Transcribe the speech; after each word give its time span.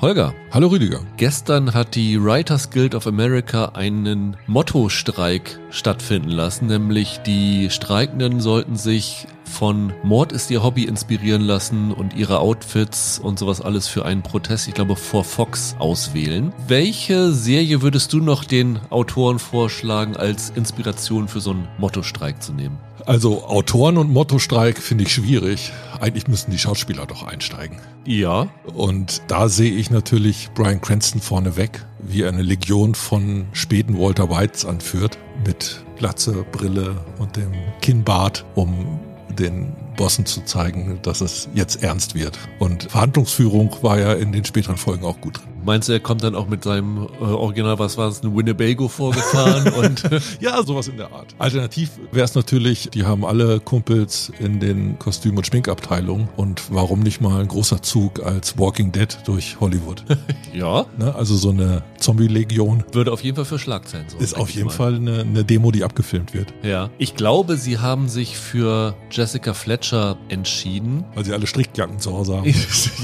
Holger. 0.00 0.34
Hallo 0.50 0.68
Rüdiger. 0.68 1.00
Gestern 1.16 1.72
hat 1.72 1.94
die 1.94 2.22
Writers 2.22 2.68
Guild 2.70 2.94
of 2.94 3.06
America 3.06 3.70
einen 3.74 4.36
Motto-Streik 4.46 5.58
stattfinden 5.70 6.28
lassen, 6.28 6.66
nämlich 6.66 7.20
die 7.24 7.70
Streikenden 7.70 8.40
sollten 8.40 8.76
sich 8.76 9.26
von 9.44 9.94
Mord 10.02 10.32
ist 10.32 10.50
ihr 10.50 10.62
Hobby 10.62 10.84
inspirieren 10.84 11.40
lassen 11.40 11.92
und 11.92 12.14
ihre 12.14 12.40
Outfits 12.40 13.18
und 13.18 13.38
sowas 13.38 13.62
alles 13.62 13.88
für 13.88 14.04
einen 14.04 14.22
Protest, 14.22 14.68
ich 14.68 14.74
glaube, 14.74 14.96
vor 14.96 15.24
Fox 15.24 15.76
auswählen. 15.78 16.52
Welche 16.68 17.32
Serie 17.32 17.80
würdest 17.80 18.12
du 18.12 18.20
noch 18.20 18.44
den 18.44 18.78
Autoren 18.90 19.38
vorschlagen, 19.38 20.14
als 20.14 20.50
Inspiration 20.50 21.26
für 21.26 21.40
so 21.40 21.52
einen 21.52 21.68
Motto-Streik 21.78 22.42
zu 22.42 22.52
nehmen? 22.52 22.78
Also 23.06 23.44
Autoren 23.44 23.98
und 23.98 24.12
Motto-Streik 24.12 24.78
finde 24.78 25.04
ich 25.04 25.14
schwierig. 25.14 25.72
Eigentlich 26.00 26.26
müssten 26.26 26.50
die 26.50 26.58
Schauspieler 26.58 27.06
doch 27.06 27.22
einsteigen. 27.22 27.78
Ja. 28.04 28.48
Und 28.74 29.22
da 29.28 29.48
sehe 29.48 29.70
ich 29.70 29.90
natürlich 29.90 30.50
Brian 30.54 30.80
Cranston 30.80 31.20
vorneweg, 31.20 31.86
wie 32.00 32.22
er 32.22 32.30
eine 32.30 32.42
Legion 32.42 32.96
von 32.96 33.46
späten 33.52 33.96
Walter 33.96 34.28
Whites 34.28 34.64
anführt, 34.64 35.18
mit 35.46 35.84
Glatze, 35.96 36.44
Brille 36.50 36.96
und 37.18 37.36
dem 37.36 37.52
Kinnbart, 37.80 38.44
um 38.56 38.98
den 39.38 39.72
Bossen 39.96 40.26
zu 40.26 40.44
zeigen, 40.44 40.98
dass 41.02 41.20
es 41.20 41.48
jetzt 41.54 41.84
ernst 41.84 42.16
wird. 42.16 42.36
Und 42.58 42.90
Verhandlungsführung 42.90 43.76
war 43.82 44.00
ja 44.00 44.14
in 44.14 44.32
den 44.32 44.44
späteren 44.44 44.76
Folgen 44.76 45.04
auch 45.04 45.20
gut 45.20 45.38
drin. 45.38 45.55
Meinst 45.66 45.88
du, 45.88 45.92
er 45.92 45.98
kommt 45.98 46.22
dann 46.22 46.36
auch 46.36 46.46
mit 46.46 46.62
seinem 46.62 47.08
äh, 47.20 47.24
Original, 47.24 47.76
was 47.80 47.98
war 47.98 48.08
es, 48.08 48.22
ein 48.22 48.36
Winnebago 48.36 48.86
vorgefahren 48.86 49.66
und 49.74 50.04
ja, 50.40 50.62
sowas 50.62 50.86
in 50.86 50.96
der 50.96 51.12
Art. 51.12 51.34
Alternativ 51.38 51.90
wäre 52.12 52.24
es 52.24 52.36
natürlich, 52.36 52.90
die 52.90 53.04
haben 53.04 53.24
alle 53.24 53.58
Kumpels 53.58 54.30
in 54.38 54.60
den 54.60 54.96
Kostüm- 55.00 55.36
und 55.36 55.44
Schminkabteilungen 55.44 56.28
und 56.36 56.62
warum 56.70 57.00
nicht 57.00 57.20
mal 57.20 57.40
ein 57.40 57.48
großer 57.48 57.82
Zug 57.82 58.24
als 58.24 58.56
Walking 58.56 58.92
Dead 58.92 59.08
durch 59.24 59.58
Hollywood? 59.58 60.04
ja. 60.54 60.86
Ne? 60.98 61.12
Also 61.16 61.34
so 61.36 61.50
eine 61.50 61.82
Zombie-Legion. 61.98 62.84
Würde 62.92 63.12
auf 63.12 63.24
jeden 63.24 63.34
Fall 63.34 63.44
für 63.44 63.58
Schlagzeilen 63.58 64.08
sorgen. 64.08 64.22
Ist 64.22 64.36
auf 64.36 64.50
jeden 64.50 64.68
mal. 64.68 64.72
Fall 64.72 64.94
eine, 64.94 65.22
eine 65.22 65.44
Demo, 65.44 65.72
die 65.72 65.82
abgefilmt 65.82 66.32
wird. 66.32 66.54
Ja. 66.62 66.90
Ich 66.98 67.16
glaube, 67.16 67.56
sie 67.56 67.78
haben 67.78 68.08
sich 68.08 68.36
für 68.36 68.94
Jessica 69.10 69.52
Fletcher 69.52 70.16
entschieden. 70.28 71.04
Weil 71.16 71.24
sie 71.24 71.32
alle 71.32 71.48
Strickjacken 71.48 71.98
zu 71.98 72.12
Hause 72.12 72.36
haben. 72.36 72.54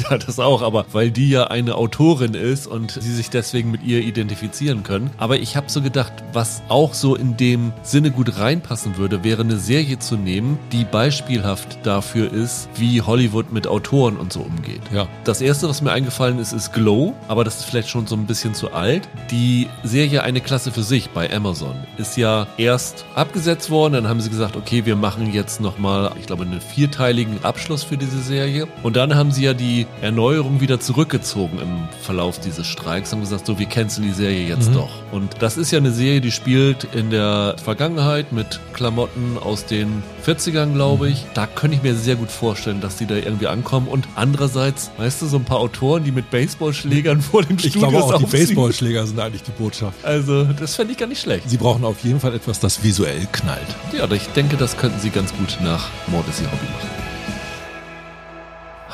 ja, 0.09 0.17
das 0.17 0.39
auch, 0.39 0.62
aber 0.62 0.87
weil 0.92 1.11
die 1.11 1.31
ja 1.31 1.48
eine 1.48 1.75
Autorin 1.75 2.34
ist, 2.34 2.52
ist 2.53 2.67
und 2.67 2.92
sie 2.92 3.14
sich 3.14 3.31
deswegen 3.31 3.70
mit 3.70 3.83
ihr 3.83 4.00
identifizieren 4.00 4.83
können. 4.83 5.11
Aber 5.17 5.39
ich 5.39 5.56
habe 5.56 5.70
so 5.70 5.83
gedacht, 5.83 6.12
was 6.33 6.62
auch 6.69 6.94
so 6.94 7.17
in 7.17 7.36
dem 7.36 7.72
Sinne 7.83 8.11
gut 8.11 8.39
reinpassen 8.39 8.97
würde, 8.97 9.25
wäre 9.25 9.42
eine 9.42 9.56
Serie 9.56 9.98
zu 9.98 10.17
nehmen, 10.17 10.59
die 10.70 10.84
beispielhaft 10.84 11.78
dafür 11.84 12.33
ist, 12.33 12.69
wie 12.77 13.03
Hollywood 13.03 13.53
mit 13.53 13.67
Autoren 13.67 14.17
und 14.17 14.33
so 14.33 14.41
umgeht. 14.41 14.83
Ja. 14.92 15.09
Das 15.25 15.41
erste, 15.41 15.69
was 15.69 15.83
mir 15.83 15.92
eingefallen 15.92 16.39
ist, 16.39 16.53
ist 16.53 16.72
Glow, 16.72 17.14
aber 17.28 17.44
das 17.44 17.59
ist 17.59 17.64
vielleicht 17.64 17.89
schon 17.89 18.06
so 18.06 18.14
ein 18.14 18.27
bisschen 18.27 18.55
zu 18.55 18.72
alt. 18.72 19.09
Die 19.31 19.69
Serie 19.83 20.22
Eine 20.22 20.41
Klasse 20.41 20.70
für 20.70 20.83
sich 20.83 21.11
bei 21.11 21.33
Amazon 21.34 21.77
ist 21.97 22.16
ja 22.16 22.47
erst 22.59 23.05
abgesetzt 23.14 23.70
worden, 23.70 23.94
dann 23.94 24.09
haben 24.09 24.20
sie 24.20 24.31
gesagt, 24.31 24.56
okay, 24.56 24.84
wir 24.87 24.97
machen 24.97 25.33
jetzt 25.33 25.61
nochmal, 25.61 26.12
ich 26.20 26.27
glaube, 26.27 26.44
einen 26.44 26.61
vierteiligen 26.61 27.44
Abschluss 27.44 27.83
für 27.83 27.97
diese 27.97 28.20
Serie. 28.20 28.69
Und 28.83 28.97
dann 28.97 29.14
haben 29.14 29.31
sie 29.33 29.44
ja 29.44 29.55
die 29.55 29.87
Erneuerung 30.00 30.61
wieder 30.61 30.81
zurückgezogen 30.81 31.59
im 31.59 31.89
Verlauf 32.03 32.31
dieses 32.41 32.66
Streiks, 32.66 33.12
haben 33.12 33.20
gesagt, 33.20 33.47
so, 33.47 33.58
wir 33.58 33.66
canceln 33.66 34.06
die 34.06 34.12
Serie 34.12 34.47
jetzt 34.47 34.70
mhm. 34.70 34.75
doch. 34.75 34.91
Und 35.12 35.36
das 35.41 35.56
ist 35.56 35.70
ja 35.70 35.78
eine 35.78 35.92
Serie, 35.92 36.20
die 36.20 36.30
spielt 36.30 36.84
in 36.94 37.11
der 37.11 37.56
Vergangenheit 37.62 38.33
mit 38.33 38.61
Klamotten 38.72 39.38
aus 39.38 39.66
den 39.66 40.02
40ern, 40.27 40.72
glaube 40.75 41.08
ich. 41.08 41.27
Da 41.34 41.47
könnte 41.47 41.77
ich 41.77 41.83
mir 41.83 41.94
sehr 41.94 42.16
gut 42.16 42.30
vorstellen, 42.30 42.80
dass 42.80 42.97
die 42.97 43.06
da 43.06 43.14
irgendwie 43.14 43.47
ankommen. 43.47 43.88
Und 43.88 44.06
andererseits, 44.14 44.91
weißt 44.98 45.22
du, 45.22 45.27
so 45.27 45.36
ein 45.36 45.44
paar 45.44 45.58
Autoren, 45.58 46.05
die 46.05 46.12
mit 46.12 46.30
Baseballschlägern 46.30 47.20
vor 47.20 47.42
dem 47.42 47.58
Studio 47.58 47.83
Ich 47.83 47.88
glaube 47.88 48.05
auch, 48.05 48.19
die 48.19 48.27
Baseballschläger 48.27 49.06
sind 49.06 49.19
eigentlich 49.19 49.42
die 49.42 49.50
Botschaft. 49.53 50.05
Also, 50.05 50.44
das 50.44 50.77
fände 50.77 50.92
ich 50.92 50.98
gar 50.98 51.06
nicht 51.06 51.20
schlecht. 51.20 51.48
Sie 51.48 51.56
brauchen 51.56 51.84
auf 51.84 52.03
jeden 52.05 52.20
Fall 52.20 52.34
etwas, 52.34 52.60
das 52.60 52.83
visuell 52.83 53.27
knallt. 53.33 53.60
Ja, 53.97 54.10
ich 54.10 54.27
denke, 54.28 54.56
das 54.56 54.76
könnten 54.76 55.00
sie 55.00 55.10
ganz 55.10 55.32
gut 55.34 55.59
nach 55.62 55.88
Mord 56.09 56.28
ist 56.28 56.41
ihr 56.41 56.47
Hobby 56.47 56.66
machen. 56.66 57.02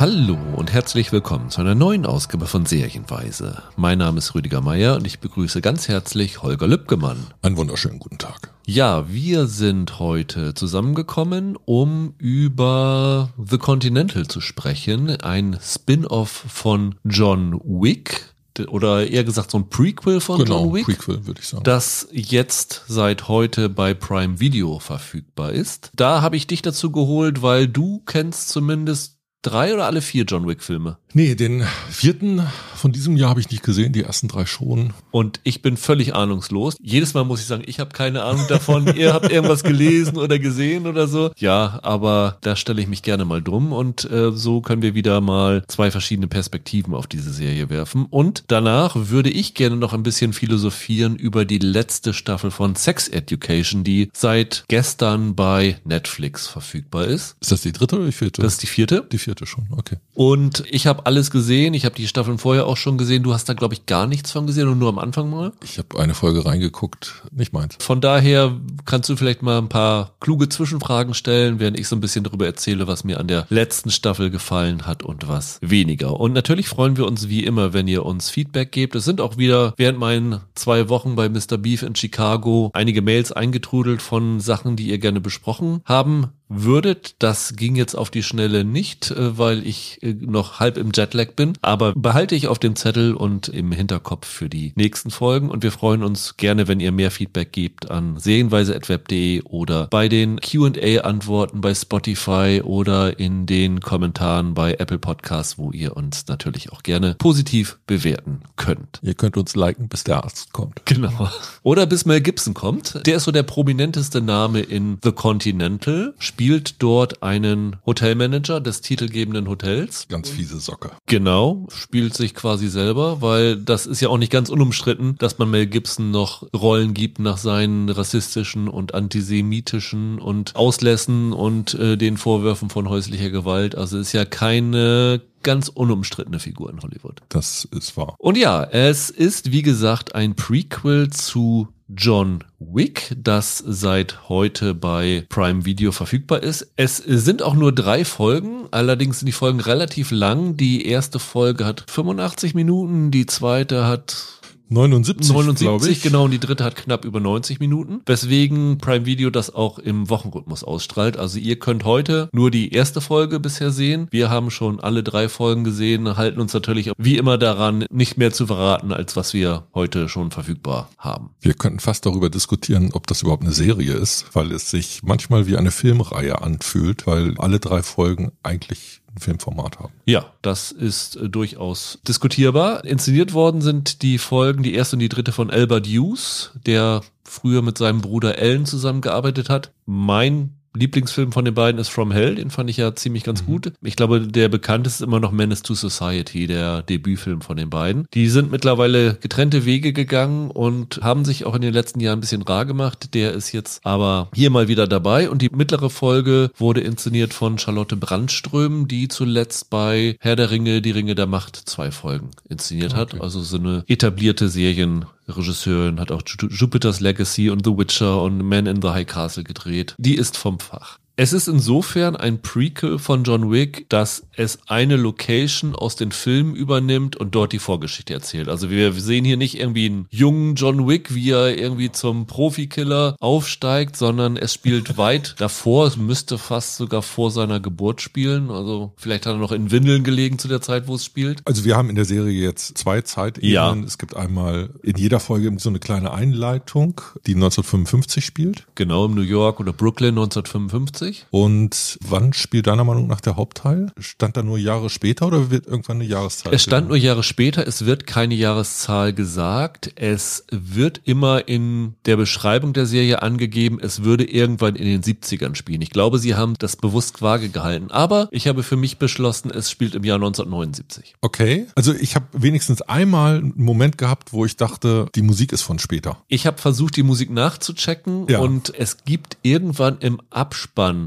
Hallo 0.01 0.39
und 0.55 0.73
herzlich 0.73 1.11
willkommen 1.11 1.51
zu 1.51 1.61
einer 1.61 1.75
neuen 1.75 2.07
Ausgabe 2.07 2.47
von 2.47 2.65
Serienweise. 2.65 3.65
Mein 3.75 3.99
Name 3.99 4.19
ist 4.19 4.33
Rüdiger 4.33 4.61
Meier 4.61 4.95
und 4.95 5.05
ich 5.05 5.19
begrüße 5.19 5.61
ganz 5.61 5.89
herzlich 5.89 6.41
Holger 6.41 6.69
Lübgemann. 6.69 7.17
Einen 7.43 7.57
wunderschönen 7.57 7.99
guten 7.99 8.17
Tag. 8.17 8.55
Ja, 8.65 9.11
wir 9.11 9.49
sind 9.49 9.99
heute 9.99 10.55
zusammengekommen, 10.55 11.59
um 11.65 12.15
über 12.17 13.31
The 13.45 13.59
Continental 13.59 14.29
zu 14.29 14.41
sprechen, 14.41 15.21
ein 15.21 15.59
Spin-off 15.61 16.31
von 16.31 16.95
John 17.03 17.61
Wick 17.65 18.35
oder 18.69 19.05
eher 19.05 19.25
gesagt 19.25 19.51
so 19.51 19.59
ein 19.59 19.69
Prequel 19.69 20.21
von 20.21 20.45
genau, 20.45 20.67
John 20.67 20.75
Wick. 20.75 20.85
Prequel, 20.85 21.27
würde 21.27 21.41
ich 21.41 21.49
sagen. 21.49 21.65
Das 21.65 22.07
jetzt 22.13 22.85
seit 22.87 23.27
heute 23.27 23.69
bei 23.69 23.95
Prime 23.95 24.39
Video 24.39 24.79
verfügbar 24.79 25.51
ist. 25.51 25.91
Da 25.97 26.23
habe 26.23 26.37
ich 26.37 26.47
dich 26.47 26.63
dazu 26.63 26.93
geholt, 26.93 27.43
weil 27.43 27.67
du 27.67 28.01
kennst 28.07 28.51
zumindest 28.51 29.18
drei 29.43 29.73
oder 29.75 29.87
alle 29.87 30.03
vier 30.03 30.25
John 30.25 30.47
Wick-Filme? 30.47 30.99
Nee, 31.15 31.35
den 31.35 31.65
vierten 31.91 32.43
von 32.75 32.93
diesem 32.93 33.17
Jahr 33.17 33.31
habe 33.31 33.41
ich 33.41 33.51
nicht 33.51 33.63
gesehen, 33.63 33.93
die 33.93 34.03
ersten 34.03 34.29
drei 34.29 34.47
schon. 34.47 34.93
Und 35.11 35.41
ich 35.43 35.63
bin 35.63 35.77
völlig 35.77 36.15
ahnungslos. 36.15 36.77
Jedes 36.81 37.15
Mal 37.15 37.25
muss 37.25 37.41
ich 37.41 37.47
sagen, 37.47 37.65
ich 37.67 37.81
habe 37.81 37.91
keine 37.91 38.23
Ahnung 38.23 38.47
davon. 38.49 38.87
Ihr 38.97 39.13
habt 39.15 39.33
irgendwas 39.33 39.63
gelesen 39.63 40.17
oder 40.17 40.39
gesehen 40.39 40.87
oder 40.87 41.09
so. 41.09 41.31
Ja, 41.37 41.81
aber 41.83 42.39
da 42.43 42.57
stelle 42.57 42.81
ich 42.81 42.89
mich 42.89 43.03
gerne 43.03 43.25
mal 43.25 43.43
drum 43.43 43.73
und 43.73 44.09
äh, 44.11 44.33
so 44.33 44.61
können 44.61 44.83
wir 44.83 44.95
wieder 44.95 45.21
mal 45.21 45.65
zwei 45.67 45.91
verschiedene 45.91 46.29
Perspektiven 46.29 46.95
auf 46.95 47.07
diese 47.07 47.33
Serie 47.33 47.71
werfen. 47.71 48.07
Und 48.11 48.45
danach 48.49 48.95
würde 48.95 49.31
ich 49.31 49.55
gerne 49.55 49.77
noch 49.77 49.93
ein 49.93 50.03
bisschen 50.03 50.33
philosophieren 50.33 51.17
über 51.17 51.45
die 51.45 51.59
letzte 51.59 52.13
Staffel 52.13 52.51
von 52.51 52.77
Sex 52.77 53.09
Education, 53.09 53.83
die 53.83 54.11
seit 54.13 54.65
gestern 54.69 55.35
bei 55.35 55.79
Netflix 55.85 56.47
verfügbar 56.47 57.07
ist. 57.07 57.37
Ist 57.41 57.51
das 57.51 57.63
die 57.63 57.73
dritte 57.73 57.97
oder 57.97 58.07
die 58.07 58.13
vierte? 58.13 58.43
Das 58.43 58.53
ist 58.53 58.63
die 58.63 58.67
vierte. 58.67 59.07
Die 59.11 59.19
vierte 59.19 59.28
schon, 59.47 59.67
okay. 59.77 59.97
Und 60.15 60.65
ich 60.71 60.87
habe 60.87 61.07
alles 61.07 61.31
gesehen. 61.31 61.75
Ich 61.75 61.85
habe 61.85 61.95
die 61.95 62.09
Staffeln 62.09 62.39
vorher 62.39 62.67
auch 62.67 62.77
schon 62.77 62.99
gesehen. 62.99 63.23
Du 63.23 63.33
hast 63.35 63.49
da, 63.49 63.55
glaube 63.55 63.75
ich, 63.75 63.87
gar 63.87 64.07
nichts 64.07 64.33
von 64.33 64.47
gesehen 64.47 64.69
und 64.69 64.79
nur 64.79 64.89
am 64.89 64.99
Anfang 64.99 65.31
mal. 65.31 65.53
Ich 65.63 65.79
habe 65.79 65.99
eine 65.99 66.15
Folge 66.15 66.45
reingeguckt, 66.45 67.23
nicht 67.31 67.53
meins. 67.53 67.77
Von 67.81 68.01
daher 68.01 68.57
kannst 68.85 69.09
du 69.09 69.17
vielleicht 69.17 69.43
mal 69.43 69.59
ein 69.59 69.69
paar 69.69 70.13
kluge 70.21 70.49
Zwischenfragen 70.49 71.15
stellen, 71.15 71.61
während 71.61 71.79
ich 71.79 71.89
so 71.89 71.97
ein 71.97 72.01
bisschen 72.01 72.25
darüber 72.25 72.47
erzähle, 72.47 72.87
was 72.87 73.05
mir 73.05 73.21
an 73.21 73.29
der 73.29 73.47
letzten 73.51 73.91
Staffel 73.91 74.31
gefallen 74.31 74.87
hat 74.87 75.03
und 75.03 75.29
was 75.29 75.59
weniger. 75.61 76.19
Und 76.19 76.33
natürlich 76.33 76.69
freuen 76.69 76.97
wir 76.97 77.07
uns 77.07 77.29
wie 77.29 77.45
immer, 77.45 77.73
wenn 77.73 77.89
ihr 77.89 78.05
uns 78.05 78.31
Feedback 78.31 78.73
gebt. 78.73 78.95
Es 78.95 79.05
sind 79.05 79.21
auch 79.21 79.37
wieder 79.37 79.75
während 79.77 79.99
meinen 79.99 80.41
zwei 80.55 80.89
Wochen 80.89 81.17
bei 81.17 81.29
Mr. 81.29 81.59
Beef 81.59 81.83
in 81.83 81.95
Chicago 81.95 82.71
einige 82.75 83.03
Mails 83.03 83.33
eingetrudelt 83.33 84.03
von 84.03 84.41
Sachen, 84.41 84.77
die 84.77 84.89
ihr 84.89 84.99
gerne 84.99 85.21
besprochen 85.21 85.81
haben 85.85 86.29
würdet. 86.49 87.17
Das 87.19 87.55
ging 87.57 87.77
jetzt 87.77 87.95
auf 87.95 88.11
die 88.11 88.23
Schnelle 88.23 88.65
nicht, 88.65 89.11
äh, 89.11 89.39
weil 89.39 89.67
ich 89.67 89.99
äh, 90.03 90.15
noch 90.15 90.61
halb 90.61 90.77
im 90.77 90.91
Jetlag 90.95 91.33
bin. 91.33 91.55
Aber 91.63 91.93
behalte 91.95 92.35
ich 92.35 92.49
auf 92.49 92.59
dem 92.59 92.77
Zettel 92.77 93.15
und 93.15 93.49
im 93.49 93.73
Hinterkopf 93.73 94.27
für 94.27 94.49
die 94.49 94.73
nächsten 94.77 95.11
Folgen. 95.11 95.51
Und 95.51 95.63
wir 95.63 95.73
freuen 95.73 96.03
uns 96.03 96.37
gerne, 96.37 96.69
wenn 96.69 96.81
ihr 96.81 96.93
mehr 96.93 97.11
Feedback 97.11 97.53
gebt 97.53 97.91
an 97.91 98.19
sehenweise.web.de 98.19 99.43
oder 99.43 99.87
bei 99.89 100.09
den 100.09 100.41
Q&A-Antworten 100.41 101.61
bei 101.61 101.75
Spotify 101.75 102.63
oder 102.65 103.19
in 103.19 103.47
den 103.47 103.81
Kommentaren 103.81 104.55
bei 104.55 104.75
Apple 104.75 104.99
Podcasts, 104.99 105.59
wo 105.59 105.71
ihr 105.73 105.97
uns 105.97 106.27
natürlich 106.29 106.73
auch 106.73 106.83
gerne 106.83 107.15
positiv 107.19 107.79
bewerten 107.87 108.43
könnt. 108.57 109.01
Ihr 109.03 109.15
könnt 109.15 109.37
uns 109.37 109.55
liken, 109.55 109.89
bis 109.89 110.05
der 110.05 110.25
Arzt 110.25 110.53
kommt. 110.53 110.83
Genau. 110.85 111.31
Oder 111.63 111.87
bis 111.87 112.07
Mel 112.07 112.21
Gibson 112.21 112.55
kommt. 112.55 113.07
Der 113.07 113.17
ist 113.17 113.25
so 113.25 113.33
der 113.33 113.43
prominenteste 113.43 114.21
Name 114.21 114.61
in 114.61 114.99
The 115.03 115.13
Continental 115.13 116.15
spielt 116.39 116.81
dort 116.85 117.25
einen 117.25 117.79
Hotelmanager 117.85 118.61
des 118.61 118.81
titelgebenden 118.81 119.49
Hotels. 119.49 120.07
Ganz 120.09 120.31
fiese 120.31 120.61
Socke. 120.61 120.93
Genau, 121.07 121.67
spielt 121.69 122.15
sich 122.15 122.33
quasi 122.33 122.69
selber, 122.69 123.21
weil 123.21 123.57
das 123.57 123.87
ist 123.87 124.01
ja 124.01 124.09
auch 124.09 124.19
nicht 124.19 124.31
ganz 124.31 124.49
unumstritten, 124.49 125.17
dass 125.19 125.39
man 125.39 125.51
Mel 125.51 125.67
Gibson 125.67 126.13
noch 126.13 126.47
Rollen 126.55 126.95
gibt 126.95 127.19
nach 127.19 127.39
seinen 127.39 127.89
rassistischen 127.89 128.69
und 128.69 128.95
antisemitischen 128.95 130.21
und 130.21 130.55
Auslässen 130.55 131.33
und 131.33 131.75
äh, 131.75 131.97
den 131.97 132.17
Vorwürfen 132.17 132.71
von 132.71 132.89
häuslicher 132.89 133.31
Gewalt. 133.31 133.75
Also 133.75 133.99
ist 133.99 134.13
ja 134.13 134.25
keine 134.25 135.21
ganz 135.43 135.69
unumstrittene 135.69 136.39
Figur 136.39 136.71
in 136.71 136.81
Hollywood. 136.83 137.23
Das 137.29 137.67
ist 137.71 137.97
wahr. 137.97 138.15
Und 138.19 138.37
ja, 138.37 138.65
es 138.65 139.11
ist 139.11 139.53
wie 139.53 139.63
gesagt 139.63 140.15
ein 140.15 140.35
Prequel 140.35 141.11
zu 141.11 141.69
John 141.97 142.45
Wick, 142.59 143.17
das 143.17 143.63
seit 143.67 144.29
heute 144.29 144.75
bei 144.75 145.25
Prime 145.31 145.65
Video 145.65 145.91
verfügbar 145.91 146.43
ist. 146.43 146.71
Es 146.77 146.99
sind 146.99 147.43
auch 147.43 147.55
nur 147.55 147.73
drei 147.73 148.05
Folgen, 148.05 148.67
allerdings 148.71 149.21
sind 149.21 149.27
die 149.27 149.33
Folgen 149.33 149.61
relativ 149.61 150.11
lang. 150.11 150.59
Die 150.59 150.87
erste 150.87 151.19
Folge 151.19 151.65
hat 151.65 151.85
85 151.89 152.55
Minuten, 152.55 153.11
die 153.11 153.25
zweite 153.25 153.87
hat 153.87 154.38
79, 154.71 155.33
79 155.33 156.03
genau, 156.03 156.25
und 156.25 156.31
die 156.31 156.39
dritte 156.39 156.65
hat 156.65 156.77
knapp 156.77 157.05
über 157.05 157.21
90 157.21 157.59
Minuten, 157.61 158.03
weswegen 158.07 158.79
Prime 158.79 159.07
Video 159.07 159.31
das 159.31 159.55
auch 159.55 159.79
im 159.79 160.11
Wochenrhythmus 160.11 160.63
ausstrahlt. 160.63 161.17
Also 161.17 161.39
ihr 161.39 161.59
könnt 161.59 161.85
heute 161.85 162.29
nur 162.33 162.51
die 162.51 162.73
erste 162.73 163.01
Folge 163.01 163.41
bisher 163.41 163.71
sehen. 163.71 164.09
Wir 164.11 164.31
haben 164.31 164.51
schon 164.51 164.81
alle 164.81 165.03
drei 165.03 165.29
Folgen 165.29 165.65
gesehen, 165.65 166.17
halten 166.17 166.41
uns 166.41 166.53
natürlich 166.53 166.93
wie 166.99 167.17
immer 167.17 167.39
daran, 167.39 167.87
nicht 167.91 168.19
mehr 168.19 168.33
zu 168.33 168.47
verraten, 168.47 168.93
als 168.93 169.17
was 169.17 169.33
wir 169.33 169.67
heute 169.75 170.09
schon 170.09 170.31
verfügbar 170.31 170.91
haben. 170.99 171.31
Wir 171.41 171.55
könnten 171.55 171.81
fast 171.81 172.05
darüber 172.05 172.29
diskutieren, 172.29 172.91
ob 172.93 173.07
das 173.07 173.23
überhaupt 173.23 173.45
eine 173.45 173.53
Serie 173.53 173.95
ist, 173.95 174.27
weil 174.35 174.53
es 174.53 174.71
sich 174.71 175.01
manchmal 175.03 175.47
wie 175.47 175.57
eine 175.57 175.71
Filmreihe 175.71 176.43
anfühlt, 176.43 177.07
weil 177.07 177.35
alle 177.39 177.59
drei 177.59 177.83
Folgen 177.83 178.33
eigentlich 178.43 179.01
Filmformat 179.21 179.79
haben. 179.79 179.93
Ja, 180.05 180.27
das 180.43 180.73
ist 180.73 181.17
äh, 181.17 181.29
durchaus 181.29 181.99
diskutierbar. 182.07 182.85
Inszeniert 182.85 183.33
worden 183.33 183.61
sind 183.61 184.03
die 184.03 184.19
Folgen, 184.19 184.63
die 184.63 184.75
erste 184.75 184.97
und 184.97 185.01
die 185.01 185.09
dritte 185.09 185.33
von 185.33 185.51
Albert 185.51 185.87
Hughes, 185.87 186.53
der 186.67 187.03
früher 187.25 187.63
mit 187.63 187.79
seinem 187.79 188.01
Bruder 188.01 188.39
Ellen 188.39 188.67
zusammengearbeitet 188.67 189.51
hat. 189.51 189.73
Mein 189.87 190.58
Lieblingsfilm 190.75 191.33
von 191.33 191.45
den 191.45 191.55
beiden 191.55 191.81
ist 191.81 191.89
From 191.89 192.13
Hell, 192.13 192.37
den 192.37 192.51
fand 192.51 192.71
ich 192.71 192.77
ja 192.77 192.95
ziemlich 192.95 193.25
ganz 193.25 193.43
mhm. 193.43 193.47
gut. 193.47 193.73
Ich 193.83 193.97
glaube, 193.97 194.21
der 194.21 194.49
bekannteste 194.49 195.05
ist 195.05 195.07
immer 195.07 195.21
noch 195.21 195.33
Menace 195.33 195.63
to 195.63 195.75
Society, 195.75 196.47
der 196.47 196.83
Debütfilm 196.83 197.41
von 197.41 197.57
den 197.57 197.71
beiden. 197.71 198.07
Die 198.15 198.29
sind 198.29 198.51
mittlerweile 198.51 199.15
getrennte 199.15 199.65
Wege 199.65 199.93
gegangen 199.93 200.51
und 200.51 201.01
haben 201.03 201.25
sich 201.25 201.45
auch 201.45 201.55
in 201.55 201.63
den 201.63 201.73
letzten 201.73 202.01
Jahren 202.01 202.19
ein 202.19 202.21
bisschen 202.21 202.43
rar 202.43 202.67
gemacht. 202.67 203.15
Der 203.15 203.33
ist 203.33 203.53
jetzt 203.53 203.85
aber 203.85 204.29
hier 204.35 204.51
mal 204.51 204.69
wieder 204.69 204.87
dabei 204.87 205.31
und 205.31 205.43
die 205.43 205.51
mittlere 205.51 205.91
Folge 205.91 206.51
wurde 206.57 206.81
inszeniert 206.81 207.33
von 207.35 207.59
Charlotte 207.59 207.97
Brandström, 207.97 208.89
die 208.89 209.09
zuletzt 209.09 209.71
bei 209.71 210.17
Herr 210.21 210.37
der 210.37 210.51
Ringe, 210.51 210.83
die 210.83 210.91
Ringe 210.91 211.15
der 211.15 211.27
Macht 211.27 211.57
zwei 211.57 211.91
Folgen 211.91 212.31
inszeniert 212.49 212.93
okay. 212.93 213.01
hat. 213.01 213.21
Also 213.21 213.41
so 213.41 213.59
eine 213.59 213.85
etablierte 213.87 214.49
Serien 214.49 215.07
Regisseurin, 215.29 216.01
hat 216.01 216.11
auch 216.11 216.23
Jupiter's 216.27 217.01
Legacy 217.01 217.51
und 217.51 217.65
The 217.65 217.77
Witcher 217.77 218.23
und 218.23 218.39
Man 218.39 218.67
in 218.67 218.83
the 218.83 218.89
High 218.89 219.07
Castle 219.07 219.45
gedreht. 219.45 219.95
Die 219.99 220.15
ist 220.15 220.37
vom 220.37 220.59
Fach. 220.59 220.99
Es 221.21 221.33
ist 221.33 221.49
insofern 221.49 222.15
ein 222.15 222.43
Prequel 222.43 223.01
von 223.01 223.25
John 223.25 223.51
Wick, 223.51 223.89
dass 223.89 224.23
es 224.37 224.61
eine 224.69 224.95
Location 224.95 225.75
aus 225.75 225.97
den 225.97 226.13
Filmen 226.13 226.55
übernimmt 226.55 227.17
und 227.17 227.35
dort 227.35 227.53
die 227.53 227.59
Vorgeschichte 227.59 228.15
erzählt. 228.15 228.49
Also 228.49 228.71
wir 228.71 228.93
sehen 228.93 229.25
hier 229.25 229.37
nicht 229.37 229.59
irgendwie 229.59 229.87
einen 229.87 230.07
jungen 230.11 230.55
John 230.55 230.87
Wick, 230.87 231.13
wie 231.13 231.33
er 231.33 231.59
irgendwie 231.59 231.91
zum 231.91 232.29
Profikiller 232.29 233.17
aufsteigt, 233.19 233.97
sondern 233.97 234.37
es 234.37 234.55
spielt 234.55 234.97
weit 234.97 235.35
davor. 235.39 235.89
Es 235.89 235.97
müsste 235.97 236.39
fast 236.39 236.77
sogar 236.77 237.03
vor 237.03 237.33
seiner 237.33 237.59
Geburt 237.59 238.01
spielen. 238.01 238.49
Also 238.49 238.93
vielleicht 238.97 239.27
hat 239.27 239.35
er 239.35 239.39
noch 239.39 239.51
in 239.51 239.73
Windeln 239.73 240.05
gelegen 240.05 240.39
zu 240.39 240.47
der 240.47 240.61
Zeit, 240.61 240.87
wo 240.87 240.95
es 240.95 241.05
spielt. 241.05 241.41
Also 241.47 241.65
wir 241.65 241.77
haben 241.77 241.91
in 241.91 241.97
der 241.97 242.05
Serie 242.05 242.41
jetzt 242.41 242.79
zwei 242.79 243.01
Zeitebenen. 243.01 243.53
Ja. 243.53 243.75
Es 243.85 243.99
gibt 243.99 244.15
einmal 244.15 244.71
in 244.85 244.97
jeder 244.97 245.19
Folge 245.19 245.53
so 245.59 245.69
eine 245.69 245.81
kleine 245.81 246.13
Einleitung, 246.13 247.01
die 247.27 247.35
1955 247.35 248.25
spielt. 248.25 248.67
Genau, 248.77 249.07
im 249.07 249.17
New 249.17 249.23
York 249.23 249.59
oder 249.59 249.73
Brooklyn 249.73 250.11
1955. 250.11 251.08
1990. 251.09 251.27
Und 251.31 251.99
wann 252.03 252.33
spielt 252.33 252.67
deiner 252.67 252.85
Meinung 252.85 253.07
nach 253.07 253.21
der 253.21 253.37
Hauptteil? 253.37 253.93
Stand 253.99 254.37
da 254.37 254.43
nur 254.43 254.59
Jahre 254.59 254.91
später 254.91 255.27
oder 255.27 255.51
wird 255.51 255.67
irgendwann 255.67 255.99
eine 255.99 256.05
Jahreszahl? 256.05 256.55
Es 256.55 256.63
stand 256.63 256.89
nur 256.89 256.97
Jahre 256.97 257.23
später, 257.23 257.67
es 257.67 257.85
wird 257.85 258.07
keine 258.07 258.35
Jahreszahl 258.35 259.13
gesagt. 259.13 259.91
Es 259.97 260.45
wird 260.51 261.01
immer 261.05 261.49
in 261.49 261.95
der 262.07 262.17
Beschreibung 262.17 262.73
der 262.73 262.87
Serie 262.87 263.23
angegeben, 263.23 263.79
es 263.81 264.05
würde 264.05 264.25
irgendwann 264.25 264.77
in 264.77 264.87
den 264.87 265.03
70ern 265.03 265.55
spielen. 265.55 265.83
Ich 265.83 265.91
glaube, 265.91 266.19
sie 266.19 266.35
haben 266.35 266.55
das 266.59 266.77
bewusst 266.77 267.23
vage 267.23 267.49
gehalten. 267.49 267.91
Aber 267.91 268.29
ich 268.31 268.47
habe 268.47 268.63
für 268.63 268.77
mich 268.77 268.99
beschlossen, 268.99 269.51
es 269.51 269.71
spielt 269.71 269.95
im 269.95 270.05
Jahr 270.05 270.17
1979. 270.17 271.15
Okay, 271.21 271.67
also 271.75 271.95
ich 271.95 272.15
habe 272.15 272.27
wenigstens 272.33 272.83
einmal 272.83 273.39
einen 273.39 273.55
Moment 273.57 273.99
gehabt, 273.99 274.33
wo 274.33 274.45
ich 274.45 274.57
dachte, 274.57 275.07
die 275.15 275.23
Musik 275.23 275.53
ist 275.53 275.63
von 275.63 275.79
später. 275.79 276.23
Ich 276.29 276.47
habe 276.47 276.59
versucht, 276.59 276.97
die 276.97 277.03
Musik 277.03 277.31
nachzuchecken 277.31 278.27
ja. 278.29 278.41
und 278.41 278.73
es 278.77 279.05
gibt 279.05 279.39
irgendwann 279.43 279.99
im 280.01 280.21
Abspann 280.31 280.98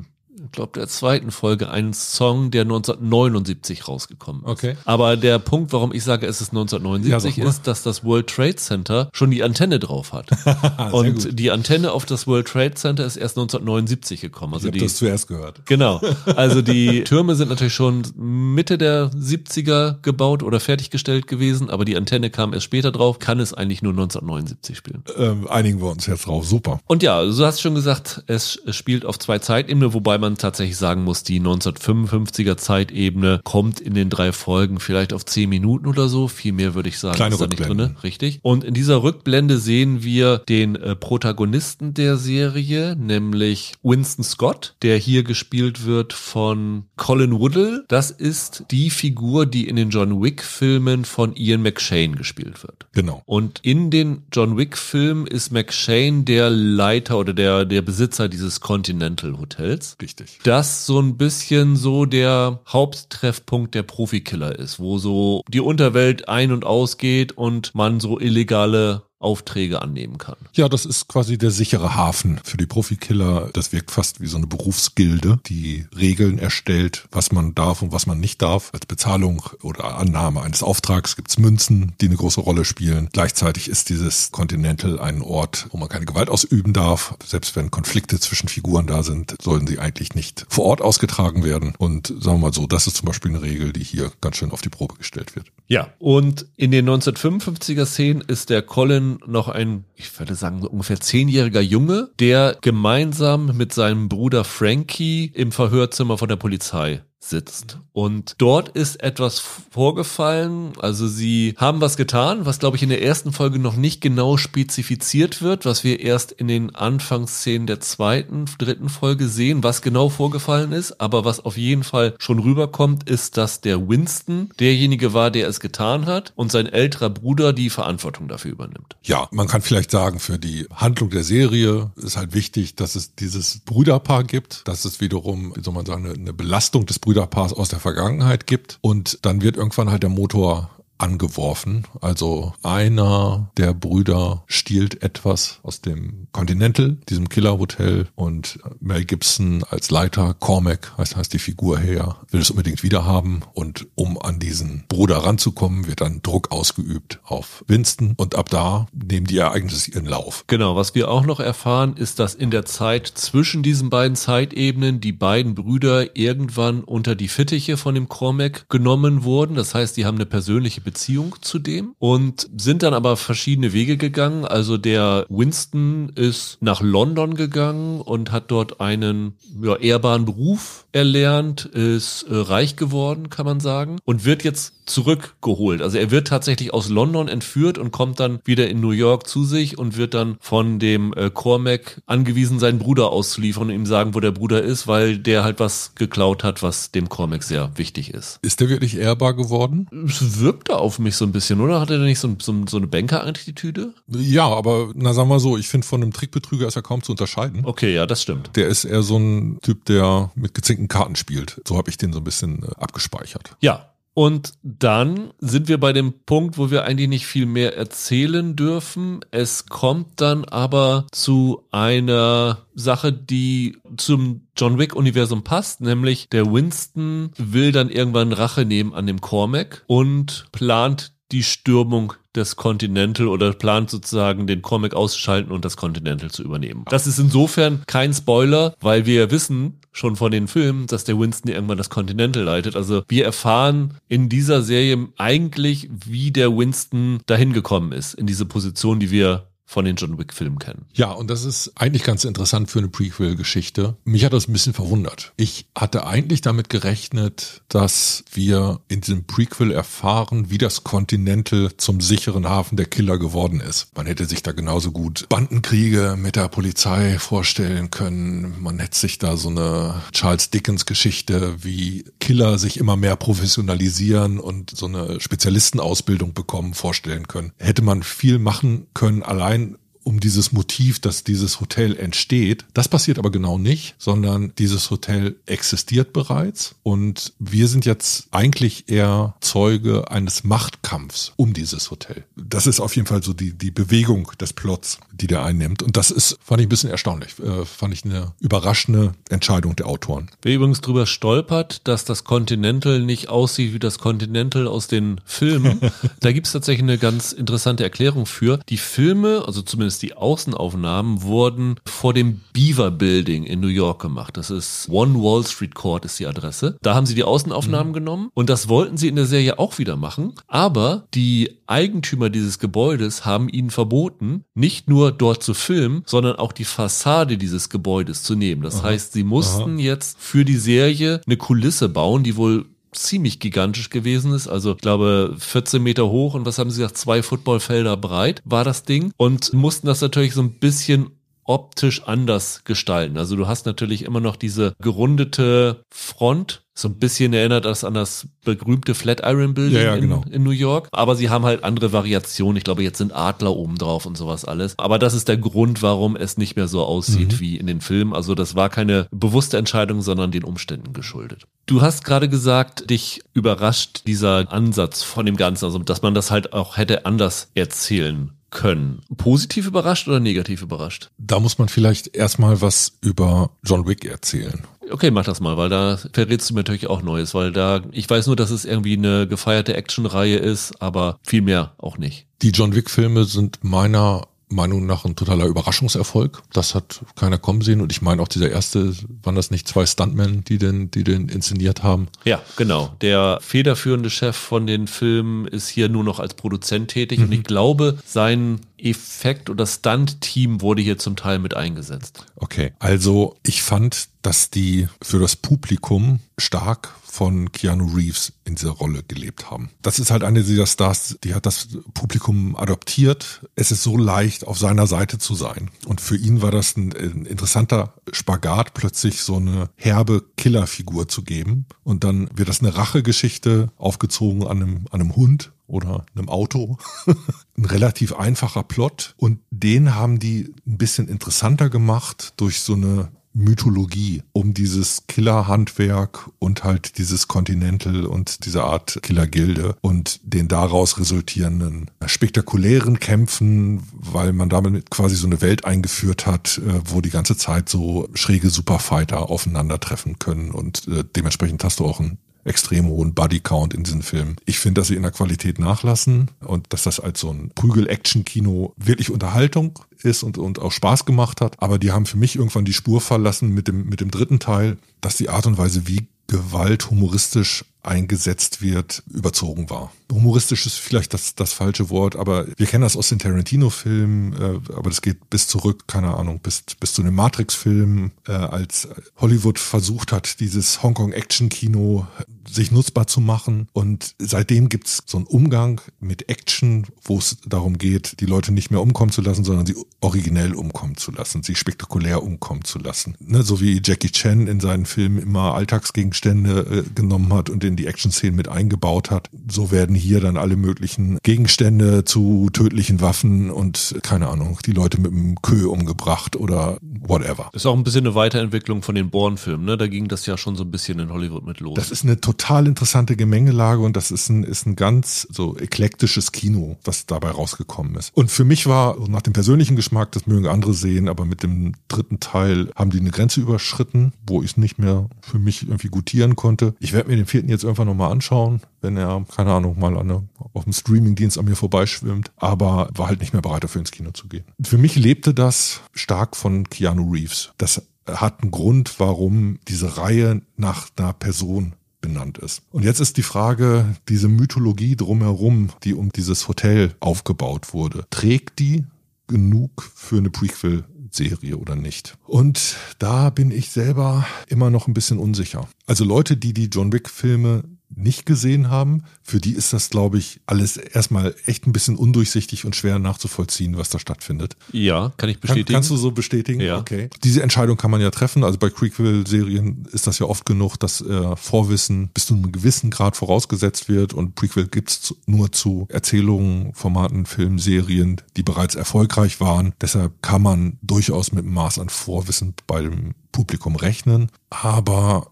glaube, 0.51 0.79
der 0.79 0.87
zweiten 0.87 1.31
Folge 1.31 1.69
einen 1.69 1.93
Song, 1.93 2.51
der 2.51 2.63
1979 2.63 3.87
rausgekommen 3.87 4.43
ist. 4.43 4.49
Okay. 4.49 4.75
Aber 4.85 5.17
der 5.17 5.39
Punkt, 5.39 5.73
warum 5.73 5.93
ich 5.93 6.03
sage, 6.03 6.25
es 6.27 6.41
ist 6.41 6.49
1979, 6.49 7.37
ja, 7.37 7.49
ist, 7.49 7.67
dass 7.67 7.83
das 7.83 8.03
World 8.03 8.27
Trade 8.27 8.55
Center 8.55 9.09
schon 9.13 9.31
die 9.31 9.43
Antenne 9.43 9.79
drauf 9.79 10.13
hat. 10.13 10.29
Und 10.91 11.23
gut. 11.23 11.39
die 11.39 11.51
Antenne 11.51 11.91
auf 11.91 12.05
das 12.05 12.27
World 12.27 12.47
Trade 12.47 12.73
Center 12.75 13.05
ist 13.05 13.17
erst 13.17 13.37
1979 13.37 14.21
gekommen. 14.21 14.53
Also 14.53 14.67
ich 14.67 14.73
die, 14.73 14.79
das 14.79 14.95
zuerst 14.95 15.27
gehört. 15.27 15.65
Genau. 15.65 16.01
Also 16.35 16.61
die 16.61 17.03
Türme 17.03 17.35
sind 17.35 17.49
natürlich 17.49 17.73
schon 17.73 18.03
Mitte 18.15 18.77
der 18.77 19.11
70er 19.11 20.01
gebaut 20.01 20.43
oder 20.43 20.59
fertiggestellt 20.59 21.27
gewesen, 21.27 21.69
aber 21.69 21.83
die 21.83 21.95
Antenne 21.95 22.29
kam 22.29 22.53
erst 22.53 22.65
später 22.65 22.91
drauf. 22.91 23.19
Kann 23.19 23.39
es 23.39 23.53
eigentlich 23.53 23.81
nur 23.81 23.91
1979 23.91 24.77
spielen? 24.77 25.03
Ähm, 25.17 25.47
einigen 25.47 25.81
wir 25.81 25.89
uns 25.89 26.05
jetzt 26.05 26.25
drauf. 26.27 26.45
Super. 26.45 26.79
Und 26.87 27.03
ja, 27.03 27.23
du 27.23 27.45
hast 27.45 27.61
schon 27.61 27.75
gesagt, 27.75 28.23
es 28.27 28.61
spielt 28.71 29.05
auf 29.05 29.19
zwei 29.19 29.39
Zeitebenen, 29.39 29.93
wobei 29.93 30.17
man 30.17 30.37
tatsächlich 30.41 30.77
sagen 30.77 31.03
muss, 31.03 31.23
die 31.23 31.39
1955er 31.39 32.57
Zeitebene 32.57 33.41
kommt 33.43 33.79
in 33.79 33.93
den 33.93 34.09
drei 34.09 34.31
Folgen 34.31 34.79
vielleicht 34.79 35.13
auf 35.13 35.25
zehn 35.25 35.49
Minuten 35.49 35.87
oder 35.87 36.09
so. 36.09 36.27
Viel 36.27 36.53
mehr 36.53 36.75
würde 36.75 36.89
ich 36.89 36.99
sagen, 36.99 37.15
Kleine 37.15 37.35
ist 37.35 37.41
da 37.41 37.47
nicht 37.47 37.65
drin. 37.65 37.95
Richtig. 38.03 38.39
Und 38.41 38.63
in 38.63 38.73
dieser 38.73 39.03
Rückblende 39.03 39.57
sehen 39.57 40.03
wir 40.03 40.39
den 40.39 40.75
äh, 40.75 40.95
Protagonisten 40.95 41.93
der 41.93 42.17
Serie, 42.17 42.95
nämlich 42.95 43.73
Winston 43.83 44.23
Scott, 44.23 44.75
der 44.81 44.97
hier 44.97 45.23
gespielt 45.23 45.85
wird 45.85 46.13
von 46.13 46.85
Colin 46.97 47.39
Woodle. 47.39 47.85
Das 47.87 48.11
ist 48.11 48.65
die 48.71 48.89
Figur, 48.89 49.45
die 49.45 49.67
in 49.67 49.75
den 49.75 49.89
John 49.89 50.21
Wick 50.21 50.43
Filmen 50.43 51.05
von 51.05 51.35
Ian 51.35 51.61
McShane 51.61 52.15
gespielt 52.15 52.63
wird. 52.63 52.87
Genau. 52.93 53.21
Und 53.25 53.59
in 53.63 53.89
den 53.89 54.23
John 54.31 54.57
Wick 54.57 54.77
Filmen 54.77 55.27
ist 55.27 55.51
McShane 55.51 56.23
der 56.23 56.49
Leiter 56.49 57.17
oder 57.17 57.33
der, 57.33 57.65
der 57.65 57.81
Besitzer 57.81 58.27
dieses 58.29 58.59
Continental 58.59 59.37
Hotels. 59.37 59.95
Richtig. 60.01 60.30
Das 60.43 60.85
so 60.85 60.99
ein 60.99 61.17
bisschen 61.17 61.75
so 61.75 62.05
der 62.05 62.61
Haupttreffpunkt 62.67 63.75
der 63.75 63.83
Profikiller 63.83 64.57
ist, 64.57 64.79
wo 64.79 64.97
so 64.97 65.43
die 65.47 65.59
Unterwelt 65.59 66.27
ein- 66.27 66.51
und 66.51 66.65
ausgeht 66.65 67.33
und 67.33 67.75
man 67.75 67.99
so 67.99 68.19
illegale 68.19 69.03
Aufträge 69.21 69.81
annehmen 69.81 70.17
kann. 70.17 70.35
Ja, 70.53 70.69
das 70.69 70.85
ist 70.85 71.07
quasi 71.07 71.37
der 71.37 71.51
sichere 71.51 71.95
Hafen 71.95 72.39
für 72.43 72.57
die 72.57 72.65
Profikiller. 72.65 73.49
Das 73.53 73.71
wirkt 73.71 73.91
fast 73.91 74.21
wie 74.21 74.27
so 74.27 74.37
eine 74.37 74.47
Berufsgilde, 74.47 75.39
die 75.47 75.85
Regeln 75.97 76.39
erstellt, 76.39 77.07
was 77.11 77.31
man 77.31 77.55
darf 77.55 77.81
und 77.81 77.91
was 77.91 78.05
man 78.07 78.19
nicht 78.19 78.41
darf. 78.41 78.71
Als 78.73 78.85
Bezahlung 78.85 79.43
oder 79.61 79.97
Annahme 79.97 80.41
eines 80.41 80.63
Auftrags 80.63 81.15
gibt's 81.15 81.37
Münzen, 81.37 81.93
die 82.01 82.07
eine 82.07 82.15
große 82.15 82.41
Rolle 82.41 82.65
spielen. 82.65 83.09
Gleichzeitig 83.11 83.67
ist 83.67 83.89
dieses 83.89 84.31
Continental 84.31 84.99
ein 84.99 85.21
Ort, 85.21 85.67
wo 85.71 85.77
man 85.77 85.89
keine 85.89 86.05
Gewalt 86.05 86.29
ausüben 86.29 86.73
darf. 86.73 87.15
Selbst 87.25 87.55
wenn 87.55 87.71
Konflikte 87.71 88.19
zwischen 88.19 88.49
Figuren 88.49 88.87
da 88.87 89.03
sind, 89.03 89.35
sollen 89.41 89.67
sie 89.67 89.79
eigentlich 89.79 90.15
nicht 90.15 90.45
vor 90.49 90.65
Ort 90.65 90.81
ausgetragen 90.81 91.43
werden. 91.43 91.73
Und 91.77 92.07
sagen 92.07 92.37
wir 92.37 92.47
mal 92.47 92.53
so, 92.53 92.67
das 92.67 92.87
ist 92.87 92.97
zum 92.97 93.05
Beispiel 93.05 93.31
eine 93.31 93.41
Regel, 93.41 93.73
die 93.73 93.83
hier 93.83 94.11
ganz 94.21 94.37
schön 94.37 94.51
auf 94.51 94.61
die 94.61 94.69
Probe 94.69 94.95
gestellt 94.95 95.35
wird. 95.35 95.47
Ja, 95.67 95.93
und 95.99 96.47
in 96.57 96.71
den 96.71 96.89
1955er 96.89 97.85
Szenen 97.85 98.21
ist 98.21 98.49
der 98.49 98.61
Colin 98.61 99.10
noch 99.25 99.47
ein, 99.47 99.85
ich 99.95 100.17
würde 100.19 100.35
sagen, 100.35 100.65
ungefähr 100.65 100.99
zehnjähriger 100.99 101.61
Junge, 101.61 102.09
der 102.19 102.57
gemeinsam 102.61 103.57
mit 103.57 103.73
seinem 103.73 104.09
Bruder 104.09 104.43
Frankie 104.43 105.31
im 105.33 105.51
Verhörzimmer 105.51 106.17
von 106.17 106.29
der 106.29 106.35
Polizei 106.35 107.03
sitzt. 107.23 107.77
Und 107.93 108.35
dort 108.39 108.69
ist 108.69 109.01
etwas 109.03 109.39
vorgefallen. 109.39 110.73
Also 110.79 111.07
sie 111.07 111.53
haben 111.57 111.79
was 111.79 111.95
getan, 111.95 112.45
was 112.45 112.59
glaube 112.59 112.77
ich 112.77 112.83
in 112.83 112.89
der 112.89 113.03
ersten 113.03 113.31
Folge 113.31 113.59
noch 113.59 113.75
nicht 113.75 114.01
genau 114.01 114.37
spezifiziert 114.37 115.41
wird, 115.41 115.65
was 115.65 115.83
wir 115.83 115.99
erst 115.99 116.31
in 116.31 116.47
den 116.47 116.75
Anfangsszenen 116.75 117.67
der 117.67 117.79
zweiten, 117.79 118.45
dritten 118.57 118.89
Folge 118.89 119.27
sehen, 119.27 119.63
was 119.63 119.83
genau 119.83 120.09
vorgefallen 120.09 120.71
ist. 120.71 120.99
Aber 120.99 121.23
was 121.23 121.39
auf 121.39 121.57
jeden 121.57 121.83
Fall 121.83 122.15
schon 122.17 122.39
rüberkommt, 122.39 123.07
ist, 123.09 123.37
dass 123.37 123.61
der 123.61 123.87
Winston 123.87 124.49
derjenige 124.59 125.13
war, 125.13 125.29
der 125.29 125.47
es 125.47 125.59
getan 125.59 126.07
hat 126.07 126.33
und 126.35 126.51
sein 126.51 126.65
älterer 126.65 127.11
Bruder 127.11 127.53
die 127.53 127.69
Verantwortung 127.69 128.27
dafür 128.29 128.51
übernimmt. 128.51 128.97
Ja, 129.03 129.27
man 129.31 129.47
kann 129.47 129.61
vielleicht 129.61 129.91
sagen, 129.91 130.19
für 130.19 130.39
die 130.39 130.65
Handlung 130.73 131.11
der 131.11 131.23
Serie 131.23 131.91
ist 131.97 132.17
halt 132.17 132.33
wichtig, 132.33 132.75
dass 132.75 132.95
es 132.95 133.15
dieses 133.15 133.59
Brüderpaar 133.59 134.23
gibt. 134.23 134.63
Das 134.65 134.85
ist 134.85 135.01
wiederum, 135.01 135.53
wie 135.55 135.63
soll 135.63 135.73
man 135.73 135.85
sagen, 135.85 136.07
eine 136.07 136.33
Belastung 136.33 136.87
des 136.87 136.97
Brüderpaars 136.97 137.10
Brüderpaars 137.11 137.51
aus 137.51 137.67
der 137.67 137.79
Vergangenheit 137.79 138.47
gibt. 138.47 138.79
Und 138.79 139.19
dann 139.25 139.41
wird 139.41 139.57
irgendwann 139.57 139.91
halt 139.91 140.03
der 140.03 140.09
Motor 140.09 140.69
angeworfen. 141.01 141.85
Also 141.99 142.53
einer 142.63 143.51
der 143.57 143.73
Brüder 143.73 144.43
stiehlt 144.47 145.01
etwas 145.03 145.59
aus 145.63 145.81
dem 145.81 146.27
Continental, 146.31 146.97
diesem 147.09 147.29
Killerhotel 147.29 148.07
und 148.15 148.59
Mel 148.79 149.05
Gibson 149.05 149.63
als 149.69 149.91
Leiter, 149.91 150.33
Cormac 150.33 150.97
heißt, 150.97 151.15
heißt 151.15 151.33
die 151.33 151.39
Figur 151.39 151.79
her, 151.79 152.17
will 152.29 152.41
es 152.41 152.51
unbedingt 152.51 152.83
wiederhaben 152.83 153.41
und 153.53 153.87
um 153.95 154.21
an 154.21 154.39
diesen 154.39 154.85
Bruder 154.87 155.17
ranzukommen, 155.17 155.87
wird 155.87 156.01
dann 156.01 156.21
Druck 156.21 156.51
ausgeübt 156.51 157.19
auf 157.23 157.63
Winston 157.67 158.13
und 158.17 158.35
ab 158.35 158.49
da 158.49 158.87
nehmen 158.93 159.25
die 159.25 159.37
Ereignisse 159.37 159.91
ihren 159.91 160.05
Lauf. 160.05 160.45
Genau, 160.47 160.75
was 160.75 160.95
wir 160.95 161.09
auch 161.09 161.25
noch 161.25 161.39
erfahren, 161.39 161.95
ist, 161.97 162.19
dass 162.19 162.35
in 162.35 162.51
der 162.51 162.65
Zeit 162.65 163.07
zwischen 163.07 163.63
diesen 163.63 163.89
beiden 163.89 164.15
Zeitebenen 164.15 164.99
die 164.99 165.13
beiden 165.13 165.55
Brüder 165.55 166.15
irgendwann 166.15 166.83
unter 166.83 167.15
die 167.15 167.27
Fittiche 167.27 167.77
von 167.77 167.95
dem 167.95 168.09
Cormac 168.09 168.65
genommen 168.69 169.23
wurden. 169.23 169.55
Das 169.55 169.73
heißt, 169.73 169.97
die 169.97 170.05
haben 170.05 170.17
eine 170.17 170.25
persönliche 170.25 170.81
Beziehung 170.91 171.35
zu 171.39 171.57
dem 171.57 171.95
und 171.99 172.49
sind 172.57 172.83
dann 172.83 172.93
aber 172.93 173.15
verschiedene 173.15 173.71
Wege 173.71 173.95
gegangen. 173.95 174.43
Also 174.43 174.77
der 174.77 175.25
Winston 175.29 176.11
ist 176.15 176.57
nach 176.59 176.81
London 176.81 177.35
gegangen 177.35 178.01
und 178.01 178.33
hat 178.33 178.51
dort 178.51 178.81
einen 178.81 179.35
ja, 179.63 179.77
ehrbaren 179.77 180.25
Beruf 180.25 180.85
erlernt, 180.91 181.63
ist 181.65 182.23
äh, 182.23 182.35
reich 182.35 182.75
geworden, 182.75 183.29
kann 183.29 183.45
man 183.45 183.61
sagen, 183.61 183.99
und 184.03 184.25
wird 184.25 184.43
jetzt 184.43 184.73
zurückgeholt. 184.85 185.81
Also 185.81 185.97
er 185.97 186.11
wird 186.11 186.27
tatsächlich 186.27 186.73
aus 186.73 186.89
London 186.89 187.29
entführt 187.29 187.77
und 187.77 187.91
kommt 187.91 188.19
dann 188.19 188.39
wieder 188.43 188.69
in 188.69 188.81
New 188.81 188.91
York 188.91 189.27
zu 189.27 189.45
sich 189.45 189.77
und 189.77 189.95
wird 189.95 190.13
dann 190.13 190.35
von 190.41 190.79
dem 190.79 191.13
äh, 191.13 191.29
Cormac 191.29 192.01
angewiesen, 192.05 192.59
seinen 192.59 192.79
Bruder 192.79 193.11
auszuliefern 193.11 193.63
und 193.63 193.69
ihm 193.69 193.85
sagen, 193.85 194.13
wo 194.13 194.19
der 194.19 194.31
Bruder 194.31 194.61
ist, 194.61 194.87
weil 194.87 195.17
der 195.17 195.43
halt 195.43 195.59
was 195.59 195.93
geklaut 195.95 196.43
hat, 196.43 196.61
was 196.61 196.91
dem 196.91 197.07
Cormac 197.07 197.43
sehr 197.43 197.71
wichtig 197.75 198.13
ist. 198.13 198.39
Ist 198.41 198.59
der 198.59 198.69
wirklich 198.69 198.97
ehrbar 198.97 199.33
geworden? 199.33 199.87
Es 200.05 200.39
wirkte 200.41 200.77
auf 200.81 200.99
mich 200.99 201.15
so 201.15 201.25
ein 201.25 201.31
bisschen, 201.31 201.61
oder? 201.61 201.79
Hat 201.79 201.89
er 201.89 201.99
nicht 201.99 202.19
so, 202.19 202.35
so, 202.39 202.53
so 202.67 202.77
eine 202.77 202.87
Banker-Attitüde? 202.87 203.93
Ja, 204.07 204.47
aber 204.47 204.91
na 204.95 205.13
sagen 205.13 205.29
wir 205.29 205.39
so, 205.39 205.57
ich 205.57 205.67
finde 205.67 205.87
von 205.87 206.01
einem 206.01 206.13
Trickbetrüger 206.13 206.67
ist 206.67 206.75
er 206.75 206.81
kaum 206.81 207.03
zu 207.03 207.11
unterscheiden. 207.11 207.65
Okay, 207.65 207.93
ja, 207.93 208.05
das 208.05 208.21
stimmt. 208.21 208.55
Der 208.55 208.67
ist 208.67 208.83
eher 208.83 209.03
so 209.03 209.17
ein 209.17 209.59
Typ, 209.61 209.85
der 209.85 210.31
mit 210.35 210.53
gezinkten 210.53 210.87
Karten 210.87 211.15
spielt. 211.15 211.61
So 211.67 211.77
habe 211.77 211.89
ich 211.89 211.97
den 211.97 212.13
so 212.13 212.19
ein 212.19 212.23
bisschen 212.23 212.63
äh, 212.63 212.67
abgespeichert. 212.77 213.55
Ja, 213.61 213.90
und 214.13 214.53
dann 214.61 215.31
sind 215.39 215.67
wir 215.67 215.79
bei 215.79 215.93
dem 215.93 216.13
Punkt, 216.25 216.57
wo 216.57 216.69
wir 216.69 216.83
eigentlich 216.83 217.07
nicht 217.07 217.25
viel 217.25 217.45
mehr 217.45 217.77
erzählen 217.77 218.55
dürfen. 218.55 219.21
Es 219.31 219.67
kommt 219.67 220.19
dann 220.19 220.43
aber 220.45 221.07
zu 221.11 221.63
einer 221.71 222.65
Sache, 222.75 223.13
die 223.13 223.77
zum 223.97 224.47
John 224.57 224.77
Wick-Universum 224.77 225.43
passt, 225.43 225.81
nämlich 225.81 226.29
der 226.29 226.51
Winston 226.51 227.31
will 227.37 227.71
dann 227.71 227.89
irgendwann 227.89 228.33
Rache 228.33 228.65
nehmen 228.65 228.93
an 228.93 229.07
dem 229.07 229.21
Cormac 229.21 229.83
und 229.87 230.47
plant 230.51 231.13
die 231.31 231.43
Stürmung 231.43 232.13
des 232.35 232.55
Continental 232.55 233.27
oder 233.27 233.51
plant 233.53 233.89
sozusagen 233.89 234.47
den 234.47 234.61
Comic 234.61 234.93
auszuschalten 234.93 235.51
und 235.51 235.65
das 235.65 235.77
Continental 235.77 236.31
zu 236.31 236.43
übernehmen. 236.43 236.85
Das 236.89 237.07
ist 237.07 237.19
insofern 237.19 237.83
kein 237.87 238.13
Spoiler, 238.13 238.75
weil 238.79 239.05
wir 239.05 239.31
wissen 239.31 239.79
schon 239.91 240.15
von 240.15 240.31
den 240.31 240.47
Filmen, 240.47 240.87
dass 240.87 241.03
der 241.03 241.19
Winston 241.19 241.51
irgendwann 241.51 241.77
das 241.77 241.89
Continental 241.89 242.43
leitet. 242.43 242.75
Also 242.75 243.03
wir 243.07 243.25
erfahren 243.25 243.95
in 244.07 244.29
dieser 244.29 244.61
Serie 244.61 245.09
eigentlich, 245.17 245.89
wie 245.91 246.31
der 246.31 246.55
Winston 246.55 247.19
dahin 247.25 247.51
gekommen 247.53 247.91
ist, 247.91 248.13
in 248.13 248.25
diese 248.25 248.45
Position, 248.45 248.99
die 248.99 249.11
wir 249.11 249.50
von 249.71 249.85
den 249.85 249.95
John 249.95 250.17
Wick-Filmen 250.17 250.59
kennen. 250.59 250.85
Ja, 250.93 251.11
und 251.11 251.29
das 251.29 251.45
ist 251.45 251.71
eigentlich 251.75 252.03
ganz 252.03 252.25
interessant 252.25 252.69
für 252.69 252.79
eine 252.79 252.89
Prequel-Geschichte. 252.89 253.95
Mich 254.03 254.25
hat 254.25 254.33
das 254.33 254.49
ein 254.49 254.53
bisschen 254.53 254.73
verwundert. 254.73 255.31
Ich 255.37 255.65
hatte 255.77 256.05
eigentlich 256.05 256.41
damit 256.41 256.67
gerechnet, 256.67 257.61
dass 257.69 258.25
wir 258.33 258.81
in 258.89 258.99
diesem 258.99 259.23
Prequel 259.23 259.71
erfahren, 259.71 260.49
wie 260.49 260.57
das 260.57 260.83
Continental 260.83 261.71
zum 261.77 262.01
sicheren 262.01 262.49
Hafen 262.49 262.75
der 262.75 262.85
Killer 262.85 263.17
geworden 263.17 263.61
ist. 263.61 263.87
Man 263.95 264.07
hätte 264.07 264.25
sich 264.25 264.43
da 264.43 264.51
genauso 264.51 264.91
gut 264.91 265.29
Bandenkriege 265.29 266.17
mit 266.17 266.35
der 266.35 266.49
Polizei 266.49 267.17
vorstellen 267.17 267.91
können. 267.91 268.55
Man 268.59 268.77
hätte 268.77 268.99
sich 268.99 269.19
da 269.19 269.37
so 269.37 269.47
eine 269.47 270.01
Charles 270.11 270.49
Dickens-Geschichte, 270.49 271.63
wie 271.63 272.03
Killer 272.19 272.59
sich 272.59 272.75
immer 272.75 272.97
mehr 272.97 273.15
professionalisieren 273.15 274.37
und 274.37 274.75
so 274.75 274.87
eine 274.87 275.21
Spezialistenausbildung 275.21 276.33
bekommen, 276.33 276.73
vorstellen 276.73 277.29
können. 277.29 277.53
Hätte 277.57 277.83
man 277.83 278.03
viel 278.03 278.37
machen 278.37 278.87
können, 278.93 279.23
allein 279.23 279.60
um 280.03 280.19
dieses 280.19 280.51
Motiv, 280.51 280.99
dass 280.99 281.23
dieses 281.23 281.59
Hotel 281.59 281.95
entsteht. 281.97 282.65
Das 282.73 282.87
passiert 282.87 283.19
aber 283.19 283.31
genau 283.31 283.57
nicht, 283.57 283.95
sondern 283.97 284.53
dieses 284.57 284.89
Hotel 284.89 285.35
existiert 285.45 286.13
bereits 286.13 286.75
und 286.83 287.33
wir 287.39 287.67
sind 287.67 287.85
jetzt 287.85 288.27
eigentlich 288.31 288.89
eher 288.89 289.35
Zeuge 289.41 290.09
eines 290.09 290.43
Machtkampfs 290.43 291.33
um 291.35 291.53
dieses 291.53 291.91
Hotel. 291.91 292.23
Das 292.35 292.67
ist 292.67 292.79
auf 292.79 292.95
jeden 292.95 293.07
Fall 293.07 293.23
so 293.23 293.33
die, 293.33 293.53
die 293.53 293.71
Bewegung 293.71 294.31
des 294.39 294.53
Plots, 294.53 294.99
die 295.13 295.27
der 295.27 295.43
einnimmt. 295.43 295.83
Und 295.83 295.97
das 295.97 296.11
ist, 296.11 296.37
fand 296.43 296.61
ich 296.61 296.67
ein 296.67 296.69
bisschen 296.69 296.89
erstaunlich, 296.89 297.39
äh, 297.39 297.65
fand 297.65 297.93
ich 297.93 298.05
eine 298.05 298.33
überraschende 298.39 299.13
Entscheidung 299.29 299.75
der 299.75 299.87
Autoren. 299.87 300.29
Wer 300.41 300.55
übrigens 300.55 300.81
drüber 300.81 301.05
stolpert, 301.05 301.87
dass 301.87 302.05
das 302.05 302.23
Continental 302.23 303.01
nicht 303.01 303.29
aussieht 303.29 303.73
wie 303.73 303.79
das 303.79 303.99
Continental 303.99 304.67
aus 304.67 304.87
den 304.87 305.21
Filmen, 305.25 305.79
da 306.19 306.31
gibt 306.31 306.47
es 306.47 306.53
tatsächlich 306.53 306.83
eine 306.83 306.97
ganz 306.97 307.31
interessante 307.31 307.83
Erklärung 307.83 308.25
für. 308.25 308.59
Die 308.69 308.77
Filme, 308.77 309.43
also 309.45 309.61
zumindest 309.61 309.90
zumindest 309.91 310.01
die 310.01 310.13
Außenaufnahmen 310.15 311.21
wurden 311.21 311.75
vor 311.85 312.13
dem 312.13 312.41
Beaver 312.53 312.91
Building 312.91 313.43
in 313.43 313.59
New 313.59 313.67
York 313.67 314.01
gemacht. 314.01 314.37
Das 314.37 314.49
ist 314.49 314.87
One 314.89 315.15
Wall 315.15 315.45
Street 315.45 315.75
Court 315.75 316.05
ist 316.05 316.19
die 316.19 316.27
Adresse. 316.27 316.77
Da 316.81 316.95
haben 316.95 317.05
sie 317.05 317.15
die 317.15 317.23
Außenaufnahmen 317.23 317.89
mhm. 317.89 317.93
genommen 317.93 318.29
und 318.33 318.49
das 318.49 318.69
wollten 318.69 318.97
sie 318.97 319.07
in 319.07 319.15
der 319.15 319.25
Serie 319.25 319.59
auch 319.59 319.77
wieder 319.77 319.97
machen. 319.97 320.33
Aber 320.47 321.07
die 321.13 321.57
Eigentümer 321.67 322.29
dieses 322.29 322.59
Gebäudes 322.59 323.25
haben 323.25 323.49
ihnen 323.49 323.69
verboten, 323.69 324.43
nicht 324.53 324.89
nur 324.89 325.11
dort 325.11 325.43
zu 325.43 325.53
filmen, 325.53 326.03
sondern 326.05 326.35
auch 326.37 326.51
die 326.51 326.65
Fassade 326.65 327.37
dieses 327.37 327.69
Gebäudes 327.69 328.23
zu 328.23 328.35
nehmen. 328.35 328.61
Das 328.61 328.79
Aha. 328.79 328.89
heißt, 328.89 329.13
sie 329.13 329.23
mussten 329.23 329.75
Aha. 329.75 329.81
jetzt 329.81 330.17
für 330.19 330.45
die 330.45 330.57
Serie 330.57 331.21
eine 331.25 331.37
Kulisse 331.37 331.89
bauen, 331.89 332.23
die 332.23 332.35
wohl 332.35 332.65
ziemlich 332.91 333.39
gigantisch 333.39 333.89
gewesen 333.89 334.33
ist. 334.33 334.47
Also 334.47 334.73
ich 334.73 334.77
glaube 334.77 335.35
14 335.37 335.81
Meter 335.81 336.09
hoch 336.09 336.33
und 336.33 336.45
was 336.45 336.57
haben 336.57 336.69
sie 336.69 336.81
gesagt, 336.81 336.97
zwei 336.97 337.23
Footballfelder 337.23 337.97
breit 337.97 338.41
war 338.45 338.63
das 338.63 338.83
Ding 338.83 339.11
und 339.17 339.53
mussten 339.53 339.87
das 339.87 340.01
natürlich 340.01 340.33
so 340.33 340.41
ein 340.41 340.53
bisschen 340.59 341.11
optisch 341.51 342.03
anders 342.03 342.61
gestalten. 342.63 343.17
Also 343.17 343.35
du 343.35 343.45
hast 343.45 343.65
natürlich 343.65 344.05
immer 344.05 344.21
noch 344.21 344.37
diese 344.37 344.73
gerundete 344.81 345.83
Front, 345.89 346.63
so 346.73 346.87
ein 346.87 346.95
bisschen 346.97 347.33
erinnert 347.33 347.65
das 347.65 347.83
an 347.83 347.93
das 347.93 348.27
berühmte 348.45 348.95
Flatiron 348.95 349.53
Building 349.53 349.75
ja, 349.75 349.95
ja, 349.95 349.97
genau. 349.97 350.23
in, 350.27 350.31
in, 350.31 350.43
New 350.43 350.51
York. 350.51 350.87
Aber 350.93 351.15
sie 351.15 351.29
haben 351.29 351.43
halt 351.43 351.65
andere 351.65 351.91
Variationen. 351.91 352.55
Ich 352.55 352.63
glaube, 352.63 352.83
jetzt 352.83 352.97
sind 352.97 353.13
Adler 353.13 353.55
oben 353.55 353.77
drauf 353.77 354.05
und 354.05 354.17
sowas 354.17 354.45
alles. 354.45 354.79
Aber 354.79 354.97
das 354.97 355.13
ist 355.13 355.27
der 355.27 355.37
Grund, 355.37 355.81
warum 355.81 356.15
es 356.15 356.37
nicht 356.37 356.55
mehr 356.55 356.69
so 356.69 356.83
aussieht 356.83 357.33
mhm. 357.33 357.39
wie 357.41 357.57
in 357.57 357.67
den 357.67 357.81
Filmen. 357.81 358.13
Also 358.13 358.33
das 358.33 358.55
war 358.55 358.69
keine 358.69 359.07
bewusste 359.11 359.57
Entscheidung, 359.57 360.01
sondern 360.01 360.31
den 360.31 360.45
Umständen 360.45 360.93
geschuldet. 360.93 361.45
Du 361.65 361.81
hast 361.81 362.05
gerade 362.05 362.29
gesagt, 362.29 362.89
dich 362.89 363.21
überrascht 363.33 364.07
dieser 364.07 364.51
Ansatz 364.51 365.03
von 365.03 365.25
dem 365.25 365.35
Ganzen, 365.35 365.65
also 365.65 365.77
dass 365.79 366.01
man 366.01 366.13
das 366.13 366.31
halt 366.31 366.53
auch 366.53 366.77
hätte 366.77 367.05
anders 367.05 367.51
erzählen 367.53 368.31
können. 368.51 369.01
Positiv 369.17 369.65
überrascht 369.65 370.07
oder 370.07 370.19
negativ 370.19 370.61
überrascht? 370.61 371.09
Da 371.17 371.39
muss 371.39 371.57
man 371.57 371.69
vielleicht 371.69 372.15
erstmal 372.15 372.61
was 372.61 372.97
über 373.01 373.51
John 373.63 373.87
Wick 373.87 374.05
erzählen. 374.05 374.61
Okay, 374.91 375.09
mach 375.09 375.23
das 375.23 375.39
mal, 375.39 375.57
weil 375.57 375.69
da 375.69 375.97
verrätst 376.11 376.49
du 376.49 376.53
mir 376.53 376.59
natürlich 376.59 376.87
auch 376.87 377.01
Neues, 377.01 377.33
weil 377.33 377.51
da, 377.51 377.81
ich 377.91 378.09
weiß 378.09 378.27
nur, 378.27 378.35
dass 378.35 378.51
es 378.51 378.65
irgendwie 378.65 378.97
eine 378.97 379.25
gefeierte 379.25 379.73
Actionreihe 379.75 380.37
ist, 380.37 380.81
aber 380.81 381.17
viel 381.23 381.41
mehr 381.41 381.73
auch 381.77 381.97
nicht. 381.97 382.27
Die 382.41 382.49
John 382.49 382.75
Wick 382.75 382.89
Filme 382.89 383.23
sind 383.23 383.63
meiner 383.63 384.27
Meinung 384.51 384.85
nach 384.85 385.05
ein 385.05 385.15
totaler 385.15 385.45
Überraschungserfolg. 385.45 386.43
Das 386.53 386.75
hat 386.75 387.01
keiner 387.15 387.37
kommen 387.37 387.61
sehen. 387.61 387.81
Und 387.81 387.91
ich 387.91 388.01
meine 388.01 388.21
auch 388.21 388.27
dieser 388.27 388.49
erste, 388.49 388.93
waren 389.23 389.35
das 389.35 389.51
nicht 389.51 389.67
zwei 389.67 389.85
Stuntmen, 389.85 390.43
die 390.43 390.57
den, 390.57 390.91
die 390.91 391.03
den 391.03 391.29
inszeniert 391.29 391.83
haben? 391.83 392.07
Ja, 392.25 392.41
genau. 392.57 392.95
Der 393.01 393.39
federführende 393.41 394.09
Chef 394.09 394.35
von 394.35 394.67
den 394.67 394.87
Filmen 394.87 395.47
ist 395.47 395.69
hier 395.69 395.89
nur 395.89 396.03
noch 396.03 396.19
als 396.19 396.33
Produzent 396.33 396.89
tätig. 396.89 397.19
Mhm. 397.19 397.25
Und 397.25 397.31
ich 397.31 397.43
glaube, 397.43 397.97
sein 398.05 398.59
Effekt 398.77 399.49
oder 399.49 399.65
Stunt-Team 399.65 400.61
wurde 400.61 400.81
hier 400.81 400.97
zum 400.97 401.15
Teil 401.15 401.39
mit 401.39 401.55
eingesetzt. 401.55 402.25
Okay. 402.35 402.73
Also 402.79 403.35
ich 403.43 403.61
fand, 403.61 404.09
dass 404.21 404.49
die 404.49 404.87
für 405.01 405.19
das 405.19 405.35
Publikum 405.35 406.19
stark 406.37 406.93
von 407.11 407.51
Keanu 407.51 407.93
Reeves 407.93 408.31
in 408.45 408.55
dieser 408.55 408.71
Rolle 408.71 409.03
gelebt 409.03 409.51
haben. 409.51 409.69
Das 409.81 409.99
ist 409.99 410.11
halt 410.11 410.23
eine 410.23 410.43
dieser 410.43 410.65
Stars, 410.65 411.17
die 411.25 411.35
hat 411.35 411.45
das 411.45 411.67
Publikum 411.93 412.55
adoptiert. 412.55 413.45
Es 413.55 413.73
ist 413.73 413.83
so 413.83 413.97
leicht, 413.97 414.47
auf 414.47 414.57
seiner 414.57 414.87
Seite 414.87 415.17
zu 415.17 415.35
sein. 415.35 415.69
Und 415.85 415.99
für 415.99 416.15
ihn 416.15 416.41
war 416.41 416.51
das 416.51 416.77
ein, 416.77 416.93
ein 416.95 417.25
interessanter 417.25 417.95
Spagat, 418.13 418.73
plötzlich 418.73 419.23
so 419.23 419.35
eine 419.35 419.69
herbe 419.75 420.23
Killerfigur 420.37 421.09
zu 421.09 421.23
geben. 421.23 421.65
Und 421.83 422.05
dann 422.05 422.29
wird 422.33 422.47
das 422.47 422.61
eine 422.61 422.77
Rachegeschichte 422.77 423.73
aufgezogen 423.75 424.47
an 424.47 424.61
einem, 424.61 424.85
an 424.91 425.01
einem 425.01 425.15
Hund 425.17 425.51
oder 425.67 426.05
einem 426.15 426.29
Auto. 426.29 426.77
ein 427.57 427.65
relativ 427.65 428.13
einfacher 428.13 428.63
Plot. 428.63 429.15
Und 429.17 429.41
den 429.49 429.95
haben 429.95 430.17
die 430.17 430.53
ein 430.65 430.77
bisschen 430.77 431.09
interessanter 431.09 431.69
gemacht 431.69 432.35
durch 432.37 432.61
so 432.61 432.73
eine 432.73 433.11
Mythologie 433.33 434.23
um 434.33 434.53
dieses 434.53 435.03
Killerhandwerk 435.07 436.29
und 436.39 436.63
halt 436.63 436.97
dieses 436.97 437.27
Continental 437.27 438.05
und 438.05 438.45
diese 438.45 438.63
Art 438.63 438.99
Killergilde 439.01 439.75
und 439.81 440.19
den 440.23 440.47
daraus 440.47 440.99
resultierenden 440.99 441.89
spektakulären 442.05 442.99
Kämpfen, 442.99 443.83
weil 443.93 444.33
man 444.33 444.49
damit 444.49 444.89
quasi 444.89 445.15
so 445.15 445.27
eine 445.27 445.41
Welt 445.41 445.65
eingeführt 445.65 446.25
hat, 446.25 446.59
äh, 446.59 446.81
wo 446.85 447.01
die 447.01 447.09
ganze 447.09 447.37
Zeit 447.37 447.69
so 447.69 448.09
schräge 448.13 448.49
Superfighter 448.49 449.29
aufeinandertreffen 449.29 450.19
können 450.19 450.51
und 450.51 450.87
äh, 450.87 451.03
dementsprechend 451.15 451.63
hast 451.63 451.79
du 451.79 451.85
auch 451.85 451.99
ein 451.99 452.17
extrem 452.43 452.87
hohen 452.87 453.13
Bodycount 453.13 453.73
in 453.73 453.83
diesen 453.83 454.01
Filmen. 454.01 454.37
Ich 454.45 454.59
finde, 454.59 454.81
dass 454.81 454.87
sie 454.87 454.95
in 454.95 455.03
der 455.03 455.11
Qualität 455.11 455.59
nachlassen 455.59 456.31
und 456.39 456.67
dass 456.69 456.83
das 456.83 456.99
als 456.99 457.19
so 457.19 457.29
ein 457.29 457.51
Prügel-Action-Kino 457.55 458.73
wirklich 458.77 459.11
Unterhaltung 459.11 459.79
ist 460.01 460.23
und, 460.23 460.37
und 460.37 460.59
auch 460.59 460.71
Spaß 460.71 461.05
gemacht 461.05 461.41
hat. 461.41 461.61
Aber 461.61 461.77
die 461.77 461.91
haben 461.91 462.05
für 462.05 462.17
mich 462.17 462.35
irgendwann 462.35 462.65
die 462.65 462.73
Spur 462.73 463.01
verlassen 463.01 463.49
mit 463.49 463.67
dem, 463.67 463.87
mit 463.87 464.01
dem 464.01 464.11
dritten 464.11 464.39
Teil, 464.39 464.77
dass 465.01 465.17
die 465.17 465.29
Art 465.29 465.45
und 465.45 465.57
Weise, 465.57 465.87
wie 465.87 466.07
Gewalt 466.27 466.89
humoristisch 466.89 467.65
eingesetzt 467.83 468.61
wird, 468.61 469.03
überzogen 469.11 469.69
war. 469.69 469.91
Humoristisch 470.11 470.65
ist 470.65 470.77
vielleicht 470.77 471.13
das, 471.13 471.35
das 471.35 471.53
falsche 471.53 471.89
Wort, 471.89 472.15
aber 472.15 472.45
wir 472.57 472.67
kennen 472.67 472.83
das 472.83 472.97
aus 472.97 473.09
den 473.09 473.19
Tarantino-Filmen, 473.19 474.33
äh, 474.33 474.73
aber 474.73 474.89
das 474.89 475.01
geht 475.01 475.29
bis 475.29 475.47
zurück, 475.47 475.87
keine 475.87 476.15
Ahnung, 476.15 476.39
bis, 476.39 476.63
bis 476.79 476.93
zu 476.93 477.01
den 477.01 477.15
Matrix-Filmen, 477.15 478.11
äh, 478.27 478.33
als 478.33 478.87
Hollywood 479.17 479.57
versucht 479.57 480.11
hat, 480.11 480.39
dieses 480.39 480.83
Hongkong-Action-Kino 480.83 482.05
sich 482.47 482.71
nutzbar 482.71 483.07
zu 483.07 483.21
machen. 483.21 483.67
Und 483.73 484.15
seitdem 484.19 484.69
gibt's 484.69 485.03
so 485.05 485.17
einen 485.17 485.27
Umgang 485.27 485.81
mit 485.99 486.29
Action, 486.29 486.87
wo 487.03 487.17
es 487.17 487.37
darum 487.45 487.77
geht, 487.77 488.19
die 488.19 488.25
Leute 488.25 488.51
nicht 488.51 488.71
mehr 488.71 488.81
umkommen 488.81 489.11
zu 489.11 489.21
lassen, 489.21 489.43
sondern 489.43 489.65
sie 489.65 489.75
originell 489.99 490.53
umkommen 490.53 490.97
zu 490.97 491.11
lassen, 491.11 491.43
sie 491.43 491.55
spektakulär 491.55 492.23
umkommen 492.23 492.63
zu 492.63 492.79
lassen. 492.79 493.15
Ne, 493.19 493.43
so 493.43 493.61
wie 493.61 493.81
Jackie 493.83 494.11
Chan 494.11 494.47
in 494.47 494.59
seinen 494.59 494.85
Filmen 494.85 495.19
immer 495.19 495.53
Alltagsgegenstände 495.55 496.85
äh, 496.85 496.93
genommen 496.95 497.33
hat 497.33 497.49
und 497.49 497.63
in 497.63 497.75
die 497.75 497.87
Action-Szenen 497.87 498.35
mit 498.35 498.47
eingebaut 498.47 499.11
hat. 499.11 499.29
So 499.49 499.71
werden 499.71 499.95
hier 499.95 500.19
dann 500.19 500.37
alle 500.37 500.55
möglichen 500.55 501.19
Gegenstände 501.23 502.03
zu 502.05 502.49
tödlichen 502.51 503.01
Waffen 503.01 503.51
und 503.51 503.95
keine 504.01 504.27
Ahnung, 504.27 504.59
die 504.65 504.71
Leute 504.71 504.99
mit 504.99 505.11
einem 505.11 505.41
Kö 505.41 505.67
umgebracht 505.67 506.35
oder 506.35 506.77
whatever. 506.81 507.49
Das 507.53 507.63
ist 507.63 507.65
auch 507.65 507.75
ein 507.75 507.83
bisschen 507.83 508.05
eine 508.05 508.15
Weiterentwicklung 508.15 508.81
von 508.81 508.95
den 508.95 509.09
Bourne-Filmen, 509.09 509.65
ne? 509.65 509.77
Da 509.77 509.87
ging 509.87 510.07
das 510.07 510.25
ja 510.25 510.37
schon 510.37 510.55
so 510.55 510.63
ein 510.63 510.71
bisschen 510.71 510.99
in 510.99 511.11
Hollywood 511.11 511.45
mit 511.45 511.59
los. 511.59 511.75
Das 511.75 511.91
ist 511.91 512.03
eine 512.03 512.19
total 512.31 512.67
interessante 512.67 513.17
Gemengelage 513.17 513.81
und 513.81 513.97
das 513.97 514.09
ist 514.09 514.29
ein, 514.29 514.43
ist 514.43 514.65
ein 514.65 514.77
ganz 514.77 515.27
so 515.31 515.57
eklektisches 515.57 516.31
Kino, 516.31 516.77
was 516.85 517.05
dabei 517.05 517.29
rausgekommen 517.29 517.95
ist. 517.95 518.15
Und 518.15 518.31
für 518.31 518.45
mich 518.45 518.67
war, 518.67 518.97
nach 519.09 519.21
dem 519.21 519.33
persönlichen 519.33 519.75
Geschmack, 519.75 520.13
das 520.13 520.27
mögen 520.27 520.47
andere 520.47 520.73
sehen, 520.73 521.09
aber 521.09 521.25
mit 521.25 521.43
dem 521.43 521.73
dritten 521.89 522.21
Teil 522.21 522.71
haben 522.75 522.89
die 522.89 522.99
eine 522.99 523.11
Grenze 523.11 523.41
überschritten, 523.41 524.13
wo 524.25 524.41
ich 524.41 524.51
es 524.51 524.57
nicht 524.57 524.79
mehr 524.79 525.09
für 525.21 525.39
mich 525.39 525.63
irgendwie 525.63 525.89
gutieren 525.89 526.37
konnte. 526.37 526.73
Ich 526.79 526.93
werde 526.93 527.09
mir 527.09 527.17
den 527.17 527.25
vierten 527.25 527.49
jetzt 527.49 527.63
irgendwann 527.63 527.87
nochmal 527.87 528.11
anschauen, 528.11 528.61
wenn 528.81 528.95
er, 528.95 529.25
keine 529.35 529.51
Ahnung, 529.51 529.77
mal 529.77 529.97
an 529.97 530.29
auf 530.53 530.63
dem 530.63 530.73
Streamingdienst 530.73 531.37
an 531.37 531.45
mir 531.45 531.55
vorbeischwimmt, 531.55 532.31
aber 532.37 532.89
war 532.95 533.07
halt 533.07 533.19
nicht 533.19 533.33
mehr 533.33 533.41
bereit 533.41 533.63
dafür 533.63 533.79
ins 533.81 533.91
Kino 533.91 534.11
zu 534.11 534.27
gehen. 534.27 534.45
Für 534.61 534.77
mich 534.77 534.95
lebte 534.95 535.33
das 535.33 535.81
stark 535.93 536.37
von 536.37 536.69
Keanu 536.69 537.11
Reeves. 537.11 537.51
Das 537.57 537.83
hat 538.07 538.41
einen 538.41 538.51
Grund, 538.51 538.99
warum 538.99 539.59
diese 539.67 539.97
Reihe 539.97 540.41
nach 540.55 540.89
einer 540.97 541.13
Person 541.13 541.73
benannt 542.01 542.37
ist. 542.39 542.63
Und 542.71 542.83
jetzt 542.83 542.99
ist 542.99 543.17
die 543.17 543.23
Frage, 543.23 543.95
diese 544.09 544.27
Mythologie 544.27 544.95
drumherum, 544.95 545.69
die 545.83 545.93
um 545.93 546.11
dieses 546.11 546.47
Hotel 546.47 546.93
aufgebaut 546.99 547.73
wurde, 547.73 548.05
trägt 548.09 548.59
die 548.59 548.85
genug 549.27 549.89
für 549.95 550.17
eine 550.17 550.29
Prequel 550.29 550.83
Serie 551.13 551.57
oder 551.57 551.75
nicht. 551.75 552.17
Und 552.25 552.77
da 552.99 553.29
bin 553.29 553.51
ich 553.51 553.69
selber 553.69 554.25
immer 554.47 554.69
noch 554.69 554.87
ein 554.87 554.93
bisschen 554.93 555.19
unsicher. 555.19 555.67
Also 555.85 556.05
Leute, 556.05 556.37
die 556.37 556.53
die 556.53 556.65
John 556.65 556.93
Wick 556.93 557.09
Filme 557.09 557.63
nicht 557.95 558.25
gesehen 558.25 558.69
haben, 558.69 559.03
für 559.23 559.39
die 559.39 559.53
ist 559.53 559.73
das, 559.73 559.89
glaube 559.89 560.17
ich, 560.17 560.41
alles 560.45 560.77
erstmal 560.77 561.35
echt 561.45 561.67
ein 561.67 561.73
bisschen 561.73 561.95
undurchsichtig 561.95 562.65
und 562.65 562.75
schwer 562.75 562.99
nachzuvollziehen, 562.99 563.77
was 563.77 563.89
da 563.89 563.99
stattfindet. 563.99 564.55
Ja, 564.71 565.13
kann 565.17 565.29
ich 565.29 565.39
bestätigen. 565.39 565.67
Kann, 565.67 565.73
kannst 565.75 565.91
du 565.91 565.97
so 565.97 566.11
bestätigen? 566.11 566.61
Ja. 566.61 566.79
Okay. 566.79 567.09
Diese 567.23 567.41
Entscheidung 567.41 567.77
kann 567.77 567.91
man 567.91 568.01
ja 568.01 568.11
treffen. 568.11 568.43
Also 568.43 568.57
bei 568.57 568.69
Prequel-Serien 568.69 569.87
ist 569.91 570.07
das 570.07 570.19
ja 570.19 570.25
oft 570.25 570.45
genug, 570.45 570.77
dass 570.77 571.01
äh, 571.01 571.35
Vorwissen 571.35 572.09
bis 572.09 572.27
zu 572.27 572.33
einem 572.33 572.51
gewissen 572.51 572.89
Grad 572.89 573.15
vorausgesetzt 573.15 573.89
wird 573.89 574.13
und 574.13 574.35
Prequel 574.35 574.67
gibt's 574.67 575.15
nur 575.25 575.51
zu 575.51 575.87
Erzählungen, 575.89 576.73
Formaten, 576.73 577.25
Filmen, 577.25 577.59
Serien, 577.59 578.21
die 578.37 578.43
bereits 578.43 578.75
erfolgreich 578.75 579.39
waren. 579.39 579.73
Deshalb 579.81 580.21
kann 580.21 580.41
man 580.41 580.77
durchaus 580.81 581.31
mit 581.31 581.45
einem 581.45 581.53
Maß 581.53 581.79
an 581.79 581.89
Vorwissen 581.89 582.53
beim 582.67 583.13
Publikum 583.31 583.75
rechnen. 583.75 584.29
Aber 584.49 585.31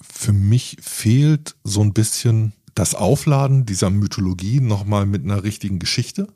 für 0.00 0.32
mich 0.32 0.76
fehlt 0.80 1.56
so 1.64 1.80
ein 1.82 1.92
bisschen 1.92 2.52
das 2.74 2.94
Aufladen 2.94 3.66
dieser 3.66 3.90
Mythologie 3.90 4.60
nochmal 4.60 5.06
mit 5.06 5.24
einer 5.24 5.42
richtigen 5.42 5.78
Geschichte. 5.78 6.28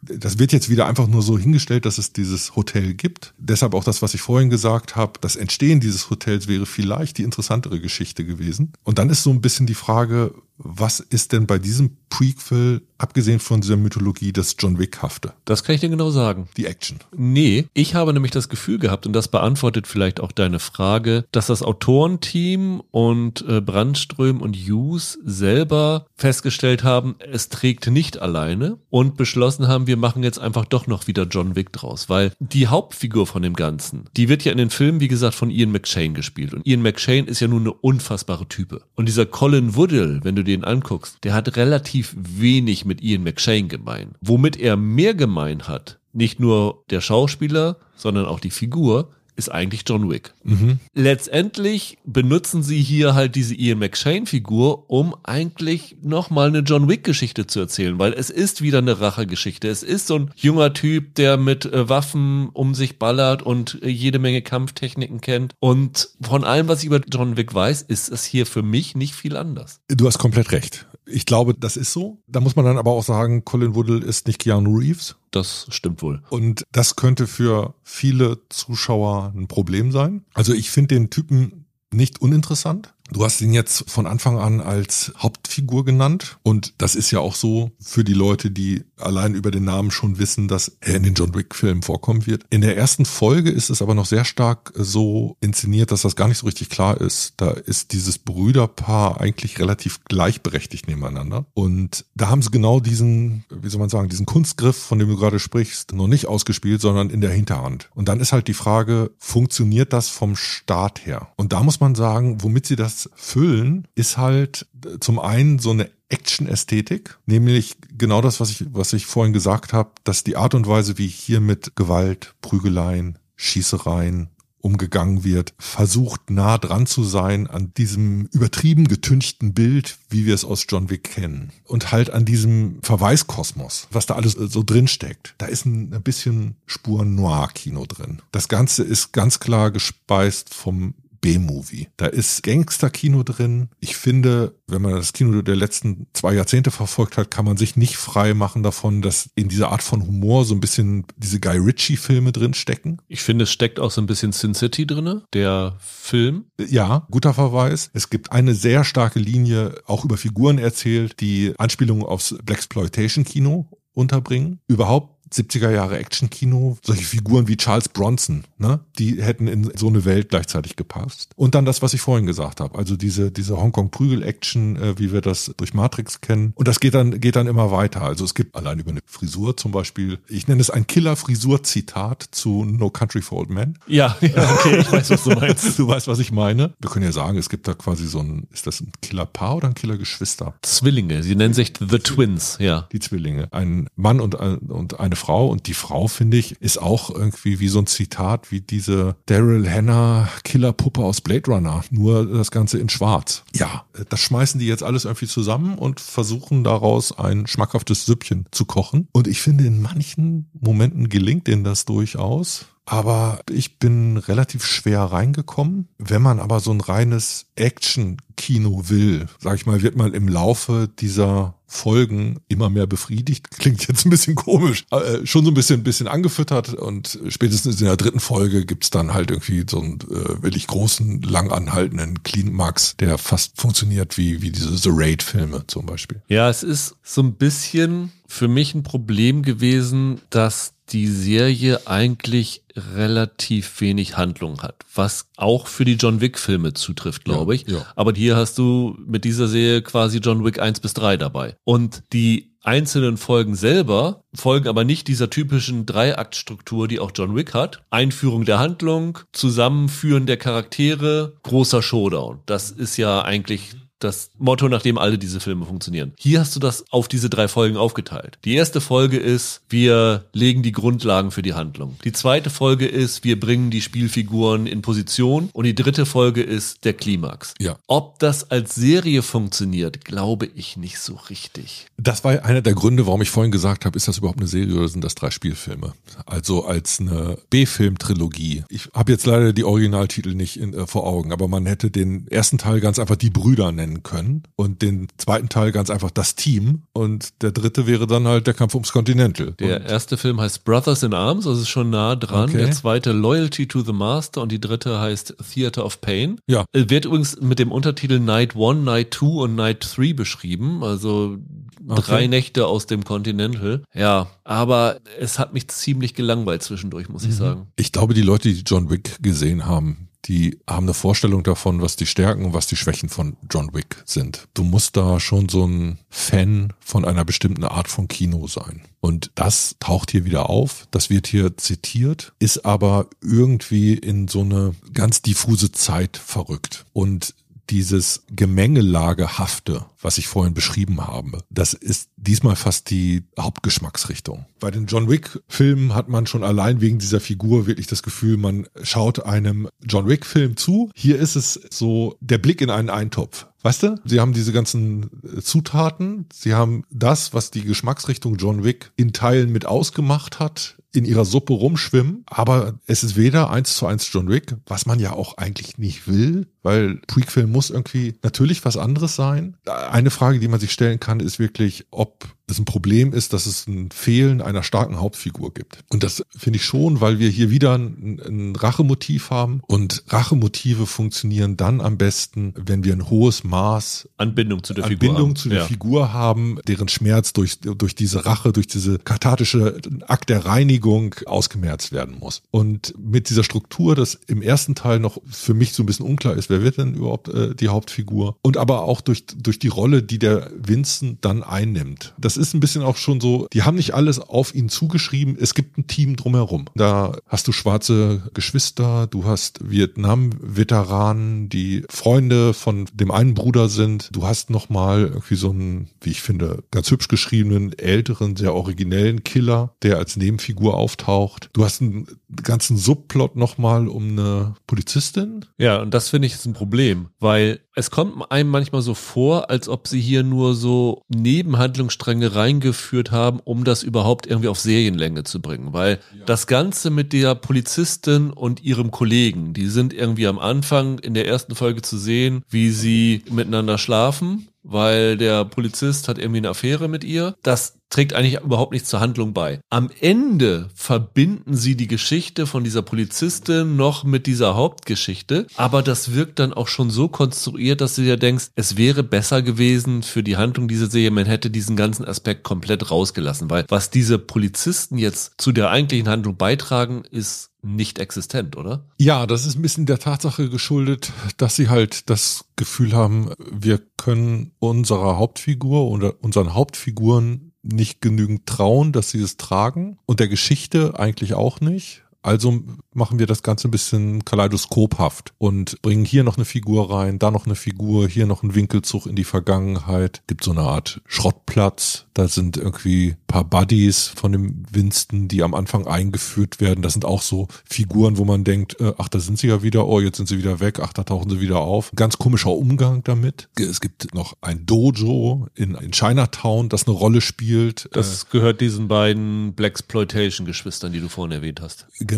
Das 0.00 0.38
wird 0.38 0.52
jetzt 0.52 0.68
wieder 0.68 0.86
einfach 0.86 1.08
nur 1.08 1.22
so 1.22 1.36
hingestellt, 1.36 1.84
dass 1.84 1.98
es 1.98 2.12
dieses 2.12 2.54
Hotel 2.54 2.94
gibt. 2.94 3.34
Deshalb 3.36 3.74
auch 3.74 3.82
das, 3.82 4.00
was 4.00 4.14
ich 4.14 4.20
vorhin 4.20 4.48
gesagt 4.48 4.94
habe, 4.94 5.14
das 5.20 5.34
Entstehen 5.34 5.80
dieses 5.80 6.08
Hotels 6.08 6.46
wäre 6.46 6.66
vielleicht 6.66 7.18
die 7.18 7.24
interessantere 7.24 7.80
Geschichte 7.80 8.24
gewesen. 8.24 8.72
Und 8.84 8.98
dann 8.98 9.10
ist 9.10 9.24
so 9.24 9.30
ein 9.30 9.40
bisschen 9.40 9.66
die 9.66 9.74
Frage, 9.74 10.34
was 10.56 11.00
ist 11.00 11.32
denn 11.32 11.48
bei 11.48 11.58
diesem 11.58 11.96
Prequel, 12.10 12.82
abgesehen 12.98 13.40
von 13.40 13.60
dieser 13.60 13.76
Mythologie, 13.76 14.32
das 14.32 14.56
John 14.58 14.78
Wick-hafte? 14.78 15.32
Das 15.44 15.64
kann 15.64 15.74
ich 15.74 15.80
dir 15.80 15.88
genau 15.88 16.10
sagen. 16.10 16.48
Die 16.56 16.66
Action. 16.66 16.98
Nee, 17.16 17.66
ich 17.74 17.94
habe 17.94 18.12
nämlich 18.12 18.32
das 18.32 18.48
Gefühl 18.48 18.78
gehabt, 18.78 19.06
und 19.06 19.12
das 19.12 19.28
beantwortet 19.28 19.86
vielleicht 19.86 20.20
auch 20.20 20.32
deine 20.32 20.58
Frage, 20.58 21.24
dass 21.32 21.46
das 21.46 21.62
Autorenteam 21.62 22.82
und 22.90 23.44
äh, 23.48 23.60
Brandström 23.60 24.40
und 24.40 24.56
Hughes 24.56 25.18
selber 25.24 26.06
festgestellt 26.16 26.84
haben, 26.84 27.16
es 27.32 27.48
trägt 27.48 27.88
nicht 27.88 28.20
alleine 28.20 28.78
und 28.90 29.16
beschlossen 29.16 29.68
haben, 29.68 29.86
wir 29.86 29.96
machen 29.96 30.22
jetzt 30.22 30.38
einfach 30.38 30.64
doch 30.64 30.86
noch 30.86 31.06
wieder 31.06 31.24
John 31.24 31.56
Wick 31.56 31.72
draus, 31.72 32.08
weil 32.08 32.32
die 32.40 32.66
Hauptfigur 32.66 33.26
von 33.26 33.42
dem 33.42 33.54
Ganzen, 33.54 34.04
die 34.16 34.28
wird 34.28 34.44
ja 34.44 34.52
in 34.52 34.58
den 34.58 34.70
Filmen, 34.70 35.00
wie 35.00 35.08
gesagt, 35.08 35.34
von 35.34 35.50
Ian 35.50 35.70
McShane 35.70 36.12
gespielt. 36.12 36.54
Und 36.54 36.66
Ian 36.66 36.82
McShane 36.82 37.26
ist 37.26 37.40
ja 37.40 37.48
nun 37.48 37.62
eine 37.62 37.72
unfassbare 37.72 38.48
Type. 38.48 38.82
Und 38.96 39.06
dieser 39.06 39.26
Colin 39.26 39.76
Woodle, 39.76 40.20
wenn 40.22 40.34
du 40.34 40.42
den 40.42 40.64
anguckst, 40.64 41.18
der 41.22 41.34
hat 41.34 41.56
relativ 41.56 42.14
wenig 42.18 42.84
mit 42.88 43.02
Ian 43.02 43.22
McShane 43.22 43.68
gemein. 43.68 44.16
Womit 44.20 44.56
er 44.56 44.76
mehr 44.76 45.14
gemein 45.14 45.68
hat, 45.68 46.00
nicht 46.12 46.40
nur 46.40 46.82
der 46.90 47.00
Schauspieler, 47.00 47.76
sondern 47.94 48.26
auch 48.26 48.40
die 48.40 48.50
Figur, 48.50 49.10
ist 49.38 49.50
eigentlich 49.50 49.84
John 49.86 50.10
Wick. 50.10 50.34
Mhm. 50.42 50.80
Letztendlich 50.94 51.98
benutzen 52.04 52.64
sie 52.64 52.82
hier 52.82 53.14
halt 53.14 53.36
diese 53.36 53.54
Ian 53.54 53.78
McShane-Figur, 53.78 54.90
um 54.90 55.14
eigentlich 55.22 55.96
nochmal 56.02 56.48
eine 56.48 56.58
John 56.58 56.88
Wick-Geschichte 56.88 57.46
zu 57.46 57.60
erzählen, 57.60 57.98
weil 58.00 58.12
es 58.14 58.30
ist 58.30 58.62
wieder 58.62 58.78
eine 58.78 59.00
Rachegeschichte. 59.00 59.68
Es 59.68 59.84
ist 59.84 60.08
so 60.08 60.16
ein 60.16 60.30
junger 60.34 60.74
Typ, 60.74 61.14
der 61.14 61.36
mit 61.36 61.66
äh, 61.66 61.88
Waffen 61.88 62.48
um 62.52 62.74
sich 62.74 62.98
ballert 62.98 63.42
und 63.42 63.80
äh, 63.82 63.88
jede 63.88 64.18
Menge 64.18 64.42
Kampftechniken 64.42 65.20
kennt. 65.20 65.54
Und 65.60 66.10
von 66.20 66.42
allem, 66.42 66.66
was 66.66 66.80
ich 66.80 66.86
über 66.86 67.00
John 67.08 67.36
Wick 67.36 67.54
weiß, 67.54 67.82
ist 67.82 68.10
es 68.10 68.24
hier 68.24 68.44
für 68.44 68.64
mich 68.64 68.96
nicht 68.96 69.14
viel 69.14 69.36
anders. 69.36 69.80
Du 69.86 70.08
hast 70.08 70.18
komplett 70.18 70.50
recht. 70.50 70.86
Ich 71.10 71.26
glaube, 71.26 71.54
das 71.54 71.76
ist 71.76 71.92
so. 71.92 72.18
Da 72.26 72.40
muss 72.40 72.56
man 72.56 72.64
dann 72.64 72.78
aber 72.78 72.90
auch 72.92 73.04
sagen, 73.04 73.44
Colin 73.44 73.74
Woodle 73.74 74.04
ist 74.04 74.26
nicht 74.26 74.38
Keanu 74.38 74.76
Reeves. 74.76 75.16
Das 75.30 75.66
stimmt 75.70 76.02
wohl. 76.02 76.22
Und 76.30 76.64
das 76.72 76.96
könnte 76.96 77.26
für 77.26 77.74
viele 77.82 78.38
Zuschauer 78.48 79.32
ein 79.34 79.48
Problem 79.48 79.92
sein. 79.92 80.24
Also 80.34 80.52
ich 80.52 80.70
finde 80.70 80.94
den 80.94 81.10
Typen 81.10 81.66
nicht 81.92 82.20
uninteressant. 82.20 82.94
Du 83.10 83.24
hast 83.24 83.40
ihn 83.40 83.54
jetzt 83.54 83.90
von 83.90 84.06
Anfang 84.06 84.38
an 84.38 84.60
als 84.60 85.12
Hauptfigur 85.18 85.84
genannt 85.84 86.38
und 86.42 86.74
das 86.78 86.94
ist 86.94 87.10
ja 87.10 87.20
auch 87.20 87.34
so 87.34 87.70
für 87.80 88.04
die 88.04 88.12
Leute, 88.12 88.50
die 88.50 88.84
allein 88.98 89.34
über 89.34 89.50
den 89.50 89.64
Namen 89.64 89.90
schon 89.90 90.18
wissen, 90.18 90.46
dass 90.46 90.76
er 90.80 90.96
in 90.96 91.04
den 91.04 91.14
John 91.14 91.34
Wick 91.34 91.54
Filmen 91.54 91.82
vorkommen 91.82 92.26
wird. 92.26 92.44
In 92.50 92.60
der 92.60 92.76
ersten 92.76 93.06
Folge 93.06 93.50
ist 93.50 93.70
es 93.70 93.80
aber 93.80 93.94
noch 93.94 94.04
sehr 94.04 94.24
stark 94.24 94.72
so 94.74 95.36
inszeniert, 95.40 95.90
dass 95.90 96.02
das 96.02 96.16
gar 96.16 96.28
nicht 96.28 96.38
so 96.38 96.46
richtig 96.46 96.68
klar 96.68 97.00
ist. 97.00 97.34
Da 97.38 97.50
ist 97.50 97.92
dieses 97.92 98.18
Brüderpaar 98.18 99.20
eigentlich 99.20 99.58
relativ 99.58 100.04
gleichberechtigt 100.04 100.86
nebeneinander 100.86 101.46
und 101.54 102.04
da 102.14 102.28
haben 102.28 102.42
sie 102.42 102.50
genau 102.50 102.78
diesen, 102.78 103.44
wie 103.50 103.68
soll 103.70 103.80
man 103.80 103.88
sagen, 103.88 104.10
diesen 104.10 104.26
Kunstgriff, 104.26 104.76
von 104.76 104.98
dem 104.98 105.08
du 105.08 105.16
gerade 105.16 105.38
sprichst, 105.38 105.92
noch 105.94 106.08
nicht 106.08 106.26
ausgespielt, 106.26 106.82
sondern 106.82 107.08
in 107.08 107.22
der 107.22 107.30
Hinterhand. 107.30 107.88
Und 107.94 108.08
dann 108.08 108.20
ist 108.20 108.32
halt 108.32 108.48
die 108.48 108.54
Frage, 108.54 109.12
funktioniert 109.18 109.94
das 109.94 110.08
vom 110.10 110.36
Start 110.36 111.06
her? 111.06 111.28
Und 111.36 111.54
da 111.54 111.62
muss 111.62 111.80
man 111.80 111.94
sagen, 111.94 112.42
womit 112.42 112.66
sie 112.66 112.76
das 112.76 112.97
füllen, 113.14 113.86
ist 113.94 114.16
halt 114.16 114.66
zum 115.00 115.18
einen 115.18 115.58
so 115.58 115.70
eine 115.70 115.90
Action-Ästhetik, 116.08 117.18
nämlich 117.26 117.76
genau 117.96 118.20
das, 118.22 118.40
was 118.40 118.50
ich, 118.50 118.64
was 118.72 118.92
ich 118.92 119.06
vorhin 119.06 119.32
gesagt 119.32 119.72
habe, 119.72 119.90
dass 120.04 120.24
die 120.24 120.36
Art 120.36 120.54
und 120.54 120.66
Weise, 120.66 120.98
wie 120.98 121.06
hier 121.06 121.40
mit 121.40 121.76
Gewalt, 121.76 122.34
Prügeleien, 122.40 123.18
Schießereien 123.36 124.30
umgegangen 124.60 125.22
wird, 125.24 125.54
versucht 125.58 126.30
nah 126.30 126.58
dran 126.58 126.86
zu 126.86 127.04
sein 127.04 127.46
an 127.46 127.72
diesem 127.76 128.26
übertrieben 128.32 128.88
getünchten 128.88 129.54
Bild, 129.54 129.98
wie 130.10 130.26
wir 130.26 130.34
es 130.34 130.44
aus 130.44 130.66
John 130.68 130.90
Wick 130.90 131.04
kennen. 131.04 131.52
Und 131.64 131.92
halt 131.92 132.10
an 132.10 132.24
diesem 132.24 132.80
Verweiskosmos, 132.82 133.86
was 133.90 134.06
da 134.06 134.14
alles 134.14 134.32
so 134.32 134.62
drin 134.62 134.88
steckt. 134.88 135.34
Da 135.38 135.46
ist 135.46 135.64
ein, 135.64 135.90
bisschen 136.02 136.56
Spur 136.66 137.04
Noir-Kino 137.04 137.84
drin. 137.86 138.22
Das 138.32 138.48
Ganze 138.48 138.82
ist 138.82 139.12
ganz 139.12 139.40
klar 139.40 139.70
gespeist 139.70 140.54
vom 140.54 140.94
B-Movie. 141.20 141.88
Da 141.96 142.06
ist 142.06 142.42
Gangster-Kino 142.42 143.22
drin. 143.22 143.68
Ich 143.80 143.96
finde, 143.96 144.54
wenn 144.66 144.82
man 144.82 144.92
das 144.94 145.12
Kino 145.12 145.42
der 145.42 145.56
letzten 145.56 146.06
zwei 146.12 146.34
Jahrzehnte 146.34 146.70
verfolgt 146.70 147.16
hat, 147.16 147.30
kann 147.30 147.44
man 147.44 147.56
sich 147.56 147.76
nicht 147.76 147.96
frei 147.96 148.34
machen 148.34 148.62
davon, 148.62 149.02
dass 149.02 149.30
in 149.34 149.48
dieser 149.48 149.70
Art 149.70 149.82
von 149.82 150.06
Humor 150.06 150.44
so 150.44 150.54
ein 150.54 150.60
bisschen 150.60 151.04
diese 151.16 151.40
Guy 151.40 151.58
Ritchie-Filme 151.58 152.32
drin 152.32 152.54
stecken. 152.54 152.98
Ich 153.08 153.22
finde, 153.22 153.44
es 153.44 153.50
steckt 153.50 153.80
auch 153.80 153.90
so 153.90 154.00
ein 154.00 154.06
bisschen 154.06 154.32
Sin 154.32 154.54
City 154.54 154.86
drinne, 154.86 155.24
der 155.32 155.76
Film. 155.80 156.46
Ja, 156.58 157.06
guter 157.10 157.34
Verweis. 157.34 157.90
Es 157.94 158.10
gibt 158.10 158.32
eine 158.32 158.54
sehr 158.54 158.84
starke 158.84 159.18
Linie, 159.18 159.74
auch 159.86 160.04
über 160.04 160.16
Figuren 160.16 160.58
erzählt, 160.58 161.20
die 161.20 161.54
Anspielungen 161.58 162.04
aufs 162.04 162.36
Blaxploitation-Kino 162.44 163.68
unterbringen. 163.92 164.60
Überhaupt 164.68 165.17
70er 165.32 165.70
Jahre 165.70 165.98
Action-Kino, 165.98 166.78
solche 166.82 167.04
Figuren 167.04 167.48
wie 167.48 167.56
Charles 167.56 167.88
Bronson, 167.88 168.44
ne? 168.58 168.80
Die 168.98 169.22
hätten 169.22 169.48
in 169.48 169.70
so 169.76 169.88
eine 169.88 170.04
Welt 170.04 170.28
gleichzeitig 170.30 170.76
gepasst. 170.76 171.30
Und 171.36 171.54
dann 171.54 171.64
das, 171.64 171.82
was 171.82 171.94
ich 171.94 172.00
vorhin 172.00 172.26
gesagt 172.26 172.60
habe, 172.60 172.78
also 172.78 172.96
diese, 172.96 173.30
diese 173.30 173.56
Hongkong-Prügel-Action, 173.56 174.76
äh, 174.76 174.98
wie 174.98 175.12
wir 175.12 175.20
das 175.20 175.52
durch 175.56 175.74
Matrix 175.74 176.20
kennen. 176.20 176.52
Und 176.54 176.68
das 176.68 176.80
geht 176.80 176.94
dann, 176.94 177.20
geht 177.20 177.36
dann 177.36 177.46
immer 177.46 177.70
weiter. 177.70 178.02
Also 178.02 178.24
es 178.24 178.34
gibt 178.34 178.54
allein 178.56 178.78
über 178.78 178.90
eine 178.90 179.00
Frisur 179.06 179.56
zum 179.56 179.72
Beispiel, 179.72 180.18
ich 180.28 180.48
nenne 180.48 180.60
es 180.60 180.70
ein 180.70 180.86
Killer-Frisur-Zitat 180.86 182.28
zu 182.30 182.64
No 182.64 182.90
Country 182.90 183.22
for 183.22 183.38
Old 183.38 183.50
Men. 183.50 183.78
Ja, 183.86 184.16
ja, 184.20 184.52
okay, 184.52 184.78
ich 184.80 184.90
weiß, 184.92 185.10
was 185.10 185.24
du 185.24 185.30
meinst. 185.34 185.78
du 185.78 185.88
weißt, 185.88 186.08
was 186.08 186.18
ich 186.18 186.32
meine. 186.32 186.74
Wir 186.80 186.90
können 186.90 187.04
ja 187.04 187.12
sagen, 187.12 187.38
es 187.38 187.48
gibt 187.48 187.68
da 187.68 187.74
quasi 187.74 188.06
so 188.06 188.20
ein, 188.20 188.46
ist 188.52 188.66
das 188.66 188.80
ein 188.80 188.92
Killer-Paar 189.02 189.56
oder 189.56 189.68
ein 189.68 189.74
Killer-Geschwister? 189.74 190.54
Zwillinge, 190.62 191.22
sie 191.22 191.34
nennen 191.34 191.54
sich 191.54 191.72
The 191.78 191.98
Twins, 191.98 192.56
ja. 192.60 192.88
Die 192.92 193.00
Zwillinge. 193.00 193.48
Ein 193.52 193.88
Mann 193.96 194.20
und, 194.20 194.34
und 194.34 195.00
eine 195.00 195.16
Frau. 195.18 195.48
Und 195.48 195.66
die 195.66 195.74
Frau, 195.74 196.08
finde 196.08 196.38
ich, 196.38 196.60
ist 196.60 196.80
auch 196.80 197.10
irgendwie 197.10 197.60
wie 197.60 197.68
so 197.68 197.80
ein 197.80 197.86
Zitat, 197.86 198.50
wie 198.50 198.60
diese 198.60 199.16
Daryl 199.26 199.70
Hannah 199.70 200.28
Killerpuppe 200.44 201.02
aus 201.02 201.20
Blade 201.20 201.50
Runner. 201.50 201.82
Nur 201.90 202.26
das 202.26 202.50
Ganze 202.50 202.78
in 202.78 202.88
schwarz. 202.88 203.44
Ja, 203.54 203.84
das 204.08 204.20
schmeißen 204.20 204.58
die 204.58 204.66
jetzt 204.66 204.82
alles 204.82 205.04
irgendwie 205.04 205.26
zusammen 205.26 205.76
und 205.76 206.00
versuchen 206.00 206.64
daraus 206.64 207.16
ein 207.18 207.46
schmackhaftes 207.46 208.06
Süppchen 208.06 208.46
zu 208.50 208.64
kochen. 208.64 209.08
Und 209.12 209.28
ich 209.28 209.42
finde, 209.42 209.64
in 209.64 209.82
manchen 209.82 210.50
Momenten 210.58 211.08
gelingt 211.08 211.46
denen 211.46 211.64
das 211.64 211.84
durchaus. 211.84 212.66
Aber 212.88 213.40
ich 213.50 213.78
bin 213.78 214.16
relativ 214.16 214.64
schwer 214.64 215.02
reingekommen. 215.02 215.88
Wenn 215.98 216.22
man 216.22 216.40
aber 216.40 216.60
so 216.60 216.70
ein 216.70 216.80
reines 216.80 217.44
Action-Kino 217.54 218.84
will, 218.88 219.26
sag 219.38 219.56
ich 219.56 219.66
mal, 219.66 219.82
wird 219.82 219.94
man 219.94 220.14
im 220.14 220.26
Laufe 220.26 220.88
dieser 220.98 221.57
Folgen 221.70 222.40
immer 222.48 222.70
mehr 222.70 222.86
befriedigt. 222.86 223.50
Klingt 223.58 223.86
jetzt 223.86 224.06
ein 224.06 224.10
bisschen 224.10 224.34
komisch. 224.34 224.86
Äh, 224.90 225.26
schon 225.26 225.44
so 225.44 225.50
ein 225.50 225.54
bisschen, 225.54 225.80
ein 225.80 225.84
bisschen 225.84 226.08
angefüttert 226.08 226.72
und 226.72 227.18
spätestens 227.28 227.78
in 227.80 227.86
der 227.86 227.96
dritten 227.96 228.20
Folge 228.20 228.64
gibt's 228.64 228.88
dann 228.88 229.12
halt 229.12 229.30
irgendwie 229.30 229.64
so 229.68 229.80
einen 229.80 230.00
äh, 230.10 230.42
wirklich 230.42 230.66
großen, 230.66 231.20
lang 231.22 231.52
anhaltenden 231.52 232.22
Clean-Max, 232.22 232.96
der 232.96 233.18
fast 233.18 233.60
funktioniert 233.60 234.16
wie, 234.16 234.40
wie 234.40 234.50
diese 234.50 234.76
The 234.76 234.90
Raid-Filme 234.90 235.66
zum 235.66 235.84
Beispiel. 235.84 236.22
Ja, 236.28 236.48
es 236.48 236.62
ist 236.62 236.96
so 237.02 237.22
ein 237.22 237.34
bisschen 237.34 238.12
für 238.28 238.46
mich 238.46 238.74
ein 238.74 238.82
Problem 238.82 239.42
gewesen, 239.42 240.20
dass 240.30 240.74
die 240.90 241.06
Serie 241.06 241.86
eigentlich 241.86 242.62
relativ 242.94 243.80
wenig 243.80 244.16
Handlung 244.16 244.62
hat, 244.62 244.76
was 244.94 245.26
auch 245.36 245.66
für 245.66 245.84
die 245.84 245.94
John 245.94 246.20
Wick 246.20 246.38
Filme 246.38 246.72
zutrifft, 246.74 247.24
glaube 247.24 247.54
Ja, 247.56 247.60
ich. 247.62 247.68
ja. 247.68 247.86
Aber 247.96 248.12
hier 248.14 248.36
hast 248.36 248.56
du 248.58 248.96
mit 249.06 249.24
dieser 249.24 249.48
Serie 249.48 249.82
quasi 249.82 250.18
John 250.18 250.44
Wick 250.44 250.60
1 250.60 250.80
bis 250.80 250.94
3 250.94 251.16
dabei. 251.16 251.56
Und 251.64 252.04
die 252.12 252.52
einzelnen 252.62 253.16
Folgen 253.16 253.54
selber 253.54 254.22
folgen 254.34 254.68
aber 254.68 254.84
nicht 254.84 255.08
dieser 255.08 255.30
typischen 255.30 255.86
Dreiaktstruktur, 255.86 256.86
die 256.88 257.00
auch 257.00 257.12
John 257.14 257.34
Wick 257.34 257.54
hat. 257.54 257.82
Einführung 257.90 258.44
der 258.44 258.58
Handlung, 258.58 259.18
Zusammenführen 259.32 260.26
der 260.26 260.36
Charaktere, 260.36 261.34
großer 261.42 261.82
Showdown. 261.82 262.40
Das 262.46 262.70
ist 262.70 262.96
ja 262.98 263.22
eigentlich 263.22 263.72
das 263.98 264.30
Motto, 264.38 264.68
nach 264.68 264.82
dem 264.82 264.98
alle 264.98 265.18
diese 265.18 265.40
Filme 265.40 265.66
funktionieren. 265.66 266.12
Hier 266.18 266.40
hast 266.40 266.54
du 266.54 266.60
das 266.60 266.84
auf 266.90 267.08
diese 267.08 267.28
drei 267.30 267.48
Folgen 267.48 267.76
aufgeteilt. 267.76 268.38
Die 268.44 268.54
erste 268.54 268.80
Folge 268.80 269.18
ist, 269.18 269.62
wir 269.68 270.26
legen 270.32 270.62
die 270.62 270.72
Grundlagen 270.72 271.30
für 271.30 271.42
die 271.42 271.54
Handlung. 271.54 271.96
Die 272.04 272.12
zweite 272.12 272.50
Folge 272.50 272.86
ist, 272.86 273.24
wir 273.24 273.38
bringen 273.38 273.70
die 273.70 273.80
Spielfiguren 273.80 274.66
in 274.66 274.82
Position. 274.82 275.50
Und 275.52 275.64
die 275.64 275.74
dritte 275.74 276.06
Folge 276.06 276.42
ist 276.42 276.84
der 276.84 276.94
Klimax. 276.94 277.54
Ja. 277.58 277.76
Ob 277.86 278.18
das 278.18 278.50
als 278.50 278.74
Serie 278.74 279.22
funktioniert, 279.22 280.04
glaube 280.04 280.46
ich 280.46 280.76
nicht 280.76 280.98
so 280.98 281.14
richtig. 281.28 281.86
Das 281.96 282.24
war 282.24 282.44
einer 282.44 282.62
der 282.62 282.74
Gründe, 282.74 283.06
warum 283.06 283.22
ich 283.22 283.30
vorhin 283.30 283.52
gesagt 283.52 283.84
habe, 283.84 283.96
ist 283.96 284.08
das 284.08 284.18
überhaupt 284.18 284.38
eine 284.38 284.48
Serie 284.48 284.76
oder 284.76 284.88
sind 284.88 285.02
das 285.02 285.14
drei 285.14 285.30
Spielfilme? 285.30 285.94
Also 286.26 286.64
als 286.64 287.00
eine 287.00 287.38
B-Film-Trilogie. 287.50 288.64
Ich 288.68 288.88
habe 288.94 289.12
jetzt 289.12 289.26
leider 289.26 289.52
die 289.52 289.64
Originaltitel 289.64 290.34
nicht 290.34 290.58
in, 290.58 290.74
äh, 290.74 290.86
vor 290.86 291.06
Augen, 291.06 291.32
aber 291.32 291.48
man 291.48 291.66
hätte 291.66 291.90
den 291.90 292.28
ersten 292.28 292.58
Teil 292.58 292.80
ganz 292.80 292.98
einfach 292.98 293.16
die 293.16 293.30
Brüder 293.30 293.72
nennen 293.72 293.87
können 294.02 294.42
und 294.56 294.82
den 294.82 295.08
zweiten 295.18 295.48
Teil 295.48 295.72
ganz 295.72 295.90
einfach 295.90 296.10
das 296.10 296.34
Team 296.34 296.82
und 296.92 297.42
der 297.42 297.52
dritte 297.52 297.86
wäre 297.86 298.06
dann 298.06 298.26
halt 298.26 298.46
der 298.46 298.54
Kampf 298.54 298.74
ums 298.74 298.92
Continental. 298.92 299.52
Der 299.58 299.80
und, 299.80 299.86
erste 299.86 300.16
Film 300.16 300.40
heißt 300.40 300.64
Brothers 300.64 301.02
in 301.02 301.14
Arms, 301.14 301.46
also 301.46 301.60
ist 301.60 301.68
schon 301.68 301.90
nah 301.90 302.16
dran. 302.16 302.50
Okay. 302.50 302.58
Der 302.58 302.70
zweite 302.72 303.12
Loyalty 303.12 303.66
to 303.66 303.82
the 303.82 303.92
Master 303.92 304.42
und 304.42 304.52
die 304.52 304.60
dritte 304.60 305.00
heißt 305.00 305.36
Theater 305.52 305.84
of 305.84 306.00
Pain. 306.00 306.40
Ja. 306.46 306.64
Äh, 306.72 306.84
Wird 306.88 307.04
übrigens 307.04 307.40
mit 307.40 307.58
dem 307.58 307.72
Untertitel 307.72 308.18
Night 308.20 308.54
One, 308.56 308.80
Night 308.80 309.10
Two 309.12 309.42
und 309.42 309.54
Night 309.54 309.80
Three 309.80 310.12
beschrieben, 310.12 310.82
also 310.84 311.38
drei 311.86 312.18
Okay. 312.18 312.28
Nächte 312.28 312.66
aus 312.66 312.86
dem 312.86 313.04
Continental. 313.04 313.82
Ja, 313.94 314.28
aber 314.44 315.00
es 315.18 315.38
hat 315.38 315.52
mich 315.52 315.68
ziemlich 315.68 316.14
gelangweilt 316.14 316.62
zwischendurch, 316.62 317.08
muss 317.08 317.24
ich 317.24 317.34
sagen. 317.34 317.68
ich 317.76 317.92
glaube, 317.92 318.14
die 318.14 318.22
Leute, 318.22 318.52
die 318.52 318.62
John 318.66 318.90
Wick 318.90 319.16
gesehen 319.22 319.66
haben, 319.66 320.07
die 320.24 320.58
haben 320.68 320.84
eine 320.84 320.94
Vorstellung 320.94 321.42
davon, 321.42 321.80
was 321.80 321.96
die 321.96 322.06
Stärken 322.06 322.44
und 322.44 322.52
was 322.52 322.66
die 322.66 322.76
Schwächen 322.76 323.08
von 323.08 323.36
John 323.50 323.72
Wick 323.72 324.02
sind. 324.04 324.48
Du 324.54 324.62
musst 324.62 324.96
da 324.96 325.20
schon 325.20 325.48
so 325.48 325.66
ein 325.66 325.98
Fan 326.10 326.72
von 326.80 327.04
einer 327.04 327.24
bestimmten 327.24 327.64
Art 327.64 327.88
von 327.88 328.08
Kino 328.08 328.46
sein. 328.46 328.82
Und 329.00 329.30
das 329.36 329.76
taucht 329.80 330.10
hier 330.10 330.24
wieder 330.24 330.50
auf, 330.50 330.88
das 330.90 331.08
wird 331.08 331.26
hier 331.28 331.56
zitiert, 331.56 332.32
ist 332.40 332.64
aber 332.64 333.06
irgendwie 333.22 333.94
in 333.94 334.28
so 334.28 334.40
eine 334.40 334.74
ganz 334.92 335.22
diffuse 335.22 335.72
Zeit 335.72 336.16
verrückt. 336.16 336.84
Und 336.92 337.34
dieses 337.70 338.24
Gemengelagehafte, 338.30 339.84
was 340.00 340.18
ich 340.18 340.28
vorhin 340.28 340.54
beschrieben 340.54 341.06
habe, 341.06 341.42
das 341.50 341.74
ist 341.74 342.10
diesmal 342.16 342.56
fast 342.56 342.90
die 342.90 343.24
Hauptgeschmacksrichtung. 343.38 344.46
Bei 344.60 344.70
den 344.70 344.86
John 344.86 345.08
Wick-Filmen 345.08 345.94
hat 345.94 346.08
man 346.08 346.26
schon 346.26 346.44
allein 346.44 346.80
wegen 346.80 346.98
dieser 346.98 347.20
Figur 347.20 347.66
wirklich 347.66 347.86
das 347.86 348.02
Gefühl, 348.02 348.36
man 348.36 348.66
schaut 348.82 349.24
einem 349.24 349.68
John 349.82 350.08
Wick-Film 350.08 350.56
zu. 350.56 350.90
Hier 350.94 351.18
ist 351.18 351.36
es 351.36 351.60
so 351.70 352.16
der 352.20 352.38
Blick 352.38 352.60
in 352.60 352.70
einen 352.70 352.90
Eintopf. 352.90 353.46
Weißt 353.68 353.82
du, 353.82 353.96
sie 354.02 354.18
haben 354.18 354.32
diese 354.32 354.52
ganzen 354.52 355.10
äh, 355.22 355.42
Zutaten, 355.42 356.24
sie 356.32 356.54
haben 356.54 356.84
das, 356.88 357.34
was 357.34 357.50
die 357.50 357.64
Geschmacksrichtung 357.64 358.36
John 358.36 358.64
Wick 358.64 358.92
in 358.96 359.12
Teilen 359.12 359.52
mit 359.52 359.66
ausgemacht 359.66 360.38
hat, 360.40 360.76
in 360.90 361.04
ihrer 361.04 361.26
Suppe 361.26 361.52
rumschwimmen, 361.52 362.24
aber 362.24 362.78
es 362.86 363.04
ist 363.04 363.16
weder 363.16 363.50
eins 363.50 363.74
zu 363.74 363.84
eins 363.84 364.10
John 364.10 364.30
Wick, 364.30 364.56
was 364.64 364.86
man 364.86 364.98
ja 365.00 365.12
auch 365.12 365.36
eigentlich 365.36 365.76
nicht 365.76 366.08
will, 366.08 366.46
weil 366.62 366.94
Prequel 367.08 367.46
muss 367.46 367.68
irgendwie 367.68 368.14
natürlich 368.22 368.64
was 368.64 368.78
anderes 368.78 369.16
sein. 369.16 369.58
Eine 369.66 370.08
Frage, 370.08 370.38
die 370.38 370.48
man 370.48 370.60
sich 370.60 370.72
stellen 370.72 370.98
kann, 370.98 371.20
ist 371.20 371.38
wirklich, 371.38 371.88
ob 371.90 372.26
es 372.50 372.58
ein 372.58 372.64
Problem 372.64 373.12
ist, 373.12 373.32
dass 373.32 373.46
es 373.46 373.66
ein 373.66 373.90
Fehlen 373.90 374.40
einer 374.40 374.62
starken 374.62 375.00
Hauptfigur 375.00 375.52
gibt. 375.52 375.84
Und 375.88 376.02
das 376.02 376.24
finde 376.36 376.58
ich 376.58 376.64
schon, 376.64 377.00
weil 377.00 377.18
wir 377.18 377.28
hier 377.28 377.50
wieder 377.50 377.74
ein, 377.74 378.20
ein 378.24 378.56
Rachemotiv 378.56 379.30
haben 379.30 379.60
und 379.66 380.04
Rachemotive 380.08 380.86
funktionieren 380.86 381.56
dann 381.56 381.80
am 381.80 381.98
besten, 381.98 382.54
wenn 382.56 382.84
wir 382.84 382.92
ein 382.92 383.10
hohes 383.10 383.44
Maß 383.44 384.08
Anbindung 384.16 384.62
zu 384.62 384.74
der 384.74 384.84
an 384.84 384.90
Figur. 384.90 385.08
Bindung 385.08 385.28
haben. 385.28 385.36
zu 385.36 385.48
der 385.48 385.58
ja. 385.58 385.64
Figur 385.66 386.12
haben, 386.12 386.58
deren 386.66 386.88
Schmerz 386.88 387.32
durch, 387.32 387.60
durch 387.60 387.94
diese 387.94 388.24
Rache, 388.24 388.52
durch 388.52 388.66
diese 388.66 388.98
kathartische 388.98 389.80
Akt 390.06 390.28
der 390.30 390.46
Reinigung 390.46 391.14
ausgemerzt 391.26 391.92
werden 391.92 392.18
muss. 392.18 392.42
Und 392.50 392.94
mit 392.98 393.30
dieser 393.30 393.44
Struktur, 393.44 393.94
dass 393.94 394.14
im 394.26 394.42
ersten 394.42 394.74
Teil 394.74 395.00
noch 395.00 395.18
für 395.30 395.54
mich 395.54 395.72
so 395.72 395.82
ein 395.82 395.86
bisschen 395.86 396.06
unklar 396.06 396.34
ist, 396.34 396.50
wer 396.50 396.62
wird 396.62 396.78
denn 396.78 396.94
überhaupt 396.94 397.28
äh, 397.28 397.54
die 397.54 397.68
Hauptfigur? 397.68 398.36
Und 398.42 398.56
aber 398.56 398.82
auch 398.82 399.00
durch, 399.00 399.26
durch 399.26 399.58
die 399.58 399.68
Rolle, 399.68 400.02
die 400.02 400.18
der 400.18 400.50
Vincent 400.56 401.24
dann 401.24 401.42
einnimmt. 401.42 402.14
Das 402.18 402.37
ist 402.38 402.54
ein 402.54 402.60
bisschen 402.60 402.82
auch 402.82 402.96
schon 402.96 403.20
so, 403.20 403.46
die 403.52 403.62
haben 403.62 403.76
nicht 403.76 403.94
alles 403.94 404.18
auf 404.18 404.54
ihn 404.54 404.68
zugeschrieben, 404.68 405.36
es 405.38 405.54
gibt 405.54 405.78
ein 405.78 405.86
Team 405.86 406.16
drumherum. 406.16 406.66
Da 406.74 407.16
hast 407.26 407.46
du 407.48 407.52
schwarze 407.52 408.30
Geschwister, 408.34 409.06
du 409.06 409.24
hast 409.24 409.58
Vietnam-Veteranen, 409.68 411.48
die 411.48 411.84
Freunde 411.90 412.54
von 412.54 412.86
dem 412.94 413.10
einen 413.10 413.34
Bruder 413.34 413.68
sind. 413.68 414.10
Du 414.12 414.26
hast 414.26 414.50
nochmal 414.50 415.02
irgendwie 415.02 415.34
so 415.34 415.50
einen, 415.50 415.90
wie 416.00 416.10
ich 416.10 416.22
finde, 416.22 416.62
ganz 416.70 416.90
hübsch 416.90 417.08
geschriebenen, 417.08 417.78
älteren, 417.78 418.36
sehr 418.36 418.54
originellen 418.54 419.24
Killer, 419.24 419.74
der 419.82 419.98
als 419.98 420.16
Nebenfigur 420.16 420.74
auftaucht. 420.74 421.50
Du 421.52 421.64
hast 421.64 421.82
einen 421.82 422.06
ganzen 422.42 422.76
Subplot 422.76 423.36
nochmal 423.36 423.88
um 423.88 424.10
eine 424.10 424.54
Polizistin. 424.66 425.44
Ja, 425.58 425.82
und 425.82 425.92
das 425.92 426.08
finde 426.08 426.26
ich 426.26 426.34
ist 426.34 426.46
ein 426.46 426.52
Problem, 426.52 427.08
weil 427.18 427.60
es 427.78 427.92
kommt 427.92 428.32
einem 428.32 428.50
manchmal 428.50 428.82
so 428.82 428.92
vor, 428.92 429.50
als 429.50 429.68
ob 429.68 429.86
sie 429.86 430.00
hier 430.00 430.24
nur 430.24 430.56
so 430.56 431.04
Nebenhandlungsstränge 431.06 432.34
reingeführt 432.34 433.12
haben, 433.12 433.38
um 433.44 433.62
das 433.62 433.84
überhaupt 433.84 434.26
irgendwie 434.26 434.48
auf 434.48 434.58
Serienlänge 434.58 435.22
zu 435.22 435.40
bringen. 435.40 435.72
Weil 435.72 436.00
das 436.26 436.48
Ganze 436.48 436.90
mit 436.90 437.12
der 437.12 437.36
Polizistin 437.36 438.30
und 438.30 438.64
ihrem 438.64 438.90
Kollegen, 438.90 439.54
die 439.54 439.68
sind 439.68 439.92
irgendwie 439.92 440.26
am 440.26 440.40
Anfang 440.40 440.98
in 440.98 441.14
der 441.14 441.28
ersten 441.28 441.54
Folge 441.54 441.80
zu 441.80 441.98
sehen, 441.98 442.42
wie 442.48 442.70
sie 442.70 443.22
miteinander 443.30 443.78
schlafen 443.78 444.48
weil 444.70 445.16
der 445.16 445.46
Polizist 445.46 446.08
hat 446.08 446.18
irgendwie 446.18 446.38
eine 446.38 446.50
Affäre 446.50 446.88
mit 446.88 447.02
ihr. 447.02 447.34
Das 447.42 447.78
trägt 447.90 448.12
eigentlich 448.12 448.40
überhaupt 448.40 448.72
nichts 448.72 448.88
zur 448.88 449.00
Handlung 449.00 449.32
bei. 449.32 449.60
Am 449.70 449.90
Ende 450.00 450.68
verbinden 450.74 451.54
sie 451.56 451.76
die 451.76 451.86
Geschichte 451.86 452.46
von 452.46 452.64
dieser 452.64 452.82
Polizistin 452.82 453.76
noch 453.76 454.04
mit 454.04 454.26
dieser 454.26 454.54
Hauptgeschichte, 454.54 455.46
aber 455.56 455.82
das 455.82 456.14
wirkt 456.14 456.38
dann 456.38 456.52
auch 456.52 456.68
schon 456.68 456.90
so 456.90 457.08
konstruiert, 457.08 457.80
dass 457.80 457.94
du 457.94 458.02
dir 458.02 458.16
denkst, 458.16 458.48
es 458.54 458.76
wäre 458.76 459.02
besser 459.02 459.42
gewesen 459.42 460.02
für 460.02 460.22
die 460.22 460.36
Handlung 460.36 460.68
dieser 460.68 460.90
Serie, 460.90 461.10
man 461.10 461.26
hätte 461.26 461.50
diesen 461.50 461.76
ganzen 461.76 462.04
Aspekt 462.04 462.44
komplett 462.44 462.90
rausgelassen, 462.90 463.50
weil 463.50 463.64
was 463.68 463.90
diese 463.90 464.18
Polizisten 464.18 464.98
jetzt 464.98 465.32
zu 465.38 465.52
der 465.52 465.70
eigentlichen 465.70 466.08
Handlung 466.08 466.36
beitragen, 466.36 467.02
ist 467.10 467.50
nicht 467.62 467.98
existent, 467.98 468.56
oder? 468.56 468.84
Ja, 468.98 469.26
das 469.26 469.46
ist 469.46 469.56
ein 469.56 469.62
bisschen 469.62 469.86
der 469.86 469.98
Tatsache 469.98 470.48
geschuldet, 470.48 471.12
dass 471.38 471.56
sie 471.56 471.68
halt 471.68 472.08
das 472.08 472.44
Gefühl 472.56 472.92
haben, 472.92 473.32
wir 473.50 473.80
können 473.96 474.52
unserer 474.58 475.18
Hauptfigur 475.18 475.90
oder 475.90 476.14
unseren 476.22 476.54
Hauptfiguren 476.54 477.47
nicht 477.72 478.00
genügend 478.00 478.46
trauen, 478.46 478.92
dass 478.92 479.10
sie 479.10 479.22
es 479.22 479.36
tragen 479.36 479.98
und 480.06 480.20
der 480.20 480.28
Geschichte 480.28 480.98
eigentlich 480.98 481.34
auch 481.34 481.60
nicht. 481.60 482.02
Also 482.28 482.62
machen 482.92 483.18
wir 483.18 483.26
das 483.26 483.42
Ganze 483.42 483.68
ein 483.68 483.70
bisschen 483.70 484.22
kaleidoskophaft 484.22 485.32
und 485.38 485.80
bringen 485.80 486.04
hier 486.04 486.24
noch 486.24 486.36
eine 486.36 486.44
Figur 486.44 486.92
rein, 486.92 487.18
da 487.18 487.30
noch 487.30 487.46
eine 487.46 487.54
Figur, 487.54 488.06
hier 488.06 488.26
noch 488.26 488.42
einen 488.42 488.54
Winkelzug 488.54 489.06
in 489.06 489.16
die 489.16 489.24
Vergangenheit. 489.24 490.20
Gibt 490.26 490.44
so 490.44 490.50
eine 490.50 490.60
Art 490.60 491.00
Schrottplatz. 491.06 492.04
Da 492.12 492.28
sind 492.28 492.58
irgendwie 492.58 493.16
paar 493.28 493.44
Buddies 493.44 494.08
von 494.08 494.32
dem 494.32 494.64
Winston, 494.70 495.28
die 495.28 495.42
am 495.42 495.54
Anfang 495.54 495.86
eingeführt 495.86 496.60
werden. 496.60 496.82
Das 496.82 496.92
sind 496.92 497.06
auch 497.06 497.22
so 497.22 497.48
Figuren, 497.64 498.18
wo 498.18 498.26
man 498.26 498.44
denkt, 498.44 498.78
äh, 498.80 498.92
ach, 498.98 499.08
da 499.08 499.20
sind 499.20 499.38
sie 499.38 499.46
ja 499.46 499.62
wieder, 499.62 499.86
oh, 499.86 500.00
jetzt 500.00 500.18
sind 500.18 500.28
sie 500.28 500.36
wieder 500.36 500.60
weg, 500.60 500.80
ach, 500.82 500.92
da 500.92 501.04
tauchen 501.04 501.30
sie 501.30 501.40
wieder 501.40 501.60
auf. 501.60 501.92
Ganz 501.94 502.18
komischer 502.18 502.50
Umgang 502.50 503.04
damit. 503.04 503.48
Es 503.58 503.80
gibt 503.80 504.12
noch 504.14 504.36
ein 504.42 504.66
Dojo 504.66 505.46
in, 505.54 505.76
in 505.76 505.92
Chinatown, 505.92 506.68
das 506.68 506.86
eine 506.86 506.96
Rolle 506.96 507.20
spielt. 507.20 507.88
Das 507.92 508.24
äh, 508.24 508.26
gehört 508.32 508.60
diesen 508.60 508.88
beiden 508.88 509.54
Blaxploitation-Geschwistern, 509.54 510.92
die 510.92 511.00
du 511.00 511.08
vorhin 511.08 511.32
erwähnt 511.32 511.62
hast 511.62 511.86
genau 512.00 512.17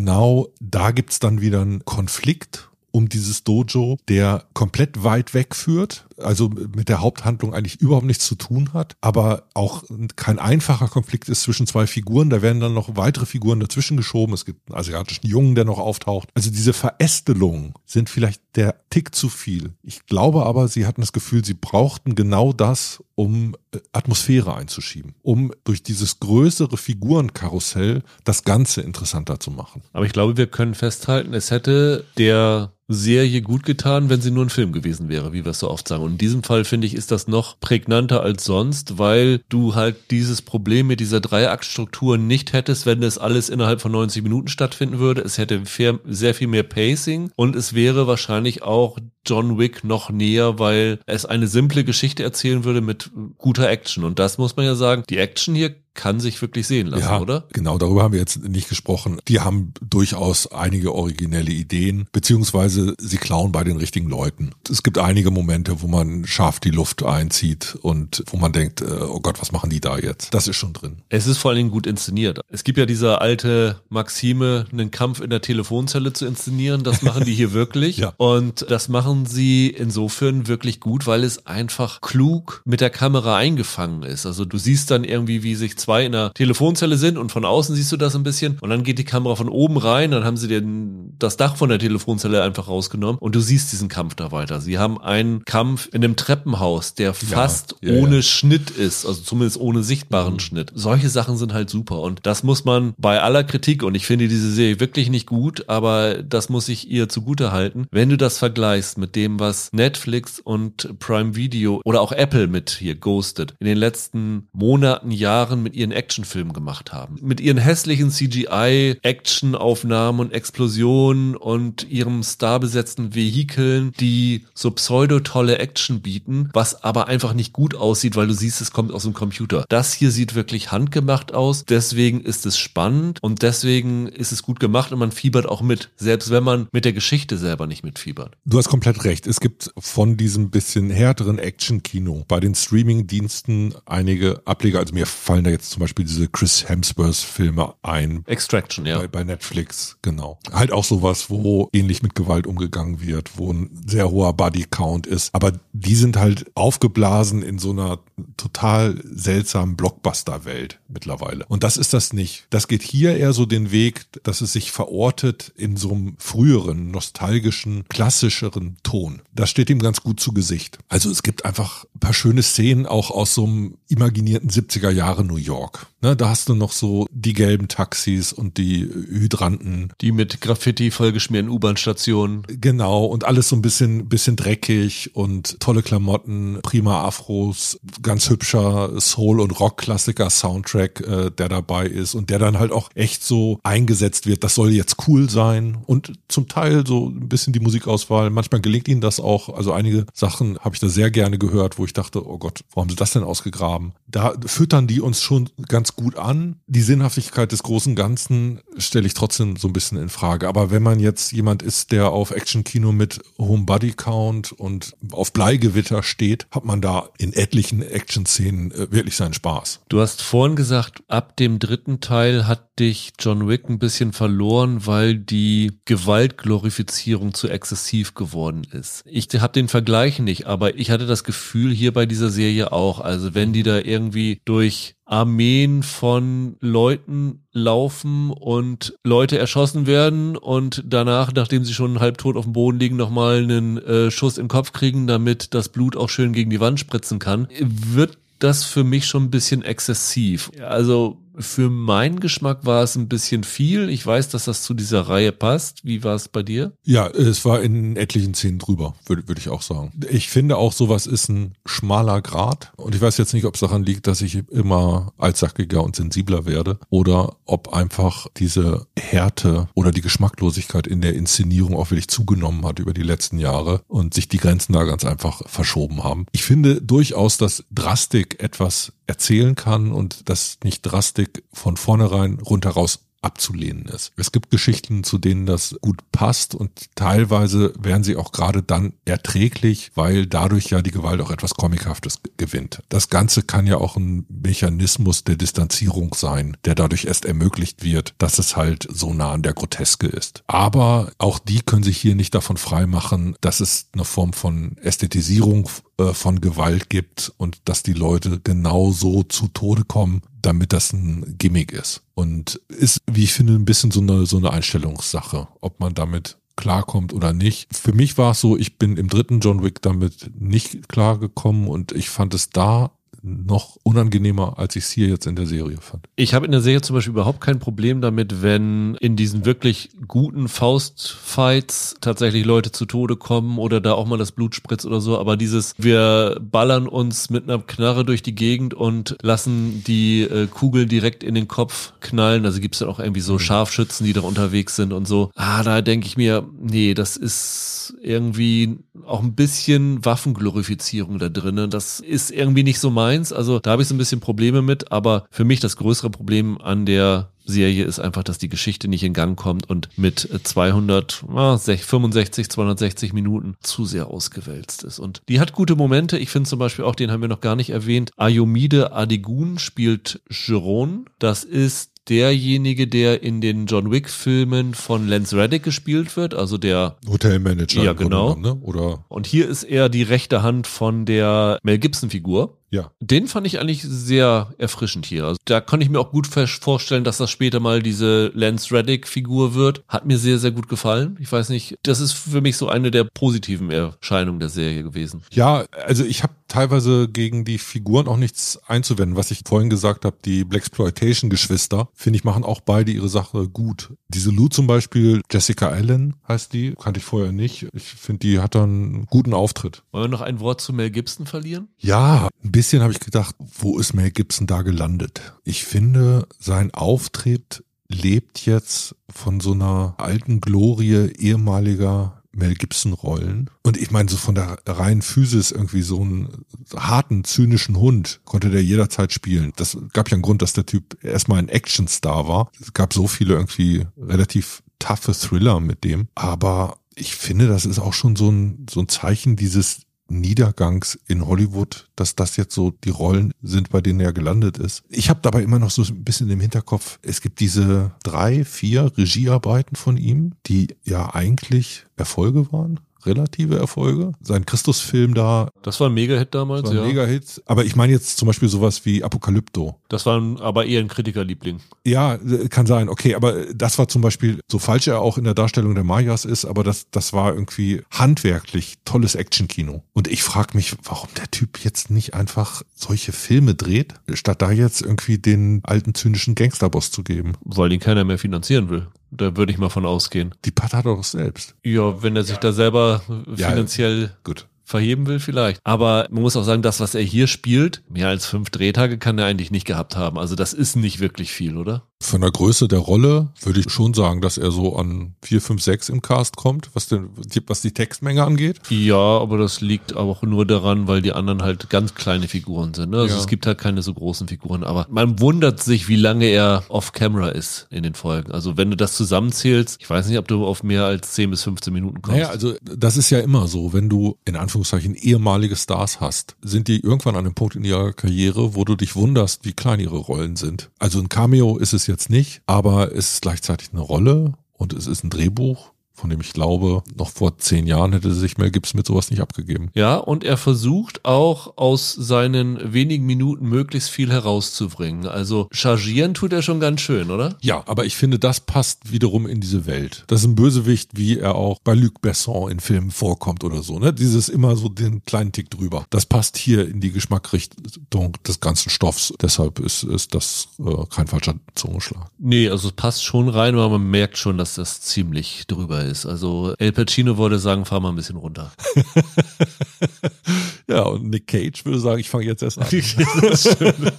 da 0.61 0.91
gibt's 0.91 1.19
dann 1.19 1.41
wieder 1.41 1.61
einen 1.61 1.85
Konflikt 1.85 2.71
um 2.93 3.09
dieses 3.09 3.45
Dojo, 3.45 3.99
der 4.09 4.45
komplett 4.53 5.05
weit 5.05 5.35
weg 5.35 5.55
führt 5.55 6.07
also 6.23 6.49
mit 6.49 6.89
der 6.89 7.01
Haupthandlung 7.01 7.55
eigentlich 7.55 7.81
überhaupt 7.81 8.07
nichts 8.07 8.27
zu 8.27 8.35
tun 8.35 8.73
hat, 8.73 8.97
aber 9.01 9.45
auch 9.55 9.85
kein 10.17 10.39
einfacher 10.39 10.89
Konflikt 10.89 11.29
ist 11.29 11.43
zwischen 11.43 11.67
zwei 11.67 11.87
Figuren. 11.87 12.31
Da 12.31 12.43
werden 12.43 12.61
dann 12.61 12.75
noch 12.75 12.97
weitere 12.97 13.27
Figuren 13.27 13.61
dazwischen 13.61 13.97
geschoben. 13.97 14.35
Es 14.35 14.45
gibt 14.45 14.69
einen 14.69 14.79
asiatischen 14.79 15.27
Jungen, 15.27 15.55
der 15.55 15.65
noch 15.65 15.79
auftaucht. 15.79 16.29
Also 16.35 16.51
diese 16.51 16.73
Verästelungen 16.73 17.75
sind 17.87 18.11
vielleicht 18.11 18.43
der 18.57 18.75
Tick 18.91 19.15
zu 19.15 19.29
viel. 19.29 19.75
Ich 19.83 20.07
glaube 20.07 20.45
aber, 20.45 20.69
sie 20.69 20.87
hatten 20.87 21.01
das 21.01 21.13
Gefühl, 21.13 21.45
sie 21.45 21.55
brauchten 21.55 22.15
genau 22.15 22.53
das, 22.53 23.03
um 23.15 23.55
äh, 23.73 23.79
Atmosphäre 23.93 24.55
einzuschieben, 24.55 25.15
um 25.23 25.53
durch 25.65 25.83
dieses 25.83 26.21
größere 26.21 26.77
Figurenkarussell 26.77 28.03
das 28.25 28.45
Ganze 28.45 28.81
interessanter 28.81 29.39
zu 29.39 29.51
machen. 29.51 29.83
Aber 29.93 30.07
ich 30.07 30.13
glaube, 30.13 30.37
wir 30.37 30.47
können 30.47 30.75
festhalten, 30.75 31.35
es 31.35 31.51
hätte 31.51 32.05
der 32.19 32.73
Serie 32.89 33.41
gut 33.41 33.63
getan, 33.63 34.11
wenn 34.11 34.21
sie 34.21 34.33
nur 34.33 34.45
ein 34.45 34.51
Film 34.51 34.73
gewesen 34.73 35.09
wäre, 35.09 35.33
wie 35.33 35.45
wir 35.45 35.53
es 35.53 35.61
so 35.61 35.71
oft 35.71 35.87
sagen. 35.87 36.03
In 36.11 36.19
diesem 36.19 36.43
Fall 36.43 36.65
finde 36.65 36.87
ich, 36.87 36.95
ist 36.95 37.11
das 37.11 37.29
noch 37.29 37.61
prägnanter 37.61 38.23
als 38.23 38.45
sonst, 38.45 38.99
weil 38.99 39.41
du 39.49 39.75
halt 39.75 40.11
dieses 40.11 40.43
Problem 40.43 40.89
mit 40.89 41.01
dieser 41.01 41.21
Dreiaktstruktur 41.21 42.19
nicht 42.19 42.53
hättest, 42.53 42.85
wenn 42.87 43.01
das 43.01 43.19
alles 43.19 43.49
innerhalb 43.49 43.81
von 43.81 43.93
90 43.93 44.23
Minuten 44.23 44.49
stattfinden 44.49 44.99
würde. 44.99 45.23
Es 45.23 45.39
hätte 45.39 45.63
sehr 46.05 46.35
viel 46.35 46.49
mehr 46.49 46.63
Pacing 46.65 47.31
und 47.37 47.57
es 47.57 47.75
wäre 47.75 48.07
wahrscheinlich 48.07 48.63
auch 48.63 48.99
John 49.27 49.59
Wick 49.59 49.85
noch 49.85 50.11
näher, 50.11 50.59
weil 50.59 50.99
es 51.07 51.27
eine 51.27 51.47
simple 51.47 51.85
Geschichte 51.85 52.23
erzählen 52.23 52.65
würde 52.65 52.81
mit 52.81 53.11
guter 53.39 53.69
Action. 53.69 54.05
Und 54.05 54.19
das 54.19 54.39
muss 54.39 54.57
man 54.57 54.67
ja 54.67 54.75
sagen, 54.75 55.05
die 55.09 55.19
Action 55.19 55.55
hier 55.55 55.75
kann 55.95 56.21
sich 56.21 56.41
wirklich 56.41 56.67
sehen 56.67 56.87
lassen, 56.87 57.03
ja, 57.03 57.21
oder? 57.21 57.47
Genau, 57.53 57.79
darüber 57.79 58.03
haben 58.03 58.13
wir 58.13 58.21
jetzt 58.21 58.43
nicht 58.43 58.69
gesprochen. 58.69 59.19
Die 59.29 59.41
haben 59.41 59.75
durchaus 59.81 60.47
einige 60.51 60.95
originelle 60.95 61.51
Ideen, 61.51 62.07
beziehungsweise 62.13 62.95
sie 62.99 63.17
klauen 63.17 63.53
bei 63.53 63.65
den 63.65 63.77
richtigen 63.77 64.09
Leuten. 64.09 64.51
Es 64.71 64.83
gibt 64.83 64.99
einige 64.99 65.31
Momente, 65.31 65.83
wo 65.83 65.89
man 65.89 66.25
scharf 66.27 66.61
die 66.61 66.71
Luft 66.71 67.03
einzieht 67.03 67.77
und 67.83 68.23
wo 68.27 68.37
man 68.37 68.53
denkt, 68.53 68.81
äh, 68.81 68.85
oh 68.85 69.21
Gott, 69.21 69.41
was 69.41 69.53
machen 69.53 69.71
die 69.71 69.81
da 69.81 69.99
jetzt? 69.99 70.33
Das 70.33 70.49
ist 70.49 70.57
schon 70.57 70.73
drin. 70.73 71.03
Es 71.09 71.27
ist 71.27 71.39
vor 71.39 71.51
allen 71.51 71.59
Dingen 71.59 71.71
gut 71.71 71.87
inszeniert. 71.87 72.41
Es 72.49 72.65
gibt 72.65 72.79
ja 72.79 72.87
diese 72.87 73.21
alte 73.21 73.81
Maxime, 73.89 74.67
einen 74.73 74.91
Kampf 74.91 75.21
in 75.21 75.31
der 75.31 75.41
Telefonzelle 75.41 76.13
zu 76.13 76.27
inszenieren. 76.27 76.85
Das 76.85 77.03
machen 77.03 77.25
die 77.25 77.35
hier 77.35 77.53
wirklich. 77.53 77.97
ja. 77.99 78.13
Und 78.17 78.67
das 78.71 78.89
machen 78.89 79.27
sie 79.27 79.69
insofern 79.69 80.47
wirklich 80.47 80.81
gut, 80.81 81.07
weil 81.07 81.25
es 81.25 81.47
einfach 81.47 82.01
klug 82.01 82.63
mit 82.65 82.81
der 82.81 82.91
Kamera 82.91 83.37
eingefangen 83.37 84.03
ist. 84.05 84.25
Also 84.27 84.45
du 84.45 84.57
siehst 84.57 84.91
dann 84.91 85.05
irgendwie, 85.05 85.43
wie 85.43 85.55
sich 85.55 85.77
zwei 85.81 86.05
in 86.05 86.13
der 86.13 86.33
Telefonzelle 86.35 86.97
sind 86.97 87.19
und 87.19 87.33
von 87.33 87.45
außen 87.45 87.75
siehst 87.75 87.91
du 87.93 87.97
das 87.97 88.15
ein 88.15 88.23
bisschen 88.23 88.59
und 88.61 88.71
dann 88.71 88.85
geht 88.85 88.99
die 88.99 89.05
Kamera 89.05 89.35
von 89.35 89.49
oben 89.49 89.77
rein, 89.77 90.11
dann 90.11 90.25
haben 90.25 90.37
sie 90.37 90.49
den, 90.49 91.15
das 91.19 91.37
Dach 91.37 91.57
von 91.57 91.69
der 91.69 91.79
Telefonzelle 91.79 92.43
einfach 92.43 92.69
rausgenommen 92.69 93.19
und 93.19 93.35
du 93.35 93.41
siehst 93.41 93.73
diesen 93.73 93.89
Kampf 93.89 94.15
da 94.15 94.33
weiter. 94.33 94.61
Sie 94.61 94.79
haben 94.79 95.01
einen 95.01 95.45
Kampf 95.45 95.89
in 95.93 96.05
einem 96.05 96.17
Treppenhaus, 96.17 96.95
der 96.95 97.15
fast 97.15 97.77
ja, 97.81 97.93
ja, 97.93 98.03
ohne 98.03 98.17
ja. 98.17 98.23
Schnitt 98.23 98.71
ist, 98.71 99.07
also 99.07 99.23
zumindest 99.23 99.59
ohne 99.59 99.83
sichtbaren 99.83 100.35
mhm. 100.35 100.41
Schnitt. 100.41 100.73
Solche 100.75 101.09
Sachen 101.09 101.37
sind 101.37 101.53
halt 101.53 101.71
super 101.71 102.01
und 102.01 102.21
das 102.23 102.43
muss 102.43 102.65
man 102.65 102.95
bei 102.99 103.21
aller 103.21 103.45
Kritik 103.45 103.83
und 103.83 103.95
ich 103.95 104.07
finde 104.07 104.29
diese 104.29 104.53
Serie 104.53 104.81
wirklich 104.81 105.11
nicht 105.11 105.27
gut, 105.27 105.69
aber 105.69 106.23
das 106.23 106.49
muss 106.49 106.69
ich 106.69 106.91
ihr 106.91 107.09
zugute 107.09 107.53
halten. 107.53 107.87
Wenn 107.91 108.09
du 108.09 108.17
das 108.17 108.39
vergleichst 108.39 108.99
mit 108.99 109.17
dem, 109.17 109.41
was 109.41 109.73
Netflix 109.73 110.41
und 110.41 110.99
Prime 110.99 111.35
Video 111.37 111.81
oder 111.85 112.01
auch 112.01 112.13
Apple 112.13 112.47
mit 112.47 112.71
hier 112.71 112.95
Ghosted 112.95 113.55
in 113.59 113.67
den 113.67 113.79
letzten 113.79 114.49
Monaten, 114.53 115.11
Jahren 115.11 115.63
mit 115.63 115.70
mit 115.71 115.79
ihren 115.79 115.93
Actionfilmen 115.93 116.53
gemacht 116.53 116.93
haben. 116.93 117.17
Mit 117.23 117.41
ihren 117.41 117.59
hässlichen 117.59 118.11
CGI-Actionaufnahmen 118.11 120.21
und 120.21 120.33
Explosionen 120.33 121.37
und 121.37 121.89
ihrem 121.89 122.25
starbesetzten 122.25 123.15
Vehikeln, 123.15 123.93
die 124.01 124.47
so 124.53 124.73
pseudo-tolle 124.73 125.59
Action 125.59 126.01
bieten, 126.01 126.51
was 126.53 126.83
aber 126.83 127.07
einfach 127.07 127.35
nicht 127.35 127.53
gut 127.53 127.77
aussieht, 127.77 128.17
weil 128.17 128.27
du 128.27 128.35
siehst, 128.35 128.61
es 128.61 128.73
kommt 128.73 128.91
aus 128.91 129.05
dem 129.05 129.13
Computer. 129.13 129.65
Das 129.69 129.93
hier 129.93 130.11
sieht 130.11 130.35
wirklich 130.35 130.73
handgemacht 130.73 131.33
aus, 131.33 131.65
deswegen 131.65 132.21
ist 132.21 132.47
es 132.47 132.59
spannend 132.59 133.23
und 133.23 133.43
deswegen 133.43 134.09
ist 134.09 134.33
es 134.33 134.43
gut 134.43 134.59
gemacht 134.59 134.91
und 134.91 134.99
man 134.99 135.13
fiebert 135.13 135.47
auch 135.47 135.63
mit, 135.63 135.91
selbst 135.97 136.31
wenn 136.31 136.43
man 136.43 136.67
mit 136.73 136.85
der 136.85 136.93
Geschichte 136.93 137.39
selber 137.39 137.69
nicht 137.69 137.85
mitfiebert. 137.85 138.37
Du 138.45 138.59
hast 138.59 138.69
komplett 138.69 139.05
recht. 139.05 139.29
Es 139.29 139.39
gibt 139.39 139.71
von 139.79 140.17
diesem 140.17 140.51
bisschen 140.51 140.91
härteren 140.91 141.39
Action-Kino 141.39 142.25
bei 142.27 142.41
den 142.41 142.57
Streaming-Diensten 142.57 143.77
einige 143.87 144.43
Ableger, 144.47 144.81
also 144.81 144.95
mir 144.95 145.07
fallen 145.07 145.45
da 145.45 145.51
jetzt 145.51 145.60
jetzt 145.61 145.71
zum 145.71 145.81
Beispiel 145.81 146.07
diese 146.07 146.27
Chris 146.29 146.69
Hemsworth-Filme 146.69 147.75
ein. 147.83 148.25
Extraction, 148.27 148.87
ja. 148.87 148.99
Bei, 148.99 149.09
bei, 149.09 149.25
Netflix, 149.25 149.99
genau. 150.03 150.39
Halt 150.51 150.73
auch 150.73 150.85
sowas, 150.85 151.29
wo 151.29 151.69
ähnlich 151.73 152.03
mit 152.03 152.15
Gewalt 152.15 152.47
umgegangen 152.47 153.03
wird, 153.03 153.37
wo 153.37 153.53
ein 153.53 153.71
sehr 153.87 154.11
hoher 154.11 154.33
Body-Count 154.33 155.07
ist. 155.07 155.35
Aber 155.35 155.53
die 155.73 155.95
sind 155.95 156.17
halt 156.17 156.51
aufgeblasen 156.55 157.43
in 157.43 157.59
so 157.59 157.71
einer 157.71 158.01
total 158.37 159.01
seltsamen 159.05 159.77
Blockbuster-Welt 159.77 160.81
mittlerweile. 160.89 161.45
Und 161.47 161.63
das 161.63 161.77
ist 161.77 161.93
das 161.93 162.13
nicht. 162.13 162.47
Das 162.51 162.67
geht 162.67 162.83
hier 162.83 163.17
eher 163.17 163.33
so 163.33 163.45
den 163.45 163.71
Weg, 163.71 164.07
dass 164.23 164.41
es 164.41 164.53
sich 164.53 164.73
verortet 164.73 165.53
in 165.57 165.77
so 165.77 165.93
einem 165.93 166.17
früheren, 166.19 166.91
nostalgischen, 166.91 167.85
klassischeren 167.89 168.79
Ton. 168.83 169.23
Das 169.35 169.51
steht 169.51 169.69
ihm 169.69 169.79
ganz 169.79 170.01
gut 170.01 170.21
zu 170.21 170.33
Gesicht. 170.33 170.79
Also 170.89 171.11
es 171.11 171.23
gibt 171.23 171.45
einfach 171.45 171.85
ein 171.95 172.01
paar 172.01 172.15
schöne 172.15 172.43
Szenen 172.43 172.87
auch 172.87 173.11
aus 173.11 173.35
so 173.35 173.45
einem 173.45 173.77
imaginierten 173.89 174.49
70er 174.49 174.91
Jahre 174.91 175.25
New 175.25 175.37
York. 175.37 175.50
York. 175.51 175.87
Ne, 176.03 176.17
da 176.17 176.31
hast 176.31 176.49
du 176.49 176.55
noch 176.55 176.73
so 176.73 177.07
die 177.11 177.35
gelben 177.35 177.69
Taxis 177.69 178.33
und 178.33 178.57
die 178.57 178.85
Hydranten. 178.85 179.93
Die 180.01 180.13
mit 180.13 180.41
Graffiti 180.41 180.91
vollgeschmierten 180.91 181.51
U-Bahn-Stationen. 181.51 182.47
Genau, 182.49 183.05
und 183.05 183.25
alles 183.25 183.51
so 183.51 183.57
ein 183.57 183.61
bisschen, 183.61 184.09
bisschen 184.09 184.37
dreckig 184.37 185.15
und 185.15 185.61
tolle 185.61 185.83
Klamotten, 185.83 186.59
prima 186.63 187.03
Afros, 187.03 187.79
ganz 188.01 188.31
hübscher 188.31 188.99
Soul- 188.99 189.41
und 189.41 189.61
Rock-Klassiker-Soundtrack, 189.61 191.01
äh, 191.01 191.31
der 191.33 191.51
dabei 191.51 191.87
ist 191.87 192.15
und 192.15 192.31
der 192.31 192.39
dann 192.39 192.59
halt 192.59 192.73
auch 192.73 192.89
echt 192.95 193.23
so 193.23 193.59
eingesetzt 193.63 194.27
wird. 194.27 194.43
Das 194.43 194.55
soll 194.55 194.71
jetzt 194.71 194.97
cool 195.07 195.29
sein 195.29 195.79
und 195.85 196.15
zum 196.29 196.49
Teil 196.49 196.87
so 196.87 197.09
ein 197.09 197.29
bisschen 197.29 197.53
die 197.53 197.61
Musikauswahl. 197.61 198.31
Manchmal 198.31 198.63
gelingt 198.63 198.89
ihnen 198.89 199.03
das 199.03 199.21
auch. 199.21 199.51
Also 199.51 199.73
einige 199.73 200.07
Sachen 200.15 200.59
habe 200.61 200.75
ich 200.75 200.81
da 200.81 200.89
sehr 200.89 201.11
gerne 201.11 201.37
gehört, 201.37 201.79
wo 201.79 201.85
ich 201.85 201.93
dachte, 201.93 202.27
oh 202.27 202.39
Gott, 202.39 202.61
wo 202.71 202.81
haben 202.81 202.89
sie 202.89 202.97
das 202.97 203.13
denn 203.13 203.23
ausgegraben? 203.23 203.93
Da 204.07 204.33
füttern 204.47 204.87
die 204.87 205.03
uns 205.03 205.21
schon 205.21 205.40
ganz 205.69 205.97
gut 205.97 206.17
an. 206.17 206.57
Die 206.67 206.83
Sinnhaftigkeit 206.83 207.53
des 207.53 207.63
großen 207.63 207.95
Ganzen 207.95 208.61
stelle 208.77 209.07
ich 209.07 209.15
trotzdem 209.15 209.57
so 209.57 209.69
ein 209.69 209.73
bisschen 209.73 209.99
in 209.99 210.09
Frage. 210.09 210.49
Aber 210.49 210.71
wenn 210.71 210.83
man 210.83 211.01
jetzt 211.01 211.33
jemand 211.33 211.63
ist, 211.63 211.93
der 211.93 212.11
auf 212.11 212.31
Action-Kino 212.31 212.93
mit 212.93 213.21
hohem 213.39 213.67
Body-Count 213.67 214.53
und 214.53 214.95
auf 215.13 215.33
Bleigewitter 215.33 216.03
steht, 216.03 216.47
hat 216.51 216.65
man 216.65 216.81
da 216.81 217.09
in 217.19 217.33
etlichen 217.33 217.83
Action-Szenen 217.83 218.73
äh, 218.73 218.91
wirklich 218.91 219.17
seinen 219.17 219.35
Spaß. 219.35 219.81
Du 219.89 220.01
hast 220.01 220.23
vorhin 220.23 220.57
gesagt, 220.57 221.03
ab 221.09 221.37
dem 221.37 221.59
dritten 221.59 222.01
Teil 222.01 222.47
hat 222.47 222.71
dich 222.81 223.13
John 223.19 223.47
Wick 223.47 223.69
ein 223.69 223.79
bisschen 223.79 224.13
verloren, 224.13 224.87
weil 224.87 225.17
die 225.17 225.81
Gewaltglorifizierung 225.85 227.35
zu 227.35 227.49
exzessiv 227.49 228.15
geworden 228.15 228.67
ist. 228.73 229.03
Ich 229.05 229.29
habe 229.39 229.53
den 229.53 229.69
Vergleich 229.69 230.19
nicht, 230.19 230.47
aber 230.47 230.77
ich 230.77 230.91
hatte 230.91 231.07
das 231.07 231.25
Gefühl 231.25 231.73
hier 231.73 231.93
bei 231.93 232.07
dieser 232.07 232.31
Serie 232.31 232.73
auch. 232.73 233.01
Also 233.01 233.35
wenn 233.35 233.53
die 233.53 233.63
da 233.63 233.79
irgendwie 233.79 234.41
durch 234.45 234.97
Armeen 235.11 235.83
von 235.83 236.57
Leuten 236.61 237.43
laufen 237.53 238.31
und 238.31 238.95
Leute 239.03 239.39
erschossen 239.39 239.89
werden 239.89 240.37
und 240.37 240.85
danach, 240.87 241.33
nachdem 241.35 241.65
sie 241.65 241.75
schon 241.75 241.99
halbtot 241.99 242.37
auf 242.37 242.45
dem 242.45 242.53
Boden 242.53 242.79
liegen, 242.79 242.97
nochmal 242.97 243.39
einen 243.39 243.79
äh, 243.79 244.13
Schuss 244.13 244.39
im 244.39 244.47
Kopf 244.47 244.73
kriegen, 244.73 245.09
damit 245.09 245.53
das 245.53 245.69
Blut 245.69 245.97
auch 245.97 246.09
schön 246.09 246.33
gegen 246.33 246.51
die 246.51 246.61
Wand 246.61 246.79
spritzen 246.79 247.19
kann, 247.19 247.49
wird 247.59 248.19
das 248.39 248.65
für 248.65 248.85
mich 248.85 249.07
schon 249.07 249.25
ein 249.25 249.31
bisschen 249.31 249.63
exzessiv. 249.63 250.53
Also 250.61 251.19
für 251.39 251.71
meinen 251.71 252.21
Geschmack 252.21 252.67
war 252.67 252.83
es 252.83 252.97
ein 252.97 253.09
bisschen 253.09 253.45
viel. 253.45 253.89
Ich 253.89 254.07
weiß, 254.07 254.29
dass 254.29 254.45
das 254.45 254.63
zu 254.63 254.75
dieser 254.75 255.03
Reihe 255.03 255.33
passt. 255.33 255.85
Wie 255.85 256.05
war 256.05 256.15
es 256.15 256.29
bei 256.29 256.43
dir? 256.43 256.73
Ja, 256.83 257.07
es 257.09 257.45
war 257.45 257.63
in 257.63 257.97
etlichen 257.97 258.35
Szenen 258.35 258.59
drüber, 258.59 258.95
würde 259.07 259.27
würd 259.29 259.39
ich 259.39 259.49
auch 259.49 259.63
sagen. 259.63 259.93
Ich 260.11 260.29
finde 260.29 260.57
auch, 260.57 260.73
sowas 260.73 261.07
ist 261.07 261.29
ein 261.29 261.55
schmaler 261.65 262.23
Grad. 262.23 262.73
Und 262.77 262.95
ich 262.95 263.01
weiß 263.01 263.17
jetzt 263.19 263.35
nicht, 263.35 263.45
ob 263.45 263.55
es 263.55 263.61
daran 263.61 263.85
liegt, 263.85 264.07
dass 264.07 264.23
ich 264.23 264.43
immer 264.51 265.13
altsackiger 265.19 265.83
und 265.83 265.97
sensibler 265.97 266.47
werde 266.47 266.79
oder 266.89 267.37
ob 267.45 267.73
einfach 267.73 268.27
diese 268.37 268.87
Härte 268.99 269.69
oder 269.75 269.91
die 269.91 270.01
Geschmacklosigkeit 270.01 270.87
in 270.87 271.01
der 271.01 271.15
Inszenierung 271.15 271.77
auch 271.77 271.91
wirklich 271.91 272.09
zugenommen 272.09 272.65
hat 272.67 272.79
über 272.79 272.93
die 272.93 273.03
letzten 273.03 273.39
Jahre 273.39 273.83
und 273.89 274.15
sich 274.15 274.29
die 274.29 274.39
Grenzen 274.39 274.73
da 274.73 274.85
ganz 274.85 275.05
einfach 275.05 275.43
verschoben 275.47 276.05
haben. 276.05 276.27
Ich 276.33 276.43
finde 276.43 276.81
durchaus, 276.81 277.39
dass 277.39 277.65
Drastik 277.71 278.43
etwas 278.43 278.93
erzählen 279.11 279.57
kann 279.57 279.91
und 279.91 280.29
dass 280.29 280.59
nicht 280.63 280.83
Drastik 280.83 281.20
von 281.53 281.77
vornherein 281.77 282.39
rundheraus 282.41 283.01
abzulehnen 283.23 283.87
ist. 283.87 284.13
Es 284.17 284.33
gibt 284.33 284.51
Geschichten, 284.51 285.05
zu 285.05 285.19
denen 285.19 285.47
das 285.47 285.77
gut 285.81 286.01
passt 286.11 286.55
und 286.55 286.71
teilweise 286.95 287.73
werden 287.79 288.03
sie 288.03 288.17
auch 288.17 288.33
gerade 288.33 288.63
dann 288.63 288.95
erträglich, 289.05 289.93
weil 289.95 290.27
dadurch 290.27 290.71
ja 290.71 290.81
die 290.81 290.91
Gewalt 290.91 291.21
auch 291.21 291.31
etwas 291.31 291.55
Comichaftes 291.55 292.21
gewinnt. 292.39 292.83
Das 292.89 293.11
Ganze 293.11 293.43
kann 293.43 293.67
ja 293.67 293.77
auch 293.77 293.97
ein 293.97 294.25
Mechanismus 294.29 295.25
der 295.25 295.37
Distanzierung 295.37 296.15
sein, 296.15 296.57
der 296.65 296.75
dadurch 296.75 297.05
erst 297.05 297.27
ermöglicht 297.27 297.85
wird, 297.85 298.15
dass 298.19 298.39
es 298.39 298.57
halt 298.57 298.89
so 298.91 299.13
nah 299.13 299.33
an 299.33 299.43
der 299.43 299.55
Groteske 299.55 300.07
ist. 300.07 300.43
Aber 300.47 301.13
auch 301.19 301.39
die 301.39 301.61
können 301.61 301.83
sich 301.83 301.99
hier 301.99 302.15
nicht 302.15 302.35
davon 302.35 302.57
freimachen, 302.57 303.37
dass 303.41 303.61
es 303.61 303.89
eine 303.93 304.05
Form 304.05 304.33
von 304.33 304.79
Ästhetisierung 304.79 305.69
äh, 305.99 306.15
von 306.15 306.41
Gewalt 306.41 306.89
gibt 306.89 307.33
und 307.37 307.59
dass 307.67 307.83
die 307.83 307.93
Leute 307.93 308.41
genau 308.43 308.93
so 308.93 309.23
zu 309.23 309.49
Tode 309.49 309.85
kommen, 309.85 310.23
damit 310.43 310.73
das 310.73 310.93
ein 310.93 311.37
Gimmick 311.39 311.73
ist. 311.73 312.03
Und 312.15 312.61
ist, 312.69 313.01
wie 313.11 313.25
ich 313.25 313.33
finde, 313.33 313.55
ein 313.55 313.65
bisschen 313.65 313.91
so 313.91 314.01
eine, 314.01 314.27
so 314.27 314.37
eine 314.37 314.51
Einstellungssache, 314.51 315.49
ob 315.61 315.81
man 315.81 315.95
damit 315.95 316.39
klarkommt 316.57 317.13
oder 317.13 317.33
nicht. 317.33 317.75
Für 317.75 317.93
mich 317.93 318.19
war 318.19 318.33
es 318.33 318.41
so, 318.41 318.57
ich 318.57 318.77
bin 318.77 318.97
im 318.97 319.09
dritten 319.09 319.41
John 319.41 319.63
Wick 319.63 319.81
damit 319.81 320.31
nicht 320.39 320.89
klargekommen 320.89 321.67
und 321.67 321.93
ich 321.93 322.11
fand 322.11 322.35
es 322.35 322.51
da 322.51 322.93
noch 323.23 323.77
unangenehmer, 323.83 324.59
als 324.59 324.77
ich 324.77 324.85
es 324.85 324.91
hier 324.91 325.09
jetzt 325.09 325.27
in 325.27 325.37
der 325.37 325.47
Serie 325.47 325.79
fand. 325.81 326.09
Ich 326.17 326.35
habe 326.35 326.47
in 326.47 326.53
der 326.53 326.61
Serie 326.61 326.81
zum 326.81 326.97
Beispiel 326.97 327.13
überhaupt 327.13 327.41
kein 327.41 327.59
Problem 327.59 328.01
damit, 328.01 328.43
wenn 328.43 328.95
in 329.01 329.17
diesen 329.17 329.45
wirklich 329.45 329.91
guten 330.09 330.49
Faustfights 330.49 331.97
tatsächlich 332.01 332.45
Leute 332.45 332.73
zu 332.73 332.87
Tode 332.87 333.17
kommen 333.17 333.59
oder 333.59 333.81
da 333.81 333.93
auch 333.93 334.07
mal 334.07 334.19
das 334.19 334.33
Blut 334.33 334.55
spritzt 334.55 334.87
oder 334.87 335.01
so. 335.01 335.19
Aber 335.19 335.37
dieses, 335.37 335.75
wir 335.79 336.41
ballern 336.41 336.89
uns 336.89 337.31
mit 337.31 337.45
einer 337.45 337.59
Knarre 337.59 338.05
durch 338.05 338.23
die 338.23 338.35
Gegend 338.35 338.75
und 338.75 339.17
lassen 339.23 339.85
die 339.87 340.23
äh, 340.23 340.47
Kugel 340.47 340.87
direkt 340.87 341.23
in 341.23 341.35
den 341.35 341.49
Kopf 341.49 341.93
knallen. 342.01 342.47
Also 342.47 342.61
gibt 342.61 342.75
es 342.75 342.79
dann 342.81 342.89
auch 342.89 343.01
irgendwie 343.01 343.21
so 343.21 343.35
mhm. 343.35 343.41
Scharfschützen, 343.41 344.07
die 344.07 344.13
da 344.13 344.23
unterwegs 344.23 344.77
sind 344.77 344.93
und 344.93 345.07
so. 345.07 345.31
Ah, 345.35 345.63
da 345.63 345.83
denke 345.83 346.07
ich 346.07 346.17
mir, 346.17 346.49
nee, 346.61 346.95
das 346.95 347.17
ist 347.17 347.95
irgendwie 348.03 348.79
auch 349.07 349.23
ein 349.23 349.35
bisschen 349.35 350.05
Waffenglorifizierung 350.05 351.19
da 351.19 351.29
drin. 351.29 351.71
Das 351.71 352.01
ist 352.01 352.31
irgendwie 352.31 352.63
nicht 352.63 352.79
so 352.79 352.91
mein 352.91 353.10
meins. 353.11 353.33
Also 353.33 353.59
da 353.59 353.73
habe 353.73 353.83
ich 353.83 353.89
so 353.89 353.95
ein 353.95 353.99
bisschen 353.99 354.21
Probleme 354.21 354.63
mit, 354.63 354.93
aber 354.93 355.27
für 355.31 355.45
mich 355.45 355.61
das 355.61 355.77
größere 355.77 356.11
Problem 356.11 356.61
an 356.61 356.87
der 356.87 357.31
Serie 357.45 357.85
ist 357.85 357.99
einfach, 357.99 358.23
dass 358.23 358.39
die 358.39 358.49
Geschichte 358.49 358.87
nicht 358.87 359.03
in 359.03 359.13
Gang 359.13 359.37
kommt 359.37 359.69
und 359.69 359.89
mit 359.97 360.29
265, 360.43 362.49
260 362.49 363.13
Minuten 363.13 363.57
zu 363.61 363.85
sehr 363.85 364.07
ausgewälzt 364.07 364.85
ist. 364.85 365.01
Und 365.01 365.23
die 365.29 365.41
hat 365.41 365.53
gute 365.53 365.75
Momente. 365.75 366.17
Ich 366.19 366.31
finde 366.31 366.49
zum 366.49 366.61
Beispiel 366.61 366.85
auch, 366.85 366.95
den 366.95 367.11
haben 367.11 367.23
wir 367.23 367.29
noch 367.29 367.41
gar 367.41 367.57
nicht 367.57 367.71
erwähnt, 367.71 368.13
Ayomide 368.17 368.93
Adegun 368.93 369.59
spielt 369.59 370.21
Jerome. 370.31 371.07
Das 371.19 371.43
ist 371.43 371.91
derjenige, 372.09 372.87
der 372.87 373.23
in 373.23 373.41
den 373.41 373.67
John 373.67 373.91
Wick 373.91 374.11
Filmen 374.11 374.75
von 374.75 375.09
Lance 375.09 375.37
Reddick 375.37 375.63
gespielt 375.63 376.17
wird, 376.17 376.35
also 376.35 376.59
der 376.59 376.97
Hotelmanager. 377.09 377.83
Ja, 377.83 377.93
genau. 377.93 378.35
Genommen, 378.35 378.61
ne? 378.61 378.67
Oder 378.67 379.05
und 379.09 379.27
hier 379.27 379.49
ist 379.49 379.65
er 379.65 379.89
die 379.89 380.03
rechte 380.03 380.43
Hand 380.43 380.67
von 380.67 381.07
der 381.07 381.59
Mel 381.63 381.79
Gibson 381.79 382.11
Figur. 382.11 382.59
Ja. 382.71 382.93
Den 383.01 383.27
fand 383.27 383.47
ich 383.47 383.59
eigentlich 383.59 383.83
sehr 383.83 384.55
erfrischend 384.59 385.07
hier. 385.07 385.25
Also 385.25 385.39
da 385.45 385.61
konnte 385.61 385.85
ich 385.85 385.91
mir 385.91 385.99
auch 385.99 386.13
gut 386.13 386.27
vorstellen, 386.27 387.05
dass 387.05 387.19
das 387.19 387.31
später 387.31 387.61
mal 387.61 387.83
diese 387.83 388.31
Lance 388.35 388.73
Reddick-Figur 388.73 389.55
wird. 389.55 389.83
Hat 389.89 390.07
mir 390.07 390.19
sehr, 390.19 390.39
sehr 390.39 390.53
gut 390.53 390.69
gefallen. 390.69 391.17
Ich 391.21 391.31
weiß 391.31 391.49
nicht, 391.49 391.77
das 391.83 392.01
ist 392.01 392.13
für 392.13 392.41
mich 392.41 392.57
so 392.57 392.69
eine 392.69 392.91
der 392.91 393.05
positiven 393.05 393.71
Erscheinungen 393.71 394.41
der 394.41 394.49
Serie 394.49 394.83
gewesen. 394.85 395.23
Ja, 395.33 395.65
also 395.87 396.05
ich 396.05 396.23
habe 396.23 396.35
teilweise 396.47 397.09
gegen 397.09 397.45
die 397.45 397.59
Figuren 397.59 398.07
auch 398.07 398.17
nichts 398.17 398.61
einzuwenden. 398.67 399.17
Was 399.17 399.31
ich 399.31 399.43
vorhin 399.47 399.71
gesagt 399.71 400.05
habe, 400.05 400.17
die 400.25 400.45
Blaxploitation-Geschwister, 400.45 401.89
finde 401.95 402.19
ich, 402.19 402.25
machen 402.25 402.45
auch 402.45 402.61
beide 402.61 402.93
ihre 402.93 403.09
Sache 403.09 403.49
gut. 403.49 403.95
Diese 404.09 404.31
Lou 404.31 404.49
zum 404.49 404.67
Beispiel, 404.67 405.23
Jessica 405.31 405.69
Allen 405.69 406.15
heißt 406.29 406.53
die, 406.53 406.75
kannte 406.81 406.99
ich 406.99 407.05
vorher 407.05 407.33
nicht. 407.33 407.67
Ich 407.73 407.85
finde, 407.85 408.21
die 408.21 408.39
hat 408.39 408.55
dann 408.55 408.63
einen 408.63 409.07
guten 409.07 409.35
Auftritt. 409.35 409.83
Wollen 409.91 410.05
wir 410.05 410.09
noch 410.09 410.21
ein 410.21 410.41
Wort 410.41 410.61
zu 410.61 410.73
Mel 410.73 410.91
Gibson 410.91 411.27
verlieren? 411.27 411.69
Ja, 411.79 412.29
ein 412.45 412.53
bisschen 412.53 412.60
habe 412.63 412.93
ich 412.93 413.01
gedacht, 413.01 413.35
wo 413.59 413.79
ist 413.79 413.95
Mel 413.95 414.11
Gibson 414.11 414.47
da 414.47 414.63
gelandet? 414.63 415.35
Ich 415.45 415.65
finde, 415.65 416.27
sein 416.39 416.73
Auftritt 416.73 417.65
lebt 417.89 418.47
jetzt 418.47 418.95
von 419.09 419.41
so 419.41 419.53
einer 419.53 419.95
alten 419.99 420.41
Glorie 420.41 421.13
ehemaliger 421.19 422.23
Mel 422.33 422.55
Gibson 422.55 422.93
Rollen. 422.93 423.51
Und 423.63 423.77
ich 423.77 423.91
meine, 423.91 424.09
so 424.09 424.17
von 424.17 424.35
der 424.35 424.59
reinen 424.67 425.03
Physis 425.03 425.51
irgendwie 425.51 425.83
so 425.83 426.01
einen 426.01 426.45
harten, 426.77 427.25
zynischen 427.25 427.77
Hund 427.77 428.21
konnte 428.25 428.51
der 428.51 428.63
jederzeit 428.63 429.13
spielen. 429.13 429.53
Das 429.57 429.77
gab 429.93 430.09
ja 430.09 430.15
einen 430.15 430.23
Grund, 430.23 430.43
dass 430.43 430.53
der 430.53 430.67
Typ 430.67 431.03
erstmal 431.03 431.39
ein 431.39 431.49
Actionstar 431.49 432.29
war. 432.29 432.53
Es 432.61 432.73
gab 432.73 432.93
so 432.93 433.09
viele 433.09 433.35
irgendwie 433.35 433.87
relativ 433.99 434.63
toughe 434.79 435.13
Thriller 435.13 435.61
mit 435.61 435.83
dem. 435.83 436.09
Aber 436.15 436.79
ich 436.95 437.17
finde, 437.17 437.49
das 437.49 437.67
ist 437.67 437.79
auch 437.79 437.95
schon 437.95 438.15
so 438.15 438.31
ein, 438.31 438.67
so 438.71 438.81
ein 438.81 438.89
Zeichen 438.89 439.37
dieses 439.37 439.83
Niedergangs 440.11 440.99
in 441.07 441.27
Hollywood, 441.27 441.89
dass 441.97 442.17
das 442.17 442.37
jetzt 442.37 442.55
so 442.55 442.73
die 442.85 442.91
Rollen 442.91 443.33
sind, 443.43 443.71
bei 443.71 443.81
denen 443.81 444.01
er 444.01 444.13
gelandet 444.13 444.59
ist. 444.59 444.83
Ich 444.89 445.09
habe 445.09 445.21
dabei 445.23 445.43
immer 445.43 445.59
noch 445.59 445.71
so 445.71 445.83
ein 445.83 446.05
bisschen 446.05 446.29
im 446.31 446.41
Hinterkopf, 446.41 446.99
es 447.03 447.21
gibt 447.21 447.41
diese 447.41 447.93
drei, 448.03 448.45
vier 448.45 448.93
Regiearbeiten 448.97 449.77
von 449.77 449.97
ihm, 449.97 450.33
die 450.47 450.69
ja 450.85 451.15
eigentlich 451.15 451.87
Erfolge 451.97 452.53
waren 452.53 452.81
relative 453.05 453.59
Erfolge. 453.59 454.13
Sein 454.21 454.47
Christusfilm 454.47 455.15
da. 455.15 455.49
Das 455.63 455.81
war 455.81 455.89
ein 455.89 455.95
Mega-Hit 455.95 456.35
damals, 456.35 456.65
war 456.65 456.71
ein 456.71 456.77
ja. 456.77 456.85
Mega-Hit. 456.85 457.43
Aber 457.47 457.65
ich 457.65 457.77
meine 457.77 457.93
jetzt 457.93 458.17
zum 458.17 458.27
Beispiel 458.27 458.49
sowas 458.49 458.85
wie 458.85 459.03
Apokalypto. 459.03 459.77
Das 459.89 460.07
war 460.07 460.21
ein, 460.21 460.39
aber 460.41 460.67
eher 460.67 460.81
ein 460.81 460.89
Kritikerliebling. 460.89 461.61
Ja, 461.85 462.19
kann 462.49 462.67
sein. 462.67 462.89
Okay, 462.89 463.15
aber 463.15 463.47
das 463.55 463.79
war 463.79 463.89
zum 463.89 464.03
Beispiel, 464.03 464.41
so 464.51 464.59
falsch 464.59 464.89
er 464.89 465.01
auch 465.01 465.19
in 465.19 465.25
der 465.25 465.35
Darstellung 465.35 465.75
der 465.75 465.85
Mayas 465.85 466.25
ist, 466.25 466.45
aber 466.45 466.65
das, 466.65 466.91
das 466.91 467.13
war 467.13 467.33
irgendwie 467.33 467.83
handwerklich 467.91 468.79
tolles 468.85 469.15
Actionkino. 469.15 469.83
Und 469.93 470.09
ich 470.09 470.23
frage 470.23 470.57
mich, 470.57 470.77
warum 470.85 471.09
der 471.17 471.31
Typ 471.31 471.65
jetzt 471.65 471.91
nicht 471.91 472.15
einfach 472.15 472.63
solche 472.75 473.13
Filme 473.13 473.55
dreht, 473.55 473.95
statt 474.15 474.43
da 474.43 474.51
jetzt 474.51 474.83
irgendwie 474.83 475.19
den 475.19 475.61
alten 475.65 475.95
zynischen 475.95 476.35
Gangsterboss 476.35 476.91
zu 476.91 477.03
geben. 477.03 477.33
Weil 477.45 477.73
ihn 477.73 477.81
keiner 477.81 478.05
mehr 478.05 478.19
finanzieren 478.19 478.71
will. 478.71 478.87
Da 479.11 479.37
würde 479.37 479.53
ich 479.53 479.59
mal 479.59 479.71
von 479.71 479.87
ausgehen. 479.87 480.35
Die 480.45 480.51
Pat 480.51 480.73
hat 480.73 480.87
doch 480.87 481.03
selbst. 481.03 481.57
Ja, 481.65 482.03
wenn 482.03 482.17
er 482.17 482.23
sich 482.23 482.37
ja. 482.37 482.41
da 482.41 482.53
selber 482.53 483.03
finanziell 483.35 484.03
ja, 484.03 484.11
gut 484.23 484.47
verheben 484.71 485.07
will 485.07 485.21
vielleicht. 485.21 485.61
Aber 485.65 486.07
man 486.11 486.23
muss 486.23 486.37
auch 486.37 486.45
sagen, 486.45 486.63
das, 486.63 486.81
was 486.81 486.95
er 486.95 487.03
hier 487.03 487.27
spielt, 487.27 487.83
mehr 487.89 488.09
als 488.09 488.27
fünf 488.27 488.51
Drehtage 488.51 488.99
kann 488.99 489.19
er 489.19 489.27
eigentlich 489.27 489.51
nicht 489.51 489.67
gehabt 489.67 489.97
haben. 489.97 490.19
Also 490.19 490.37
das 490.37 490.53
ist 490.53 490.77
nicht 490.77 491.01
wirklich 491.01 491.33
viel, 491.33 491.57
oder? 491.57 491.83
Von 492.03 492.23
der 492.23 492.31
Größe 492.31 492.67
der 492.67 492.79
Rolle 492.79 493.29
würde 493.43 493.61
ich 493.61 493.71
schon 493.71 493.93
sagen, 493.93 494.23
dass 494.23 494.39
er 494.39 494.51
so 494.53 494.77
an 494.77 495.17
4, 495.23 495.43
5, 495.43 495.63
6 495.63 495.89
im 495.91 496.01
Cast 496.01 496.37
kommt, 496.37 496.71
was, 496.73 496.89
den, 496.89 497.11
was 497.47 497.61
die 497.61 497.73
Textmenge 497.73 498.25
angeht. 498.25 498.59
Ja, 498.71 498.97
aber 498.97 499.37
das 499.37 499.61
liegt 499.61 499.95
auch 499.95 500.23
nur 500.23 500.47
daran, 500.47 500.89
weil 500.89 501.03
die 501.03 501.13
anderen 501.13 501.43
halt 501.43 501.69
ganz 501.69 501.95
kleine 501.95 502.27
Figuren 502.27 502.73
sind. 502.73 502.91
Ne? 502.91 503.01
Also 503.01 503.17
ja. 503.17 503.21
es 503.21 503.27
gibt 503.27 503.47
halt 503.47 503.59
keine 503.59 503.83
so 503.83 503.93
großen 503.93 504.29
Figuren. 504.29 504.65
Aber 504.65 504.87
man 504.89 505.21
wundert 505.21 505.63
sich, 505.63 505.89
wie 505.89 505.97
lange 505.97 506.25
er 506.27 506.65
off-camera 506.69 507.31
ist 507.31 507.67
in 507.71 507.83
den 507.83 507.95
Folgen. 507.95 508.33
Also 508.33 508.57
wenn 508.57 508.71
du 508.71 508.79
das 508.79 508.95
zusammenzählst, 508.95 509.77
ich 509.79 509.91
weiß 509.91 510.09
nicht, 510.09 510.19
ob 510.19 510.27
du 510.27 510.47
auf 510.47 510.63
mehr 510.63 510.85
als 510.87 511.13
10 511.13 511.31
bis 511.31 511.43
15 511.43 511.71
Minuten 511.71 512.01
kommst. 512.01 512.19
Naja, 512.19 512.31
also 512.31 512.55
das 512.63 512.97
ist 512.97 513.11
ja 513.11 513.19
immer 513.19 513.47
so, 513.47 513.75
wenn 513.75 513.91
du 513.91 514.17
in 514.25 514.37
Anführungszeichen 514.37 514.60
ehemalige 514.95 515.57
Stars 515.57 516.01
hast, 516.01 516.37
sind 516.43 516.69
die 516.69 516.81
irgendwann 516.81 517.17
an 517.17 517.25
dem 517.25 517.35
Punkt 517.35 517.57
in 517.57 517.65
ihrer 517.65 517.93
Karriere, 517.93 518.55
wo 518.55 518.65
du 518.65 518.77
dich 518.77 518.97
wunderst, 518.97 519.45
wie 519.45 519.53
klein 519.53 519.81
ihre 519.81 519.99
Rollen 519.99 520.37
sind. 520.37 520.71
Also 520.79 521.01
ein 521.01 521.09
Cameo 521.09 521.59
ist 521.59 521.73
es 521.73 521.87
jetzt 521.87 522.11
nicht, 522.11 522.43
aber 522.47 522.95
es 522.95 523.15
ist 523.15 523.23
gleichzeitig 523.23 523.71
eine 523.73 523.81
Rolle 523.81 524.35
und 524.53 524.73
es 524.73 524.87
ist 524.87 525.05
ein 525.05 525.11
Drehbuch 525.11 525.73
von 526.01 526.11
dem 526.11 526.21
ich 526.21 526.33
glaube, 526.33 526.83
noch 526.97 527.11
vor 527.11 527.39
zehn 527.39 527.67
Jahren 527.67 527.93
hätte 527.93 528.13
sich 528.13 528.39
Mel 528.39 528.51
Gibson 528.51 528.79
mit 528.79 528.87
sowas 528.87 529.11
nicht 529.11 529.21
abgegeben. 529.21 529.71
Ja, 529.75 529.97
und 529.97 530.25
er 530.25 530.37
versucht 530.37 531.05
auch 531.05 531.59
aus 531.59 531.93
seinen 531.93 532.73
wenigen 532.73 533.05
Minuten 533.05 533.47
möglichst 533.49 533.91
viel 533.91 534.11
herauszubringen. 534.11 535.07
Also 535.07 535.49
chargieren 535.53 536.15
tut 536.15 536.33
er 536.33 536.43
schon 536.43 536.61
ganz 536.61 536.81
schön, 536.81 537.11
oder? 537.11 537.37
Ja, 537.43 537.63
aber 537.67 537.85
ich 537.85 537.97
finde, 537.97 538.19
das 538.19 538.41
passt 538.41 538.93
wiederum 538.93 539.27
in 539.27 539.41
diese 539.41 539.67
Welt. 539.67 540.05
Das 540.07 540.21
ist 540.21 540.27
ein 540.27 540.35
Bösewicht, 540.35 540.91
wie 540.95 541.19
er 541.19 541.35
auch 541.35 541.59
bei 541.63 541.75
Luc 541.75 542.01
Besson 542.01 542.51
in 542.51 542.61
Filmen 542.61 542.91
vorkommt 542.91 543.45
oder 543.45 543.63
so. 543.63 543.79
Ne? 543.79 543.93
Dieses 543.93 544.29
immer 544.29 544.57
so 544.57 544.69
den 544.69 545.05
kleinen 545.05 545.33
Tick 545.33 545.51
drüber. 545.51 545.85
Das 545.91 546.07
passt 546.07 546.39
hier 546.39 546.67
in 546.67 546.81
die 546.81 546.93
Geschmackrichtung 546.93 548.15
des 548.27 548.41
ganzen 548.41 548.71
Stoffs. 548.71 549.13
Deshalb 549.21 549.59
ist, 549.59 549.83
ist 549.83 550.15
das 550.15 550.49
äh, 550.59 550.85
kein 550.89 551.07
falscher 551.07 551.35
Zungenschlag. 551.55 552.11
Nee, 552.19 552.49
also 552.49 552.69
es 552.69 552.75
passt 552.75 553.05
schon 553.05 553.29
rein, 553.29 553.55
aber 553.55 553.79
man 553.79 553.91
merkt 553.91 554.17
schon, 554.17 554.39
dass 554.39 554.55
das 554.55 554.81
ziemlich 554.81 555.47
drüber 555.47 555.83
ist. 555.83 555.90
Also 556.07 556.55
El 556.59 556.73
Pacino 556.73 557.19
würde 557.19 557.39
sagen, 557.39 557.65
fahr 557.65 557.81
mal 557.81 557.91
ein 557.91 557.97
bisschen 557.97 558.17
runter. 558.17 558.53
ja, 560.69 560.83
und 560.83 561.11
Nick 561.11 561.27
Cage 561.27 561.65
würde 561.65 561.81
sagen, 561.81 562.01
ich 562.01 562.09
fange 562.09 562.25
jetzt 562.25 562.43
erst 562.43 562.59
an. 562.59 562.67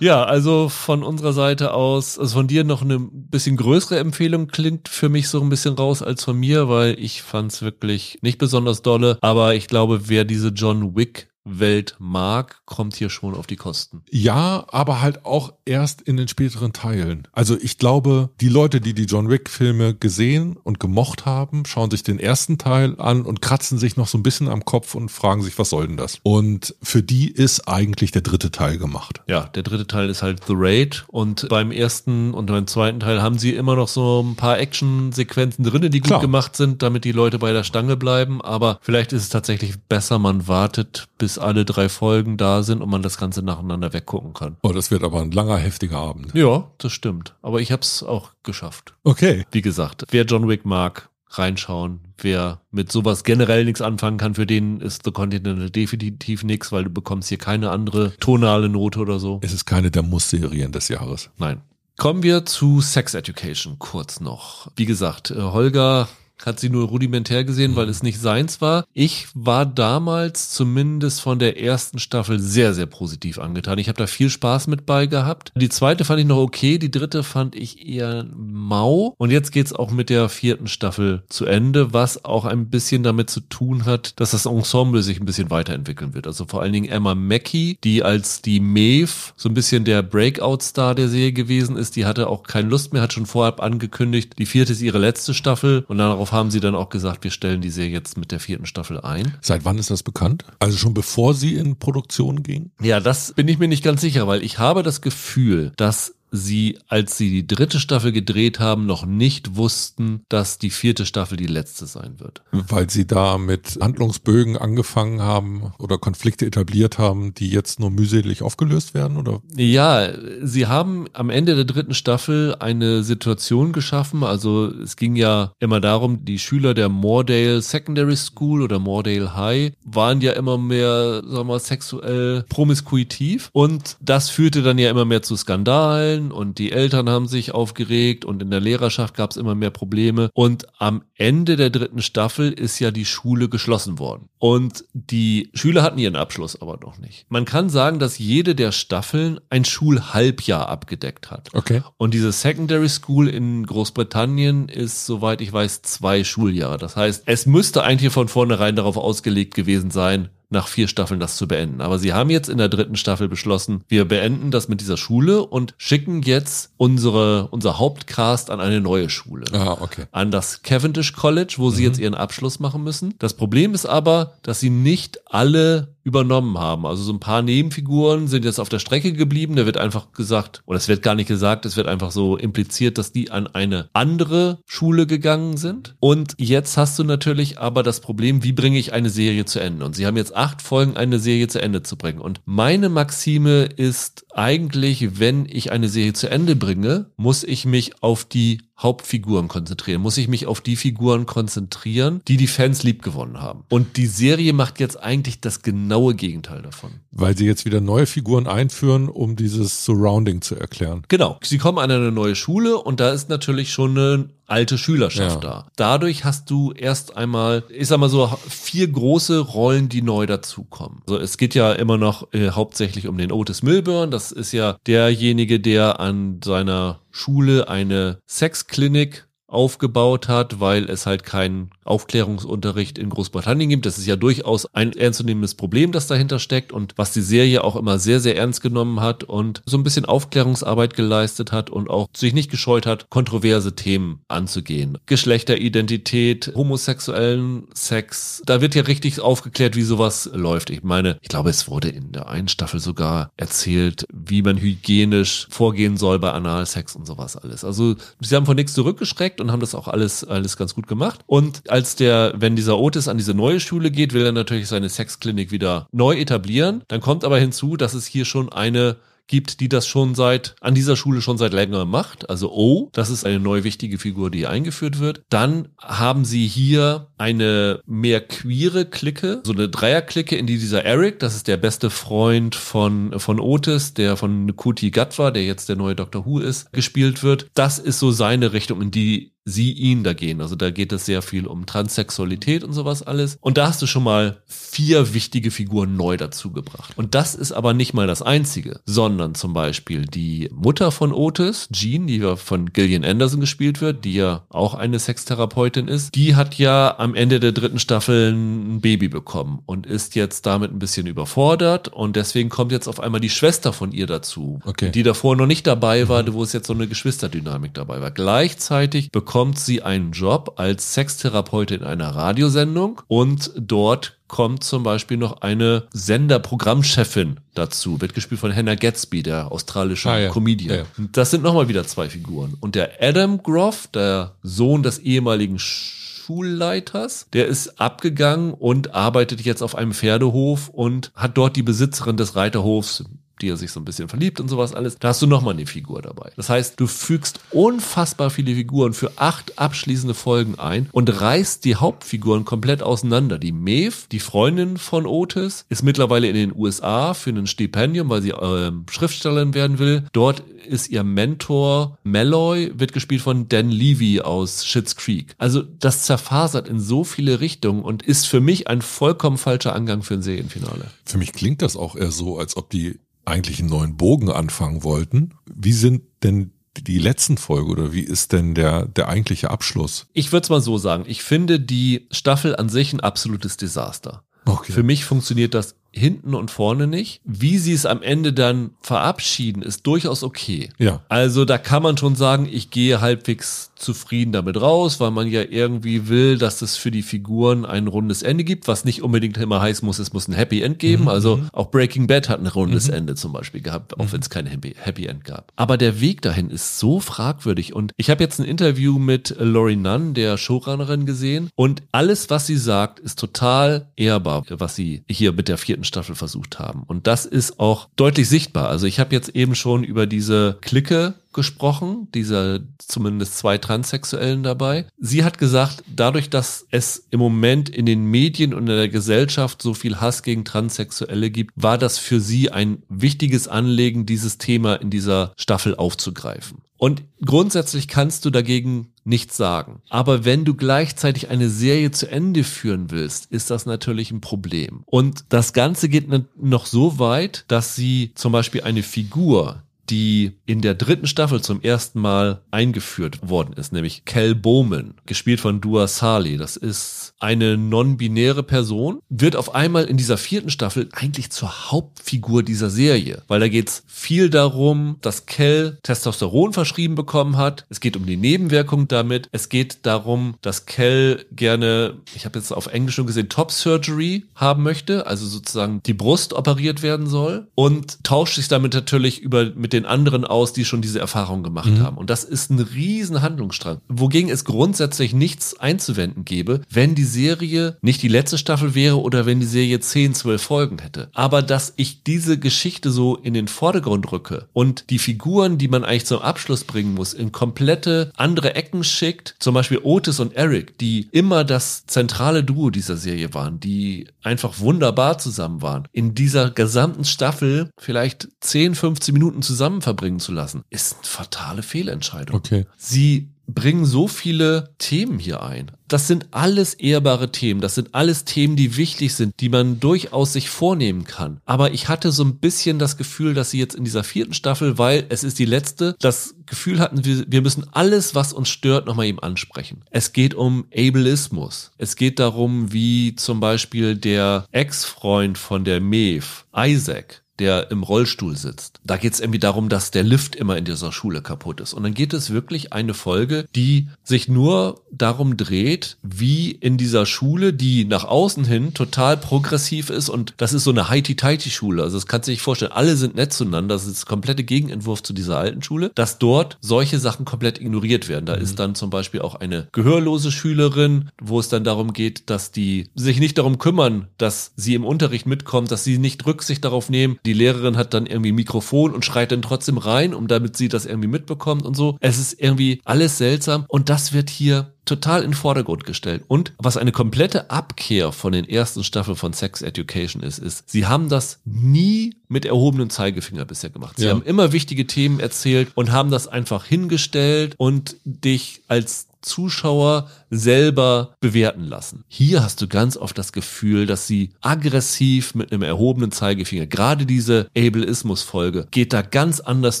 ja, 0.00 0.24
also 0.24 0.68
von 0.68 1.02
unserer 1.02 1.32
Seite 1.32 1.72
aus, 1.74 2.18
also 2.18 2.34
von 2.38 2.48
dir 2.48 2.64
noch 2.64 2.82
eine 2.82 2.98
bisschen 2.98 3.56
größere 3.56 3.98
Empfehlung 3.98 4.48
klingt 4.48 4.88
für 4.88 5.08
mich 5.08 5.28
so 5.28 5.40
ein 5.40 5.48
bisschen 5.48 5.74
raus 5.74 6.02
als 6.02 6.24
von 6.24 6.38
mir, 6.38 6.68
weil 6.68 6.98
ich 6.98 7.22
fand 7.22 7.52
es 7.52 7.62
wirklich 7.62 8.18
nicht 8.22 8.38
besonders 8.38 8.82
dolle. 8.82 9.18
Aber 9.20 9.54
ich 9.54 9.68
glaube, 9.68 10.08
wer 10.08 10.24
diese 10.24 10.48
John 10.48 10.96
Wick 10.96 11.27
Welt 11.48 11.96
mag, 11.98 12.60
kommt 12.66 12.94
hier 12.94 13.10
schon 13.10 13.34
auf 13.34 13.46
die 13.46 13.56
Kosten. 13.56 14.02
Ja, 14.10 14.64
aber 14.68 15.00
halt 15.00 15.24
auch 15.24 15.52
erst 15.64 16.02
in 16.02 16.16
den 16.16 16.28
späteren 16.28 16.72
Teilen. 16.72 17.28
Also 17.32 17.56
ich 17.60 17.78
glaube, 17.78 18.30
die 18.40 18.48
Leute, 18.48 18.80
die 18.80 18.94
die 18.94 19.04
John 19.04 19.28
Wick 19.28 19.48
Filme 19.48 19.94
gesehen 19.94 20.56
und 20.62 20.80
gemocht 20.80 21.26
haben, 21.26 21.64
schauen 21.66 21.90
sich 21.90 22.02
den 22.02 22.18
ersten 22.18 22.58
Teil 22.58 23.00
an 23.00 23.22
und 23.22 23.42
kratzen 23.42 23.78
sich 23.78 23.96
noch 23.96 24.08
so 24.08 24.18
ein 24.18 24.22
bisschen 24.22 24.48
am 24.48 24.64
Kopf 24.64 24.94
und 24.94 25.10
fragen 25.10 25.42
sich, 25.42 25.58
was 25.58 25.70
soll 25.70 25.86
denn 25.86 25.96
das? 25.96 26.18
Und 26.22 26.74
für 26.82 27.02
die 27.02 27.30
ist 27.30 27.68
eigentlich 27.68 28.10
der 28.10 28.22
dritte 28.22 28.50
Teil 28.50 28.78
gemacht. 28.78 29.22
Ja, 29.26 29.44
der 29.44 29.62
dritte 29.62 29.86
Teil 29.86 30.08
ist 30.08 30.22
halt 30.22 30.42
The 30.46 30.54
Raid 30.56 31.04
und 31.08 31.48
beim 31.48 31.70
ersten 31.70 32.34
und 32.34 32.46
beim 32.46 32.66
zweiten 32.66 33.00
Teil 33.00 33.22
haben 33.22 33.38
sie 33.38 33.54
immer 33.54 33.76
noch 33.76 33.88
so 33.88 34.22
ein 34.22 34.36
paar 34.36 34.58
Action-Sequenzen 34.58 35.64
drin, 35.64 35.90
die 35.90 36.00
gut 36.00 36.08
Klar. 36.08 36.20
gemacht 36.20 36.56
sind, 36.56 36.82
damit 36.82 37.04
die 37.04 37.12
Leute 37.12 37.38
bei 37.38 37.52
der 37.52 37.64
Stange 37.64 37.96
bleiben. 37.96 38.42
Aber 38.42 38.78
vielleicht 38.82 39.12
ist 39.12 39.22
es 39.22 39.28
tatsächlich 39.28 39.78
besser, 39.88 40.18
man 40.18 40.48
wartet, 40.48 41.08
bis 41.18 41.37
alle 41.38 41.64
drei 41.64 41.88
Folgen 41.88 42.36
da 42.36 42.62
sind 42.62 42.82
und 42.82 42.90
man 42.90 43.02
das 43.02 43.18
Ganze 43.18 43.42
nacheinander 43.42 43.92
weggucken 43.92 44.34
kann. 44.34 44.56
Oh, 44.62 44.72
das 44.72 44.90
wird 44.90 45.02
aber 45.02 45.20
ein 45.20 45.30
langer, 45.30 45.56
heftiger 45.56 45.98
Abend. 45.98 46.34
Ja, 46.34 46.70
das 46.78 46.92
stimmt. 46.92 47.34
Aber 47.42 47.60
ich 47.60 47.72
habe 47.72 47.82
es 47.82 48.02
auch 48.02 48.32
geschafft. 48.42 48.94
Okay. 49.04 49.44
Wie 49.50 49.62
gesagt, 49.62 50.04
wer 50.10 50.24
John 50.24 50.48
Wick 50.48 50.64
mag, 50.64 51.08
reinschauen. 51.30 52.00
Wer 52.18 52.60
mit 52.70 52.90
sowas 52.90 53.24
generell 53.24 53.64
nichts 53.64 53.80
anfangen 53.80 54.18
kann, 54.18 54.34
für 54.34 54.46
den 54.46 54.80
ist 54.80 55.04
The 55.04 55.12
Continental 55.12 55.70
definitiv 55.70 56.42
nichts, 56.42 56.72
weil 56.72 56.84
du 56.84 56.90
bekommst 56.90 57.28
hier 57.28 57.38
keine 57.38 57.70
andere 57.70 58.16
tonale 58.18 58.68
Note 58.68 58.98
oder 58.98 59.18
so. 59.18 59.40
Es 59.42 59.52
ist 59.52 59.66
keine 59.66 59.90
der 59.90 60.02
Muss-Serien 60.02 60.72
des 60.72 60.88
Jahres. 60.88 61.30
Nein. 61.36 61.60
Kommen 61.96 62.22
wir 62.22 62.46
zu 62.46 62.80
Sex 62.80 63.14
Education 63.14 63.78
kurz 63.78 64.20
noch. 64.20 64.70
Wie 64.76 64.86
gesagt, 64.86 65.32
äh, 65.32 65.40
Holger 65.40 66.08
hat 66.44 66.60
sie 66.60 66.70
nur 66.70 66.88
rudimentär 66.88 67.44
gesehen, 67.44 67.76
weil 67.76 67.86
mhm. 67.86 67.90
es 67.90 68.02
nicht 68.02 68.20
seins 68.20 68.60
war. 68.60 68.84
Ich 68.94 69.28
war 69.34 69.66
damals 69.66 70.50
zumindest 70.50 71.20
von 71.20 71.38
der 71.38 71.60
ersten 71.60 71.98
Staffel 71.98 72.38
sehr, 72.40 72.74
sehr 72.74 72.86
positiv 72.86 73.38
angetan. 73.38 73.78
Ich 73.78 73.88
habe 73.88 73.98
da 73.98 74.06
viel 74.06 74.30
Spaß 74.30 74.66
mit 74.66 74.86
bei 74.86 75.06
gehabt. 75.06 75.52
Die 75.54 75.68
zweite 75.68 76.04
fand 76.04 76.20
ich 76.20 76.26
noch 76.26 76.38
okay, 76.38 76.78
die 76.78 76.90
dritte 76.90 77.22
fand 77.22 77.54
ich 77.54 77.86
eher 77.86 78.26
mau. 78.36 79.14
Und 79.18 79.30
jetzt 79.30 79.52
geht's 79.52 79.72
auch 79.72 79.90
mit 79.90 80.10
der 80.10 80.28
vierten 80.28 80.68
Staffel 80.68 81.22
zu 81.28 81.44
Ende, 81.44 81.92
was 81.92 82.24
auch 82.24 82.44
ein 82.44 82.70
bisschen 82.70 83.02
damit 83.02 83.30
zu 83.30 83.40
tun 83.40 83.84
hat, 83.84 84.18
dass 84.20 84.30
das 84.30 84.46
Ensemble 84.46 85.02
sich 85.02 85.20
ein 85.20 85.26
bisschen 85.26 85.50
weiterentwickeln 85.50 86.14
wird. 86.14 86.26
Also 86.26 86.46
vor 86.46 86.62
allen 86.62 86.72
Dingen 86.72 86.88
Emma 86.88 87.14
Mackey, 87.14 87.78
die 87.84 88.02
als 88.02 88.42
die 88.42 88.60
Maeve 88.60 89.32
so 89.36 89.48
ein 89.48 89.54
bisschen 89.54 89.84
der 89.84 90.02
Breakout-Star 90.02 90.94
der 90.94 91.08
Serie 91.08 91.32
gewesen 91.32 91.76
ist, 91.76 91.96
die 91.96 92.06
hatte 92.06 92.28
auch 92.28 92.42
keine 92.42 92.68
Lust 92.68 92.92
mehr, 92.92 93.02
hat 93.02 93.12
schon 93.12 93.26
vorab 93.26 93.62
angekündigt, 93.62 94.34
die 94.38 94.46
vierte 94.46 94.72
ist 94.72 94.82
ihre 94.82 94.98
letzte 94.98 95.34
Staffel 95.34 95.84
und 95.88 95.98
darauf 95.98 96.27
darauf 96.28 96.32
haben 96.32 96.50
sie 96.50 96.60
dann 96.60 96.74
auch 96.74 96.88
gesagt, 96.88 97.24
wir 97.24 97.30
stellen 97.30 97.60
die 97.60 97.70
Serie 97.70 97.92
jetzt 97.92 98.16
mit 98.18 98.32
der 98.32 98.40
vierten 98.40 98.66
Staffel 98.66 99.00
ein. 99.00 99.34
Seit 99.40 99.64
wann 99.64 99.78
ist 99.78 99.90
das 99.90 100.02
bekannt? 100.02 100.44
Also 100.58 100.76
schon 100.76 100.94
bevor 100.94 101.34
sie 101.34 101.54
in 101.54 101.76
Produktion 101.76 102.42
ging? 102.42 102.70
Ja, 102.80 103.00
das 103.00 103.32
bin 103.32 103.48
ich 103.48 103.58
mir 103.58 103.68
nicht 103.68 103.84
ganz 103.84 104.00
sicher, 104.00 104.26
weil 104.26 104.42
ich 104.42 104.58
habe 104.58 104.82
das 104.82 105.00
Gefühl, 105.00 105.72
dass 105.76 106.14
sie, 106.30 106.78
als 106.88 107.16
sie 107.16 107.30
die 107.30 107.46
dritte 107.46 107.80
Staffel 107.80 108.12
gedreht 108.12 108.60
haben, 108.60 108.86
noch 108.86 109.06
nicht 109.06 109.56
wussten, 109.56 110.22
dass 110.28 110.58
die 110.58 110.70
vierte 110.70 111.06
Staffel 111.06 111.36
die 111.36 111.46
letzte 111.46 111.86
sein 111.86 112.20
wird. 112.20 112.42
Weil 112.52 112.90
sie 112.90 113.06
da 113.06 113.38
mit 113.38 113.78
Handlungsbögen 113.80 114.56
angefangen 114.56 115.22
haben 115.22 115.72
oder 115.78 115.98
Konflikte 115.98 116.46
etabliert 116.46 116.98
haben, 116.98 117.34
die 117.34 117.50
jetzt 117.50 117.80
nur 117.80 117.90
mühselig 117.90 118.42
aufgelöst 118.42 118.94
werden, 118.94 119.16
oder? 119.16 119.40
Ja, 119.56 120.08
sie 120.42 120.66
haben 120.66 121.06
am 121.12 121.30
Ende 121.30 121.54
der 121.54 121.64
dritten 121.64 121.94
Staffel 121.94 122.56
eine 122.58 123.02
Situation 123.02 123.72
geschaffen. 123.72 124.24
Also 124.24 124.66
es 124.66 124.96
ging 124.96 125.16
ja 125.16 125.52
immer 125.58 125.80
darum, 125.80 126.24
die 126.24 126.38
Schüler 126.38 126.74
der 126.74 126.88
Moordale 126.88 127.62
Secondary 127.62 128.16
School 128.16 128.62
oder 128.62 128.78
Moordale 128.78 129.34
High 129.34 129.72
waren 129.84 130.20
ja 130.20 130.32
immer 130.32 130.58
mehr, 130.58 131.22
sagen 131.22 131.32
wir 131.32 131.44
mal, 131.44 131.60
sexuell 131.60 132.44
promiskuitiv 132.48 133.50
und 133.52 133.96
das 134.00 134.30
führte 134.30 134.62
dann 134.62 134.78
ja 134.78 134.90
immer 134.90 135.04
mehr 135.04 135.22
zu 135.22 135.36
Skandalen 135.36 136.17
Schulen 136.18 136.32
und 136.32 136.58
die 136.58 136.72
Eltern 136.72 137.08
haben 137.08 137.28
sich 137.28 137.52
aufgeregt 137.52 138.24
und 138.24 138.42
in 138.42 138.50
der 138.50 138.60
Lehrerschaft 138.60 139.14
gab 139.14 139.30
es 139.30 139.36
immer 139.36 139.54
mehr 139.54 139.70
Probleme. 139.70 140.30
Und 140.34 140.66
am 140.78 141.02
Ende 141.14 141.56
der 141.56 141.70
dritten 141.70 142.02
Staffel 142.02 142.52
ist 142.52 142.78
ja 142.78 142.90
die 142.90 143.04
Schule 143.04 143.48
geschlossen 143.48 143.98
worden. 143.98 144.28
Und 144.38 144.84
die 144.92 145.50
Schüler 145.54 145.82
hatten 145.82 145.98
ihren 145.98 146.16
Abschluss 146.16 146.60
aber 146.60 146.78
noch 146.82 146.98
nicht. 146.98 147.26
Man 147.28 147.44
kann 147.44 147.70
sagen, 147.70 147.98
dass 147.98 148.18
jede 148.18 148.54
der 148.54 148.72
Staffeln 148.72 149.40
ein 149.50 149.64
Schulhalbjahr 149.64 150.68
abgedeckt 150.68 151.30
hat. 151.30 151.50
Okay. 151.54 151.82
Und 151.96 152.14
diese 152.14 152.32
Secondary 152.32 152.88
School 152.88 153.28
in 153.28 153.66
Großbritannien 153.66 154.68
ist, 154.68 155.06
soweit 155.06 155.40
ich 155.40 155.52
weiß, 155.52 155.82
zwei 155.82 156.24
Schuljahre. 156.24 156.78
Das 156.78 156.96
heißt, 156.96 157.24
es 157.26 157.46
müsste 157.46 157.82
eigentlich 157.82 158.12
von 158.12 158.28
vornherein 158.28 158.76
darauf 158.76 158.96
ausgelegt 158.96 159.54
gewesen 159.54 159.90
sein, 159.90 160.30
nach 160.50 160.66
vier 160.68 160.88
Staffeln 160.88 161.20
das 161.20 161.36
zu 161.36 161.46
beenden. 161.46 161.80
Aber 161.80 161.98
sie 161.98 162.12
haben 162.12 162.30
jetzt 162.30 162.48
in 162.48 162.58
der 162.58 162.68
dritten 162.68 162.96
Staffel 162.96 163.28
beschlossen, 163.28 163.84
wir 163.88 164.06
beenden 164.06 164.50
das 164.50 164.68
mit 164.68 164.80
dieser 164.80 164.96
Schule 164.96 165.44
und 165.44 165.74
schicken 165.76 166.22
jetzt 166.22 166.72
unsere, 166.76 167.48
unser 167.48 167.78
Hauptcast 167.78 168.50
an 168.50 168.60
eine 168.60 168.80
neue 168.80 169.10
Schule. 169.10 169.44
Ah, 169.52 169.76
okay. 169.80 170.06
An 170.10 170.30
das 170.30 170.62
Cavendish 170.62 171.12
College, 171.12 171.54
wo 171.58 171.70
sie 171.70 171.82
mhm. 171.82 171.88
jetzt 171.88 171.98
ihren 171.98 172.14
Abschluss 172.14 172.60
machen 172.60 172.82
müssen. 172.82 173.14
Das 173.18 173.34
Problem 173.34 173.74
ist 173.74 173.86
aber, 173.86 174.34
dass 174.42 174.60
sie 174.60 174.70
nicht 174.70 175.20
alle 175.26 175.94
übernommen 176.08 176.58
haben. 176.58 176.86
Also 176.86 177.02
so 177.02 177.12
ein 177.12 177.20
paar 177.20 177.42
Nebenfiguren 177.42 178.26
sind 178.26 178.44
jetzt 178.44 178.58
auf 178.58 178.70
der 178.70 178.78
Strecke 178.78 179.12
geblieben. 179.12 179.56
Da 179.56 179.66
wird 179.66 179.76
einfach 179.76 180.12
gesagt, 180.12 180.62
oder 180.64 180.78
es 180.78 180.88
wird 180.88 181.02
gar 181.02 181.14
nicht 181.14 181.28
gesagt, 181.28 181.66
es 181.66 181.76
wird 181.76 181.86
einfach 181.86 182.10
so 182.10 182.36
impliziert, 182.36 182.96
dass 182.96 183.12
die 183.12 183.30
an 183.30 183.46
eine 183.46 183.90
andere 183.92 184.58
Schule 184.64 185.06
gegangen 185.06 185.58
sind. 185.58 185.94
Und 186.00 186.34
jetzt 186.38 186.78
hast 186.78 186.98
du 186.98 187.04
natürlich 187.04 187.58
aber 187.58 187.82
das 187.82 188.00
Problem, 188.00 188.42
wie 188.42 188.52
bringe 188.52 188.78
ich 188.78 188.94
eine 188.94 189.10
Serie 189.10 189.44
zu 189.44 189.60
Ende? 189.60 189.84
Und 189.84 189.94
sie 189.94 190.06
haben 190.06 190.16
jetzt 190.16 190.34
acht 190.34 190.62
Folgen, 190.62 190.96
eine 190.96 191.18
Serie 191.18 191.48
zu 191.48 191.60
Ende 191.60 191.82
zu 191.82 191.96
bringen. 191.96 192.20
Und 192.20 192.40
meine 192.46 192.88
Maxime 192.88 193.64
ist 193.64 194.24
eigentlich, 194.32 195.20
wenn 195.20 195.46
ich 195.46 195.70
eine 195.72 195.88
Serie 195.88 196.14
zu 196.14 196.30
Ende 196.30 196.56
bringe, 196.56 197.10
muss 197.16 197.44
ich 197.44 197.66
mich 197.66 198.02
auf 198.02 198.24
die 198.24 198.62
Hauptfiguren 198.78 199.48
konzentrieren, 199.48 200.00
muss 200.00 200.18
ich 200.18 200.28
mich 200.28 200.46
auf 200.46 200.60
die 200.60 200.76
Figuren 200.76 201.26
konzentrieren, 201.26 202.22
die 202.28 202.36
die 202.36 202.46
Fans 202.46 202.84
liebgewonnen 202.84 203.40
haben. 203.40 203.64
Und 203.68 203.96
die 203.96 204.06
Serie 204.06 204.52
macht 204.52 204.78
jetzt 204.78 205.02
eigentlich 205.02 205.40
das 205.40 205.62
genaue 205.62 206.14
Gegenteil 206.14 206.62
davon. 206.62 207.00
Weil 207.18 207.36
sie 207.36 207.46
jetzt 207.46 207.64
wieder 207.64 207.80
neue 207.80 208.06
Figuren 208.06 208.46
einführen, 208.46 209.08
um 209.08 209.36
dieses 209.36 209.84
Surrounding 209.84 210.40
zu 210.40 210.54
erklären. 210.54 211.02
Genau. 211.08 211.38
Sie 211.42 211.58
kommen 211.58 211.78
an 211.78 211.90
eine 211.90 212.12
neue 212.12 212.34
Schule 212.34 212.78
und 212.78 213.00
da 213.00 213.10
ist 213.10 213.28
natürlich 213.28 213.72
schon 213.72 213.98
eine 213.98 214.28
alte 214.48 214.78
Schülerschaft 214.78 215.44
ja. 215.44 215.50
da. 215.50 215.66
Dadurch 215.76 216.24
hast 216.24 216.50
du 216.50 216.72
erst 216.72 217.16
einmal, 217.16 217.64
ich 217.68 217.88
sag 217.88 217.98
mal 217.98 218.08
so, 218.08 218.32
vier 218.48 218.88
große 218.88 219.38
Rollen, 219.40 219.88
die 219.88 220.02
neu 220.02 220.26
dazukommen. 220.26 221.02
Also 221.06 221.20
es 221.20 221.36
geht 221.36 221.54
ja 221.54 221.72
immer 221.72 221.98
noch 221.98 222.32
äh, 222.32 222.50
hauptsächlich 222.50 223.08
um 223.08 223.18
den 223.18 223.30
Otis 223.30 223.62
Milburn. 223.62 224.10
Das 224.10 224.32
ist 224.32 224.52
ja 224.52 224.76
derjenige, 224.86 225.60
der 225.60 226.00
an 226.00 226.40
seiner 226.42 227.00
Schule 227.10 227.68
eine 227.68 228.18
Sexklinik 228.26 229.27
aufgebaut 229.48 230.28
hat, 230.28 230.60
weil 230.60 230.88
es 230.90 231.06
halt 231.06 231.24
keinen 231.24 231.70
Aufklärungsunterricht 231.84 232.98
in 232.98 233.08
Großbritannien 233.08 233.70
gibt. 233.70 233.86
Das 233.86 233.98
ist 233.98 234.06
ja 234.06 234.16
durchaus 234.16 234.72
ein 234.74 234.92
ernstzunehmendes 234.92 235.54
Problem, 235.54 235.90
das 235.90 236.06
dahinter 236.06 236.38
steckt 236.38 236.70
und 236.70 236.92
was 236.96 237.12
die 237.12 237.22
Serie 237.22 237.64
auch 237.64 237.74
immer 237.74 237.98
sehr, 237.98 238.20
sehr 238.20 238.36
ernst 238.36 238.60
genommen 238.60 239.00
hat 239.00 239.24
und 239.24 239.62
so 239.64 239.78
ein 239.78 239.82
bisschen 239.82 240.04
Aufklärungsarbeit 240.04 240.94
geleistet 240.94 241.50
hat 241.50 241.70
und 241.70 241.88
auch 241.88 242.08
sich 242.14 242.34
nicht 242.34 242.50
gescheut 242.50 242.86
hat, 242.86 243.08
kontroverse 243.08 243.74
Themen 243.74 244.20
anzugehen. 244.28 244.98
Geschlechteridentität, 245.06 246.52
homosexuellen 246.54 247.68
Sex, 247.72 248.42
da 248.44 248.60
wird 248.60 248.74
ja 248.74 248.82
richtig 248.82 249.20
aufgeklärt, 249.20 249.76
wie 249.76 249.82
sowas 249.82 250.28
läuft. 250.34 250.68
Ich 250.68 250.82
meine, 250.82 251.18
ich 251.22 251.28
glaube, 251.28 251.48
es 251.48 251.68
wurde 251.68 251.88
in 251.88 252.12
der 252.12 252.28
einen 252.28 252.48
Staffel 252.48 252.80
sogar 252.80 253.30
erzählt, 253.38 254.06
wie 254.12 254.42
man 254.42 254.58
hygienisch 254.58 255.46
vorgehen 255.50 255.96
soll 255.96 256.18
bei 256.18 256.32
Analsex 256.32 256.94
und 256.94 257.06
sowas 257.06 257.36
alles. 257.36 257.64
Also 257.64 257.96
sie 258.20 258.36
haben 258.36 258.46
von 258.46 258.56
nichts 258.56 258.74
zurückgeschreckt 258.74 259.37
perfekt 259.38 259.40
und 259.40 259.52
haben 259.52 259.60
das 259.60 259.74
auch 259.74 259.88
alles, 259.88 260.24
alles 260.24 260.56
ganz 260.56 260.74
gut 260.74 260.86
gemacht. 260.86 261.20
Und 261.26 261.62
als 261.70 261.96
der, 261.96 262.34
wenn 262.36 262.56
dieser 262.56 262.78
Otis 262.78 263.08
an 263.08 263.16
diese 263.16 263.34
neue 263.34 263.60
Schule 263.60 263.90
geht, 263.90 264.12
will 264.12 264.24
er 264.24 264.32
natürlich 264.32 264.68
seine 264.68 264.88
Sexklinik 264.88 265.50
wieder 265.50 265.88
neu 265.92 266.16
etablieren. 266.16 266.82
Dann 266.88 267.00
kommt 267.00 267.24
aber 267.24 267.38
hinzu, 267.38 267.76
dass 267.76 267.94
es 267.94 268.06
hier 268.06 268.24
schon 268.24 268.50
eine 268.50 268.96
gibt, 269.28 269.60
die 269.60 269.68
das 269.68 269.86
schon 269.86 270.14
seit, 270.14 270.56
an 270.60 270.74
dieser 270.74 270.96
Schule 270.96 271.20
schon 271.20 271.38
seit 271.38 271.52
längerem 271.52 271.90
macht. 271.90 272.28
Also 272.28 272.50
O, 272.52 272.90
das 272.92 273.10
ist 273.10 273.24
eine 273.24 273.38
neue 273.38 273.64
wichtige 273.64 273.98
Figur, 273.98 274.30
die 274.30 274.46
eingeführt 274.46 274.98
wird. 274.98 275.22
Dann 275.28 275.68
haben 275.78 276.24
sie 276.24 276.46
hier 276.46 277.08
eine 277.18 277.80
mehr 277.86 278.20
queere 278.20 278.86
Clique, 278.86 279.40
so 279.44 279.52
eine 279.52 279.68
Dreierklicke, 279.68 280.36
in 280.36 280.46
die 280.46 280.58
dieser 280.58 280.84
Eric, 280.84 281.18
das 281.20 281.36
ist 281.36 281.48
der 281.48 281.56
beste 281.56 281.90
Freund 281.90 282.54
von, 282.54 283.18
von 283.18 283.38
Otis, 283.38 283.94
der 283.94 284.16
von 284.16 284.46
Nkuti 284.46 284.90
Gatwa, 284.90 285.30
der 285.30 285.44
jetzt 285.44 285.68
der 285.68 285.76
neue 285.76 285.94
Doctor 285.94 286.26
Who 286.26 286.38
ist, 286.38 286.72
gespielt 286.72 287.22
wird. 287.22 287.50
Das 287.54 287.78
ist 287.78 287.98
so 287.98 288.10
seine 288.10 288.52
Richtung, 288.52 288.80
in 288.82 288.90
die 288.90 289.32
sie 289.48 289.72
ihn 289.72 290.04
da 290.04 290.12
gehen. 290.12 290.40
Also 290.40 290.56
da 290.56 290.70
geht 290.70 290.92
es 290.92 291.06
sehr 291.06 291.22
viel 291.22 291.46
um 291.46 291.66
Transsexualität 291.66 292.62
und 292.62 292.72
sowas 292.72 293.02
alles. 293.02 293.38
Und 293.40 293.58
da 293.58 293.66
hast 293.66 293.80
du 293.82 293.86
schon 293.86 294.04
mal 294.04 294.42
vier 294.46 295.14
wichtige 295.14 295.50
Figuren 295.50 295.96
neu 295.96 296.16
dazugebracht. 296.16 296.96
Und 296.96 297.14
das 297.14 297.34
ist 297.34 297.52
aber 297.52 297.74
nicht 297.74 297.94
mal 297.94 298.06
das 298.06 298.22
einzige, 298.22 298.80
sondern 298.84 299.34
zum 299.34 299.54
Beispiel 299.54 300.04
die 300.04 300.50
Mutter 300.52 300.92
von 300.92 301.12
Otis, 301.12 301.68
Jean, 301.72 302.06
die 302.06 302.18
ja 302.18 302.36
von 302.36 302.72
Gillian 302.72 303.04
Anderson 303.04 303.40
gespielt 303.40 303.80
wird, 303.80 304.04
die 304.04 304.14
ja 304.14 304.44
auch 304.50 304.74
eine 304.74 304.98
Sextherapeutin 304.98 305.88
ist, 305.88 306.14
die 306.14 306.36
hat 306.36 306.56
ja 306.56 306.96
am 306.98 307.14
Ende 307.14 307.40
der 307.40 307.52
dritten 307.52 307.78
Staffel 307.78 308.32
ein 308.32 308.80
Baby 308.80 309.08
bekommen 309.08 309.60
und 309.66 309.86
ist 309.86 310.14
jetzt 310.14 310.46
damit 310.46 310.72
ein 310.72 310.78
bisschen 310.78 311.06
überfordert 311.06 311.88
und 311.88 312.16
deswegen 312.16 312.48
kommt 312.50 312.72
jetzt 312.72 312.88
auf 312.88 313.00
einmal 313.00 313.20
die 313.20 313.30
Schwester 313.30 313.72
von 313.72 313.92
ihr 313.92 314.06
dazu, 314.06 314.60
okay. 314.64 314.90
die 314.90 315.02
davor 315.02 315.36
noch 315.36 315.46
nicht 315.46 315.66
dabei 315.66 316.08
war, 316.08 316.32
wo 316.32 316.42
es 316.42 316.52
jetzt 316.52 316.66
so 316.66 316.74
eine 316.74 316.86
Geschwisterdynamik 316.86 317.72
dabei 317.74 318.00
war. 318.00 318.10
Gleichzeitig 318.10 319.10
bekommt 319.10 319.37
bekommt 319.38 319.60
sie 319.60 319.82
einen 319.82 320.10
Job 320.10 320.54
als 320.56 320.94
Sextherapeutin 320.94 321.82
in 321.82 321.86
einer 321.86 322.08
Radiosendung 322.08 323.02
und 323.06 323.52
dort 323.56 324.18
kommt 324.26 324.64
zum 324.64 324.82
Beispiel 324.82 325.16
noch 325.16 325.42
eine 325.42 325.86
Senderprogrammchefin 325.92 327.38
dazu, 327.54 328.00
wird 328.00 328.14
gespielt 328.14 328.40
von 328.40 328.52
Hannah 328.52 328.74
Gatsby, 328.74 329.22
der 329.22 329.52
australische 329.52 330.10
ah, 330.10 330.18
ja. 330.18 330.30
Comedian. 330.30 330.70
Ja, 330.70 330.82
ja. 330.82 331.08
Das 331.12 331.30
sind 331.30 331.44
nochmal 331.44 331.68
wieder 331.68 331.86
zwei 331.86 332.08
Figuren. 332.08 332.56
Und 332.58 332.74
der 332.74 333.00
Adam 333.00 333.40
Groff, 333.40 333.86
der 333.86 334.34
Sohn 334.42 334.82
des 334.82 334.98
ehemaligen 334.98 335.60
Schulleiters, 335.60 337.28
der 337.32 337.46
ist 337.46 337.80
abgegangen 337.80 338.52
und 338.52 338.92
arbeitet 338.92 339.42
jetzt 339.42 339.62
auf 339.62 339.76
einem 339.76 339.92
Pferdehof 339.92 340.68
und 340.68 341.12
hat 341.14 341.38
dort 341.38 341.54
die 341.54 341.62
Besitzerin 341.62 342.16
des 342.16 342.34
Reiterhofs 342.34 343.04
die 343.42 343.48
er 343.48 343.56
sich 343.56 343.72
so 343.72 343.80
ein 343.80 343.84
bisschen 343.84 344.08
verliebt 344.08 344.40
und 344.40 344.48
sowas 344.48 344.74
alles, 344.74 344.98
da 344.98 345.08
hast 345.08 345.22
du 345.22 345.26
nochmal 345.26 345.54
eine 345.54 345.66
Figur 345.66 346.02
dabei. 346.02 346.32
Das 346.36 346.48
heißt, 346.48 346.78
du 346.78 346.86
fügst 346.86 347.40
unfassbar 347.50 348.30
viele 348.30 348.54
Figuren 348.54 348.92
für 348.92 349.12
acht 349.16 349.58
abschließende 349.58 350.14
Folgen 350.14 350.58
ein 350.58 350.88
und 350.92 351.20
reißt 351.20 351.64
die 351.64 351.76
Hauptfiguren 351.76 352.44
komplett 352.44 352.82
auseinander. 352.82 353.38
Die 353.38 353.52
Maeve, 353.52 353.94
die 354.12 354.20
Freundin 354.20 354.76
von 354.76 355.06
Otis, 355.06 355.64
ist 355.68 355.82
mittlerweile 355.82 356.28
in 356.28 356.34
den 356.34 356.54
USA 356.54 357.14
für 357.14 357.30
ein 357.30 357.46
Stipendium, 357.46 358.08
weil 358.08 358.22
sie 358.22 358.30
äh, 358.30 358.72
Schriftstellerin 358.90 359.54
werden 359.54 359.78
will. 359.78 360.04
Dort 360.12 360.42
ist 360.68 360.88
ihr 360.88 361.02
Mentor 361.02 361.98
Malloy, 362.04 362.72
wird 362.74 362.92
gespielt 362.92 363.22
von 363.22 363.48
Dan 363.48 363.70
Levy 363.70 364.20
aus 364.20 364.66
Schitt's 364.66 364.96
Creek. 364.96 365.34
Also 365.38 365.62
das 365.62 366.04
zerfasert 366.04 366.68
in 366.68 366.80
so 366.80 367.04
viele 367.04 367.40
Richtungen 367.40 367.82
und 367.82 368.02
ist 368.02 368.26
für 368.26 368.40
mich 368.40 368.68
ein 368.68 368.82
vollkommen 368.82 369.38
falscher 369.38 369.74
Angang 369.74 370.02
für 370.02 370.14
ein 370.14 370.22
Serienfinale. 370.22 370.90
Für 371.04 371.18
mich 371.18 371.32
klingt 371.32 371.62
das 371.62 371.76
auch 371.76 371.96
eher 371.96 372.10
so, 372.10 372.38
als 372.38 372.56
ob 372.56 372.70
die 372.70 372.98
eigentlich 373.28 373.60
einen 373.60 373.68
neuen 373.68 373.96
Bogen 373.96 374.30
anfangen 374.30 374.82
wollten. 374.82 375.34
Wie 375.46 375.72
sind 375.72 376.02
denn 376.22 376.52
die 376.76 376.98
letzten 376.98 377.38
Folge 377.38 377.70
oder 377.70 377.92
wie 377.92 378.00
ist 378.00 378.32
denn 378.32 378.54
der, 378.54 378.86
der 378.86 379.08
eigentliche 379.08 379.50
Abschluss? 379.50 380.06
Ich 380.12 380.32
würde 380.32 380.44
es 380.44 380.50
mal 380.50 380.60
so 380.60 380.78
sagen. 380.78 381.04
Ich 381.06 381.22
finde 381.22 381.60
die 381.60 382.06
Staffel 382.10 382.56
an 382.56 382.68
sich 382.68 382.92
ein 382.92 383.00
absolutes 383.00 383.56
Desaster. 383.56 384.22
Okay. 384.44 384.72
Für 384.72 384.82
mich 384.82 385.04
funktioniert 385.04 385.54
das 385.54 385.74
hinten 385.90 386.34
und 386.34 386.50
vorne 386.50 386.86
nicht. 386.86 387.20
Wie 387.24 387.58
sie 387.58 387.72
es 387.72 387.86
am 387.86 388.02
Ende 388.02 388.32
dann 388.32 388.70
verabschieden, 388.80 389.62
ist 389.62 389.86
durchaus 389.86 390.22
okay. 390.22 390.70
Ja. 390.78 391.02
Also 391.08 391.44
da 391.44 391.58
kann 391.58 391.82
man 391.82 391.96
schon 391.96 392.16
sagen, 392.16 392.48
ich 392.50 392.70
gehe 392.70 393.00
halbwegs 393.00 393.67
zufrieden 393.78 394.32
damit 394.32 394.60
raus, 394.60 395.00
weil 395.00 395.10
man 395.10 395.28
ja 395.28 395.42
irgendwie 395.42 396.08
will, 396.08 396.38
dass 396.38 396.62
es 396.62 396.76
für 396.76 396.90
die 396.90 397.02
Figuren 397.02 397.64
ein 397.64 397.86
rundes 397.86 398.22
Ende 398.22 398.44
gibt, 398.44 398.68
was 398.68 398.84
nicht 398.84 399.02
unbedingt 399.02 399.36
immer 399.38 399.60
heißen 399.60 399.86
muss, 399.86 399.98
es 399.98 400.12
muss 400.12 400.28
ein 400.28 400.34
Happy 400.34 400.62
End 400.62 400.78
geben. 400.78 401.04
Mhm. 401.04 401.08
Also 401.08 401.36
mhm. 401.38 401.48
auch 401.52 401.70
Breaking 401.70 402.06
Bad 402.06 402.28
hat 402.28 402.40
ein 402.40 402.46
rundes 402.46 402.88
mhm. 402.88 402.94
Ende 402.94 403.14
zum 403.14 403.32
Beispiel 403.32 403.60
gehabt, 403.60 403.98
auch 403.98 404.04
mhm. 404.04 404.12
wenn 404.12 404.20
es 404.20 404.30
kein 404.30 404.46
Happy, 404.46 404.74
Happy 404.78 405.06
End 405.06 405.24
gab. 405.24 405.52
Aber 405.56 405.76
der 405.76 406.00
Weg 406.00 406.22
dahin 406.22 406.50
ist 406.50 406.78
so 406.78 407.00
fragwürdig 407.00 407.74
und 407.74 407.92
ich 407.96 408.10
habe 408.10 408.22
jetzt 408.22 408.38
ein 408.38 408.44
Interview 408.44 408.98
mit 408.98 409.34
Laurie 409.38 409.76
Nunn, 409.76 410.14
der 410.14 410.36
Showrunnerin, 410.36 411.06
gesehen 411.06 411.50
und 411.54 411.82
alles, 411.92 412.30
was 412.30 412.46
sie 412.46 412.56
sagt, 412.56 412.98
ist 412.98 413.18
total 413.18 413.86
ehrbar, 413.96 414.44
was 414.48 414.74
sie 414.74 415.02
hier 415.08 415.32
mit 415.32 415.48
der 415.48 415.58
vierten 415.58 415.84
Staffel 415.84 416.14
versucht 416.14 416.58
haben. 416.58 416.82
Und 416.86 417.06
das 417.06 417.26
ist 417.26 417.60
auch 417.60 417.88
deutlich 417.96 418.28
sichtbar. 418.28 418.68
Also 418.68 418.86
ich 418.86 419.00
habe 419.00 419.14
jetzt 419.14 419.30
eben 419.30 419.54
schon 419.54 419.84
über 419.84 420.06
diese 420.06 420.58
Clique 420.60 421.14
gesprochen, 421.32 422.08
dieser 422.14 422.60
zumindest 422.78 423.38
zwei 423.38 423.58
Transsexuellen 423.58 424.42
dabei. 424.42 424.86
Sie 424.98 425.24
hat 425.24 425.38
gesagt, 425.38 425.84
dadurch, 425.94 426.30
dass 426.30 426.66
es 426.70 427.06
im 427.10 427.20
Moment 427.20 427.68
in 427.68 427.86
den 427.86 428.04
Medien 428.04 428.54
und 428.54 428.68
in 428.68 428.76
der 428.76 428.88
Gesellschaft 428.88 429.62
so 429.62 429.74
viel 429.74 430.00
Hass 430.00 430.22
gegen 430.22 430.44
Transsexuelle 430.44 431.30
gibt, 431.30 431.52
war 431.56 431.78
das 431.78 431.98
für 431.98 432.20
sie 432.20 432.50
ein 432.50 432.82
wichtiges 432.88 433.48
Anliegen, 433.48 434.06
dieses 434.06 434.38
Thema 434.38 434.74
in 434.76 434.90
dieser 434.90 435.32
Staffel 435.36 435.74
aufzugreifen. 435.74 436.62
Und 436.78 437.02
grundsätzlich 437.24 437.88
kannst 437.88 438.24
du 438.24 438.30
dagegen 438.30 438.92
nichts 439.04 439.36
sagen. 439.36 439.82
Aber 439.88 440.24
wenn 440.24 440.44
du 440.44 440.54
gleichzeitig 440.54 441.28
eine 441.28 441.48
Serie 441.48 441.90
zu 441.90 442.08
Ende 442.08 442.44
führen 442.44 442.92
willst, 442.92 443.26
ist 443.32 443.50
das 443.50 443.66
natürlich 443.66 444.12
ein 444.12 444.20
Problem. 444.20 444.82
Und 444.86 445.24
das 445.28 445.52
Ganze 445.52 445.88
geht 445.88 446.06
noch 446.40 446.66
so 446.66 447.00
weit, 447.00 447.44
dass 447.48 447.74
sie 447.74 448.12
zum 448.14 448.32
Beispiel 448.32 448.62
eine 448.62 448.84
Figur, 448.84 449.64
die 449.90 450.32
in 450.46 450.60
der 450.60 450.74
dritten 450.74 451.06
Staffel 451.06 451.40
zum 451.40 451.60
ersten 451.62 452.00
Mal 452.00 452.42
eingeführt 452.50 453.28
worden 453.28 453.54
ist, 453.54 453.72
nämlich 453.72 454.04
Kel 454.04 454.34
Bowman, 454.34 454.94
gespielt 455.06 455.40
von 455.40 455.60
Dua 455.60 455.88
Sali. 455.88 456.36
Das 456.36 456.56
ist 456.56 457.14
eine 457.18 457.56
non-binäre 457.56 458.42
Person, 458.42 459.00
wird 459.08 459.36
auf 459.36 459.54
einmal 459.54 459.84
in 459.84 459.96
dieser 459.96 460.18
vierten 460.18 460.50
Staffel 460.50 460.88
eigentlich 460.92 461.30
zur 461.30 461.70
Hauptfigur 461.70 462.42
dieser 462.42 462.70
Serie, 462.70 463.22
weil 463.28 463.40
da 463.40 463.48
geht's 463.48 463.82
viel 463.86 464.30
darum, 464.30 464.96
dass 465.00 465.26
Kel 465.26 465.78
Testosteron 465.82 466.52
verschrieben 466.52 466.94
bekommen 466.94 467.36
hat. 467.36 467.66
Es 467.68 467.80
geht 467.80 467.96
um 467.96 468.06
die 468.06 468.16
Nebenwirkung 468.16 468.88
damit. 468.88 469.28
Es 469.32 469.48
geht 469.48 469.86
darum, 469.86 470.34
dass 470.42 470.66
Kel 470.66 471.26
gerne, 471.32 471.94
ich 472.14 472.24
habe 472.24 472.38
jetzt 472.38 472.52
auf 472.52 472.66
Englisch 472.66 472.94
schon 472.94 473.06
gesehen, 473.06 473.28
Top 473.28 473.52
Surgery 473.52 474.24
haben 474.34 474.62
möchte, 474.62 475.06
also 475.06 475.26
sozusagen 475.26 475.82
die 475.84 475.94
Brust 475.94 476.32
operiert 476.32 476.82
werden 476.82 477.06
soll 477.06 477.48
und 477.54 478.02
tauscht 478.04 478.36
sich 478.36 478.48
damit 478.48 478.74
natürlich 478.74 479.20
über 479.20 479.46
mit 479.54 479.72
den 479.72 479.77
anderen 479.86 480.24
aus, 480.24 480.52
die 480.52 480.64
schon 480.64 480.82
diese 480.82 481.00
Erfahrung 481.00 481.42
gemacht 481.42 481.70
mhm. 481.70 481.80
haben. 481.80 481.96
Und 481.96 482.10
das 482.10 482.24
ist 482.24 482.50
ein 482.50 482.60
riesen 482.60 483.22
Handlungsstrang, 483.22 483.80
wogegen 483.88 484.30
es 484.30 484.44
grundsätzlich 484.44 485.12
nichts 485.12 485.58
einzuwenden 485.58 486.24
gäbe, 486.24 486.60
wenn 486.70 486.94
die 486.94 487.04
Serie 487.04 487.76
nicht 487.82 488.02
die 488.02 488.08
letzte 488.08 488.38
Staffel 488.38 488.74
wäre 488.74 489.00
oder 489.00 489.26
wenn 489.26 489.40
die 489.40 489.46
Serie 489.46 489.80
10, 489.80 490.14
12 490.14 490.42
Folgen 490.42 490.78
hätte. 490.78 491.10
Aber 491.14 491.42
dass 491.42 491.72
ich 491.76 492.02
diese 492.04 492.38
Geschichte 492.38 492.90
so 492.90 493.16
in 493.16 493.34
den 493.34 493.48
Vordergrund 493.48 494.10
rücke 494.12 494.48
und 494.52 494.90
die 494.90 494.98
Figuren, 494.98 495.58
die 495.58 495.68
man 495.68 495.84
eigentlich 495.84 496.06
zum 496.06 496.20
Abschluss 496.20 496.64
bringen 496.64 496.94
muss, 496.94 497.14
in 497.14 497.32
komplette 497.32 498.12
andere 498.16 498.54
Ecken 498.54 498.84
schickt, 498.84 499.36
zum 499.38 499.54
Beispiel 499.54 499.80
Otis 499.82 500.20
und 500.20 500.34
Eric, 500.34 500.78
die 500.78 501.08
immer 501.12 501.44
das 501.44 501.86
zentrale 501.86 502.44
Duo 502.44 502.70
dieser 502.70 502.96
Serie 502.96 503.34
waren, 503.34 503.60
die 503.60 504.08
einfach 504.22 504.58
wunderbar 504.58 505.18
zusammen 505.18 505.62
waren, 505.62 505.88
in 505.92 506.14
dieser 506.14 506.50
gesamten 506.50 507.04
Staffel 507.04 507.70
vielleicht 507.78 508.28
10, 508.40 508.74
15 508.74 509.12
Minuten 509.12 509.42
zusammen 509.42 509.67
verbringen 509.82 510.20
zu 510.20 510.32
lassen, 510.32 510.62
ist 510.70 510.94
eine 510.94 511.04
fatale 511.04 511.62
Fehlentscheidung. 511.62 512.36
Okay. 512.36 512.66
Sie 512.76 513.28
bringen 513.48 513.86
so 513.86 514.06
viele 514.08 514.74
Themen 514.78 515.18
hier 515.18 515.42
ein. 515.42 515.70
Das 515.88 516.06
sind 516.06 516.26
alles 516.32 516.74
ehrbare 516.74 517.32
Themen. 517.32 517.62
Das 517.62 517.74
sind 517.74 517.94
alles 517.94 518.24
Themen, 518.24 518.56
die 518.56 518.76
wichtig 518.76 519.14
sind, 519.14 519.40
die 519.40 519.48
man 519.48 519.80
durchaus 519.80 520.34
sich 520.34 520.50
vornehmen 520.50 521.04
kann. 521.04 521.40
Aber 521.46 521.72
ich 521.72 521.88
hatte 521.88 522.12
so 522.12 522.24
ein 522.24 522.36
bisschen 522.36 522.78
das 522.78 522.98
Gefühl, 522.98 523.32
dass 523.32 523.50
sie 523.50 523.58
jetzt 523.58 523.74
in 523.74 523.84
dieser 523.84 524.04
vierten 524.04 524.34
Staffel, 524.34 524.76
weil 524.76 525.06
es 525.08 525.24
ist 525.24 525.38
die 525.38 525.46
letzte, 525.46 525.96
das 525.98 526.34
Gefühl 526.44 526.78
hatten, 526.78 527.06
wir, 527.06 527.24
wir 527.26 527.40
müssen 527.40 527.64
alles, 527.72 528.14
was 528.14 528.34
uns 528.34 528.50
stört, 528.50 528.86
nochmal 528.86 529.06
eben 529.06 529.20
ansprechen. 529.20 529.82
Es 529.90 530.12
geht 530.12 530.34
um 530.34 530.66
Ableismus. 530.76 531.70
Es 531.78 531.96
geht 531.96 532.18
darum, 532.18 532.70
wie 532.70 533.16
zum 533.16 533.40
Beispiel 533.40 533.96
der 533.96 534.46
Ex-Freund 534.52 535.38
von 535.38 535.64
der 535.64 535.80
Maeve, 535.80 536.26
Isaac, 536.54 537.22
der 537.38 537.70
im 537.70 537.82
Rollstuhl 537.82 538.36
sitzt. 538.36 538.80
Da 538.84 538.96
geht 538.96 539.14
es 539.14 539.20
irgendwie 539.20 539.38
darum, 539.38 539.68
dass 539.68 539.90
der 539.90 540.02
Lift 540.02 540.36
immer 540.36 540.56
in 540.56 540.64
dieser 540.64 540.92
Schule 540.92 541.22
kaputt 541.22 541.60
ist. 541.60 541.74
Und 541.74 541.82
dann 541.82 541.94
geht 541.94 542.12
es 542.12 542.30
wirklich 542.30 542.72
eine 542.72 542.94
Folge, 542.94 543.46
die 543.54 543.88
sich 544.02 544.28
nur 544.28 544.82
darum 544.90 545.36
dreht, 545.36 545.96
wie 546.02 546.50
in 546.50 546.76
dieser 546.76 547.06
Schule, 547.06 547.52
die 547.52 547.84
nach 547.84 548.04
außen 548.04 548.44
hin 548.44 548.74
total 548.74 549.16
progressiv 549.16 549.90
ist 549.90 550.08
und 550.08 550.34
das 550.36 550.52
ist 550.52 550.64
so 550.64 550.70
eine 550.70 550.88
Heiti-Teiti-Schule. 550.88 551.82
Also 551.82 551.96
das 551.96 552.06
kannst 552.06 552.26
du 552.26 552.30
dir 552.30 552.34
nicht 552.34 552.42
vorstellen. 552.42 552.72
Alle 552.72 552.96
sind 552.96 553.14
nett 553.14 553.32
zueinander. 553.32 553.74
Das 553.74 553.86
ist 553.86 554.02
der 554.02 554.08
komplette 554.08 554.44
Gegenentwurf 554.44 555.02
zu 555.02 555.12
dieser 555.12 555.38
alten 555.38 555.62
Schule, 555.62 555.90
dass 555.94 556.18
dort 556.18 556.58
solche 556.60 556.98
Sachen 556.98 557.24
komplett 557.24 557.60
ignoriert 557.60 558.08
werden. 558.08 558.26
Da 558.26 558.36
mhm. 558.36 558.42
ist 558.42 558.58
dann 558.58 558.74
zum 558.74 558.90
Beispiel 558.90 559.20
auch 559.20 559.34
eine 559.34 559.68
gehörlose 559.72 560.32
Schülerin, 560.32 561.10
wo 561.20 561.40
es 561.40 561.48
dann 561.48 561.64
darum 561.64 561.92
geht, 561.92 562.30
dass 562.30 562.50
die 562.50 562.88
sich 562.94 563.20
nicht 563.20 563.38
darum 563.38 563.58
kümmern, 563.58 564.08
dass 564.18 564.52
sie 564.56 564.74
im 564.74 564.84
Unterricht 564.84 565.26
mitkommt, 565.26 565.70
dass 565.70 565.84
sie 565.84 565.98
nicht 565.98 566.26
Rücksicht 566.26 566.64
darauf 566.64 566.90
nehmen. 566.90 567.18
Die 567.28 567.34
Lehrerin 567.34 567.76
hat 567.76 567.92
dann 567.92 568.06
irgendwie 568.06 568.32
ein 568.32 568.36
Mikrofon 568.36 568.94
und 568.94 569.04
schreit 569.04 569.32
dann 569.32 569.42
trotzdem 569.42 569.76
rein, 569.76 570.14
um 570.14 570.28
damit 570.28 570.56
sie 570.56 570.70
das 570.70 570.86
irgendwie 570.86 571.08
mitbekommt 571.08 571.66
und 571.66 571.76
so. 571.76 571.98
Es 572.00 572.16
ist 572.16 572.40
irgendwie 572.40 572.80
alles 572.86 573.18
seltsam 573.18 573.66
und 573.68 573.90
das 573.90 574.14
wird 574.14 574.30
hier 574.30 574.72
total 574.86 575.22
in 575.22 575.32
den 575.32 575.36
Vordergrund 575.36 575.84
gestellt. 575.84 576.24
Und 576.26 576.54
was 576.56 576.78
eine 576.78 576.90
komplette 576.90 577.50
Abkehr 577.50 578.12
von 578.12 578.32
den 578.32 578.48
ersten 578.48 578.82
Staffeln 578.82 579.18
von 579.18 579.34
Sex 579.34 579.60
Education 579.60 580.22
ist, 580.22 580.38
ist, 580.38 580.70
sie 580.70 580.86
haben 580.86 581.10
das 581.10 581.40
nie 581.44 582.16
mit 582.28 582.46
erhobenem 582.46 582.88
Zeigefinger 582.88 583.44
bisher 583.44 583.68
gemacht. 583.68 583.98
Sie 583.98 584.06
ja. 584.06 584.12
haben 584.12 584.22
immer 584.22 584.52
wichtige 584.52 584.86
Themen 584.86 585.20
erzählt 585.20 585.68
und 585.74 585.92
haben 585.92 586.10
das 586.10 586.28
einfach 586.28 586.64
hingestellt 586.64 587.56
und 587.58 587.96
dich 588.04 588.62
als 588.68 589.08
Zuschauer 589.20 590.08
selber 590.30 591.14
bewerten 591.20 591.64
lassen. 591.64 592.04
Hier 592.08 592.42
hast 592.42 592.60
du 592.60 592.68
ganz 592.68 592.96
oft 592.96 593.16
das 593.18 593.32
Gefühl, 593.32 593.86
dass 593.86 594.06
sie 594.06 594.30
aggressiv 594.40 595.34
mit 595.34 595.52
einem 595.52 595.62
erhobenen 595.62 596.12
Zeigefinger, 596.12 596.66
gerade 596.66 597.06
diese 597.06 597.48
Ableismus-Folge, 597.56 598.68
geht 598.70 598.92
da 598.92 599.02
ganz 599.02 599.40
anders 599.40 599.80